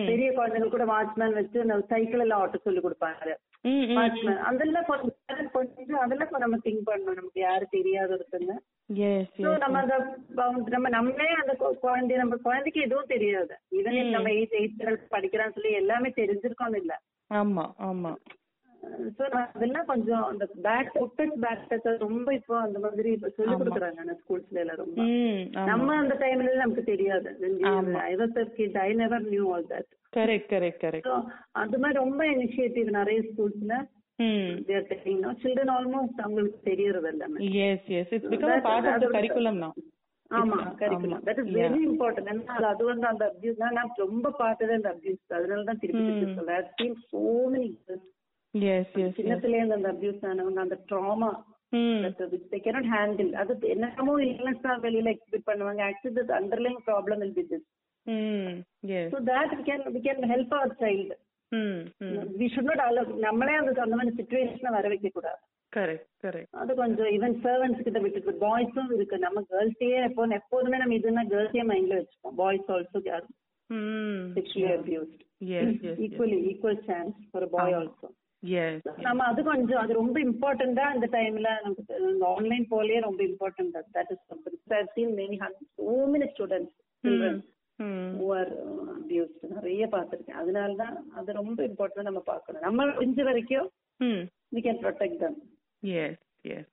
பெரிய 0.09 0.29
குழந்தைங்க 0.31 0.69
கூட 0.69 0.85
வாட்ச்மேன் 0.91 1.37
வச்சு 1.37 1.59
சைக்கிள் 1.93 2.23
எல்லாம் 2.25 2.41
ஓட்ட 2.43 2.59
சொல்லி 2.65 2.81
கொடுப்பாங்க. 2.81 3.35
அதெல்லாம் 4.43 4.85
கொஞ்சம் 5.51 5.99
அதெல்லாம் 5.99 6.29
நம்ம 6.37 6.57
திங்க் 6.57 6.89
பண்ணணும். 6.89 7.13
நமக்கு 7.13 7.39
யாரு 7.41 7.67
தெரியாத 7.69 8.13
இருக்குன்னு 8.13 8.55
நம்ம 9.57 9.79
அந்த 9.79 9.95
நம்ம 10.69 10.89
நம்மளே 10.89 11.27
அந்த 11.41 11.53
குழந்தைய 11.81 12.17
நம்ம 12.17 12.35
குழந்தைக்கு 12.37 12.81
எதுவும் 12.81 13.05
தெரியாது. 13.05 13.53
ஈவன் 13.71 14.11
நம்ம 14.11 14.29
எயிட் 14.29 14.55
எயிட் 14.59 14.83
படிக்கிறான்னு 15.11 15.53
சொல்லி 15.53 15.71
எல்லாமே 15.71 16.09
தெரிஞ்சிருக்கோம் 16.15 16.75
இல்ல. 16.75 16.93
ஆமா 17.31 17.65
ஆமா. 17.79 18.11
சோ 19.17 19.23
அதெல்லாம் 19.39 19.87
கொஞ்சம் 19.91 20.25
அந்த 20.31 20.45
பேக் 20.65 20.91
புட்டஸ் 20.99 21.35
பேக் 21.45 21.63
டச் 21.71 21.87
ரொம்ப 22.05 22.33
இப்போ 22.39 22.55
அந்த 22.59 22.79
மாதிரி 22.79 23.09
இப்ப 23.17 23.29
சொல்லி 23.37 23.55
கொடுக்குறாங்க 23.55 23.99
அந்த 24.05 24.15
ஸ்கூல்ஸ்ல 24.21 24.61
எல்லாம் 24.63 24.81
ரொம்ப. 24.83 24.97
நம்ம 25.71 25.95
அந்த 26.03 26.15
டைம்ல 26.23 26.55
நமக்கு 26.63 26.83
தெரியாது. 26.83 27.29
I 28.09 28.13
was 28.21 28.37
kid 28.57 28.75
i 28.87 28.91
never 29.03 29.19
knew 29.29 29.45
all 29.53 29.65
that. 29.73 29.87
Correct 30.17 30.51
correct 30.53 30.83
correct 30.85 31.09
அது 31.63 31.79
மாதிரி 31.81 31.97
ரொம்ப 32.03 32.21
இனிஷியேட்டிவ் 32.35 32.89
நிறைய 32.99 33.21
ஸ்கூல்ஸ்ல 33.29 33.73
children 35.41 35.69
almost 35.77 36.17
அவங்களுக்கு 36.23 36.59
தெரியறது 36.69 37.09
எல்லாமே 37.13 37.39
curriculum 39.15 39.57
now. 39.65 39.73
ஆமா 40.31 40.57
curriculum 40.81 41.21
that 41.27 41.39
is 41.41 41.51
very 41.59 41.79
important 41.85 42.31
ஏன்னா 42.31 42.65
அது 42.71 42.83
வந்து 42.89 43.07
அந்த 43.11 43.23
அபியூஸ் 43.31 43.61
நான் 43.77 43.93
ரொம்ப 44.03 44.31
பார்த்தது 44.41 44.73
அந்த 44.79 44.89
அபியூஸ் 44.95 45.35
அதனால 45.37 45.63
தான் 45.69 45.79
திருப்பி 45.83 46.33
சொல்றேன். 46.39 46.67
I 46.83 46.87
so 47.11 47.21
many 47.53 47.69
yes 47.71 47.93
yes 47.95 48.07
சின்னத்துல 49.17 49.57
இருந்து 49.57 49.77
அந்த 49.79 49.89
அபியூஸ் 49.93 50.25
ஆனவங்க 50.31 50.61
அந்த 50.65 50.77
ட்ராமா 50.89 51.31
தே 52.51 52.59
கேனாட் 52.65 52.91
ஹேண்டில் 52.93 53.31
அது 53.41 53.53
என்னமோ 53.73 54.13
இல்லைன்னா 54.25 54.75
வெளியில 54.85 55.11
எக்ஸ்பெக்ட் 55.13 55.49
பண்ணுவாங்க. 55.49 55.81
Actually 55.89 56.15
the 56.19 56.35
underlying 56.39 56.79
problem 56.87 57.21
will 57.23 57.35
be 57.39 57.45
this 57.51 57.67
so 59.13 59.19
that 59.29 59.53
we 59.59 59.63
can 59.69 59.83
we 59.95 60.01
can 60.07 60.31
help 60.33 60.55
our 60.59 60.73
child 60.81 61.17
we 62.39 62.47
should 62.53 62.69
not 62.71 62.83
allow 62.87 63.03
நம்மளே 63.27 63.55
அந்த 63.59 63.81
அந்த 63.85 63.95
மாதிரி 63.99 64.15
சுச்சுவேஷனை 64.19 64.71
வர 64.77 64.87
வைக்க 64.93 65.09
கூடாது 65.09 65.39
கரெக்ட் 65.73 66.07
கரெக்ட் 66.25 66.55
அது 66.61 66.71
கொஞ்சம் 66.79 67.09
ஈவன் 67.15 67.35
சர்வன்ஸ் 67.43 67.83
கிட்ட 67.85 67.99
விட்டுட்டு 68.03 68.31
பாய்ஸும் 68.43 68.93
இருக்கு. 68.95 69.17
நம்ம 69.25 69.43
கேர்ள்ஸையே 69.51 69.99
எப்போ 70.07 70.25
எப்போதுமே 70.39 70.79
நம்ம 70.81 70.95
இதுனா 70.99 71.23
கேர்ள்ஸையே 71.33 71.65
மைண்ட்ல 71.71 71.99
வச்சுப்போம். 71.99 72.35
Boys 72.41 72.71
also 72.75 72.99
care 73.07 73.27
sexually 74.37 74.71
abused 74.77 75.21
equally 76.05 76.39
equal 76.51 76.81
chance 76.89 77.17
for 77.31 77.47
boy 77.55 77.75
also 77.79 78.09
நம்ம 79.07 79.23
அது 79.31 79.43
கொஞ்சம் 79.43 79.81
அது 79.83 79.93
ரொம்ப 79.93 80.17
இம்பார்ட்டண்டா 80.19 80.85
இந்த 80.95 81.07
டைம்ல 81.11 81.49
நமக்கு 81.63 81.95
ஆன்லைன் 82.33 82.65
போலயே 82.71 82.99
ரொம்ப 83.07 83.23
important 83.23 83.77
that 83.97 84.11
is 84.15 84.91
seen 84.95 85.13
many 85.21 85.39
so 85.77 85.95
many 86.13 86.27
students 86.35 86.75
நிறைய 89.55 89.83
பார்த்திருக்கேன் 89.87 90.39
அதனால 90.41 90.73
தான் 90.83 90.95
அது 91.15 91.33
ரொம்ப 91.33 91.59
இம்பார்ட்டன்ட் 91.63 92.09
நம்ம 92.09 92.23
பார்க்கணும் 92.33 92.61
நம்ம 92.61 92.85
முடிஞ்ச 92.91 93.23
வரைக்கும் 93.23 93.69
we 94.51 94.61
can 94.61 94.77
protect 94.79 95.19
them. 95.19 95.35
Yes, 95.83 96.13
yes. 96.43 96.65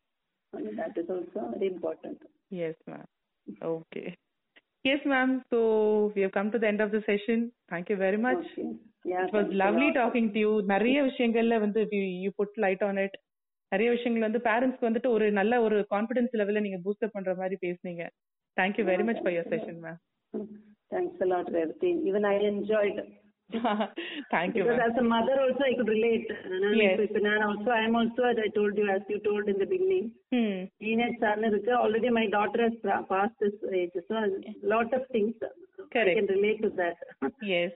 And 0.53 0.79
that 0.79 0.97
is 0.97 1.09
also 1.11 1.51
very 1.53 1.67
important. 1.67 2.19
Yes, 2.51 2.75
ma'am. 2.87 3.05
Okay. 3.63 4.17
Yes, 4.85 5.01
ma'am. 5.05 5.43
So 5.51 6.13
we 6.15 6.23
have 6.23 6.33
come 6.33 6.51
to 6.53 6.59
the 6.59 6.69
end 6.69 6.81
of 6.81 6.91
the 6.91 7.03
session. 7.03 7.53
Thank 7.69 7.91
you 7.91 7.97
it 9.07 9.33
was 9.33 9.49
lovely 9.65 9.91
talking 9.93 10.33
to 10.33 10.39
you. 10.39 10.53
நிறைய 10.75 11.03
விஷயங்கள்ல 11.03 11.59
வந்து 11.59 11.83
you 12.25 12.33
put 12.43 12.53
light 12.67 12.83
on 12.83 12.99
it. 12.99 13.15
நிறைய 13.73 13.89
விஷயங்கள் 13.91 14.27
வந்து 14.29 14.41
பேரண்ட்ஸ்க்கு 14.49 14.89
வந்துட்டு 14.89 15.11
ஒரு 15.11 15.27
நல்ல 15.31 15.55
ஒரு 15.63 15.77
கான்ஃபிடன்ஸ் 15.95 16.35
லெவல்ல 16.41 16.61
நீங்க 16.61 16.79
பூஸ்ட் 16.85 17.13
பண்ற 17.13 17.35
மாதிரி 17.35 17.57
பேசுனீங்க 17.67 18.05
thank 18.57 18.79
you 18.79 18.85
very 18.93 19.05
much 19.09 19.23
for 19.23 19.35
your 19.37 19.53
session 19.55 19.81
ma'am 19.85 19.99
thanks 20.95 21.23
a 21.25 21.29
lot 21.35 21.47
Revathi 21.57 21.91
even 22.09 22.25
i 22.33 22.37
enjoyed 22.55 22.99
thank 24.31 24.53
you 24.57 24.63
because 24.63 24.81
as 24.87 24.97
a 25.03 25.07
mother 25.15 25.35
also 25.43 25.63
i 25.69 25.75
could 25.79 25.91
relate 25.97 26.29
yes. 26.81 27.01
நான் 27.27 27.45
also 27.49 27.69
i 27.79 27.83
am 27.89 27.97
also 28.01 28.23
as 28.31 28.39
i 28.47 28.49
told 28.59 28.75
you 28.81 28.87
as 28.97 29.03
you 29.13 29.19
told 29.29 29.45
in 29.53 29.59
the 29.63 29.69
beginning 29.75 30.07
hmm. 30.35 30.57
teenage 30.85 31.19
son 31.25 31.45
already 31.83 32.11
my 32.21 32.27
daughter 32.37 32.61
has 32.67 32.77
passed 33.13 33.39
this 33.45 33.57
age 33.81 33.97
so 34.09 34.15
a 34.25 34.29
lot 34.75 34.91
of 34.99 35.05
things 35.17 35.35
Correct. 35.91 36.13
i 36.13 36.19
can 36.19 36.29
relate 36.29 36.61
to 36.63 36.71
that 36.73 36.97
yes 37.47 37.73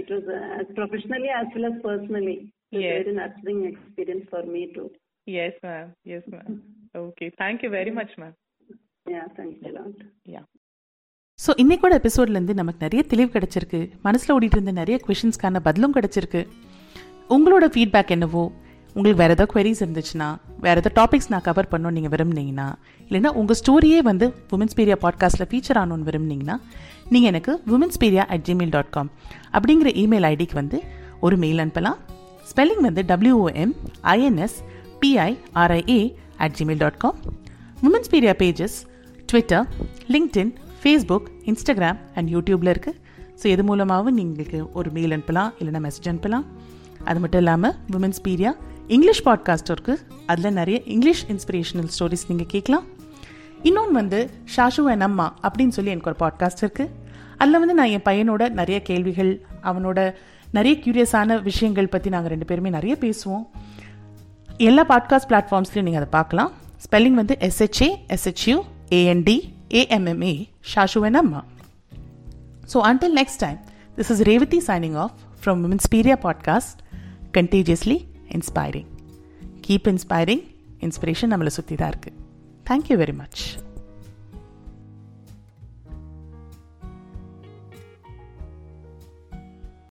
it 0.00 0.10
was 0.10 0.26
uh, 0.30 0.60
as 0.60 0.68
professionally 0.74 1.30
as 1.32 1.48
well 1.54 1.66
as 1.66 1.76
personally 1.82 2.36
it 2.38 2.76
was 2.76 2.82
Yes. 2.82 2.96
very 2.96 3.14
nurturing 3.14 3.60
experience 3.64 4.24
for 4.30 4.42
me 4.54 4.62
too 4.72 4.86
yes 5.26 5.54
ma'am 5.62 5.88
yes 6.04 6.24
ma'am 6.28 6.54
okay 6.98 7.28
thank 7.38 7.62
you 7.62 7.70
very 7.70 7.92
much 7.92 8.12
ma'am 8.22 8.34
yeah 9.06 9.26
thanks 9.38 9.60
a 9.70 9.74
lot 9.78 9.98
yeah 10.34 10.46
so 11.38 11.50
இன்னைக்கோட 11.62 11.94
எபிசோட்லேருந்து 11.94 12.54
நமக்கு 12.54 12.84
நிறைய 12.84 13.02
தெளிவு 13.02 13.30
கிடச்சிருக்கு 13.34 13.80
மனசில் 14.02 14.32
ஓடிட்டு 14.36 14.56
இருந்த 14.56 14.72
நிறைய 14.72 14.96
கொஷின்ஸ்க்கான 15.04 15.60
பதிலும் 15.66 15.94
கிடச்சிருக்கு 15.96 16.40
உங்களோட 17.30 17.64
ஃபீட்பேக் 17.74 18.10
என்னவோ 18.14 18.42
உங்களுக்கு 18.98 19.24
வேறு 19.24 19.34
ஏதாவது 19.34 19.52
குவரிஸ் 19.52 19.82
இருந்துச்சுன்னா 19.84 20.36
வேறு 20.60 20.82
ஏதாவது 20.82 20.90
டாபிக்ஸ் 21.02 21.28
நான் 21.28 21.40
கவர் 21.40 21.68
பண்ணணும்னு 21.70 21.90
நீங்கள் 21.90 22.12
விரும்புனீங்கன்னா 22.18 22.74
இல்லைனா 23.08 23.26
உங்கள் 23.26 23.56
ஸ்டோரியே 23.60 23.98
வந்து 23.98 24.34
உமன்ஸ் 24.52 24.76
பீரியா 24.76 24.96
பாட்காஸ்ட்டில் 25.02 25.48
ஃபீச்சர் 25.50 25.78
ஆகணும்னு 25.80 26.08
விரும்புனீங்கன்னா 26.08 26.56
நீங்கள் 27.08 27.30
எனக்கு 27.30 27.62
Womins 27.66 27.98
Piria 28.00 28.16
at 28.16 28.40
Gmail 28.48 28.70
dot 28.70 28.90
com 28.90 29.10
அப்படிங்கிற 29.52 29.90
இமெயில் 30.02 30.26
ஐடிக்கு 30.32 30.54
வந்து 30.54 30.82
ஒரு 31.20 31.36
மெயில் 31.36 31.58
அனுப்பலாம். 31.58 31.96
ஸ்பெல்லிங் 32.50 32.80
வந்து 32.80 33.02
W O M 33.02 33.72
I N S 34.02 34.56
P I R I A 35.00 36.14
at 36.36 36.56
Gmail 36.58 36.76
dot 36.76 36.96
com 36.96 37.16
Womins 37.82 38.10
Piria 38.10 38.34
pages 38.38 38.76
Twitter 39.26 39.68
LinkedIn 40.08 40.54
Facebook 40.82 41.28
Instagram 41.44 41.98
and 42.14 42.28
யூடியூப்பில் 42.36 42.74
இருக்குது 42.76 43.00
so 43.42 43.42
எது 43.42 43.64
மூலமாகவும் 43.64 44.18
நீங்களுக்கு 44.18 44.72
ஒரு 44.72 44.90
மெயில் 44.90 45.10
அனுப்பலாம் 45.10 45.52
இல்லைனா 45.58 45.88
மெசேஜ் 45.88 46.08
அனுப்பலாம். 46.08 46.44
அது 47.04 47.20
மட்டும் 47.20 47.38
இல்லாமல் 47.38 47.74
உமன்ஸ் 47.92 48.20
பீரியா 48.24 48.54
இங்கிலீஷ் 48.88 49.26
பாட்காஸ்ட் 49.26 49.70
இருக்குது 49.74 49.98
அதில் 50.26 50.52
நிறைய 50.52 50.82
இங்கிலீஷ் 50.84 51.26
இன்ஸ்பிரேஷனல் 51.26 51.88
ஸ்டோரிஸ் 51.98 52.24
நீங்கள் 52.28 52.46
கேட்கலாம். 52.46 52.86
இன்னொன்று 53.62 53.92
வந்து 53.92 54.30
ஷாஷு 54.56 54.90
என் 54.90 55.00
அம்மா 55.00 55.34
அப்படின்னு 55.42 55.68
சொல்லி 55.68 55.90
எனக்கு 55.90 56.10
ஒரு 56.10 56.18
பாட்காஸ்ட் 56.20 56.64
இருக்குது 56.64 56.88
அதில் 57.36 57.58
வந்து 57.58 57.74
நான் 57.74 57.86
என் 57.86 58.04
பையனோட 58.04 58.48
நிறைய 58.50 58.82
கேள்விகள் 58.82 59.46
அவனோட 59.62 60.14
நிறைய 60.52 60.78
க்யூரியஸான 60.84 61.42
விஷயங்கள் 61.42 61.88
பற்றி 61.88 62.10
நாங்கள் 62.10 62.30
ரெண்டு 62.30 62.44
பேருமே 62.44 62.70
நிறைய 62.70 62.96
பேசுவோம். 63.00 63.46
எல்லா 64.56 64.86
பாட்காஸ்ட் 64.86 65.28
பிளாட்ஃபார்ம்ஸ்லையும் 65.28 65.82
நீங்கள் 65.82 66.02
அதை 66.02 66.10
பார்க்கலாம். 66.10 66.52
ஸ்பெல்லிங் 66.86 67.14
வந்து 67.14 67.36
SHA 67.40 67.96
S H U 68.08 68.62
A N D 68.90 69.38
ஷாஷுவன் 70.74 71.14
அம்மா. 71.14 71.44
So 72.72 72.78
Amma. 72.80 73.08
Next 73.14 73.38
time 73.38 73.58
this 73.96 74.10
is 74.10 74.22
Revathi 74.22 74.62
signing 74.66 74.94
off 74.94 75.12
from 75.44 75.60
off 75.64 75.84
Piria 75.94 76.16
podcast 76.22 76.78
contagiously 77.36 78.07
inspiring 78.32 78.88
keep 79.60 79.88
inspiring 79.88 80.44
inspiration 80.80 81.32
நம்மளை 81.32 81.46
சுற்றி 81.46 81.76
தான் 81.76 81.90
இருக்குது 81.90 82.16
தேங்க்யூ 82.70 82.96
வெரி 82.96 83.14
மச் 83.14 83.42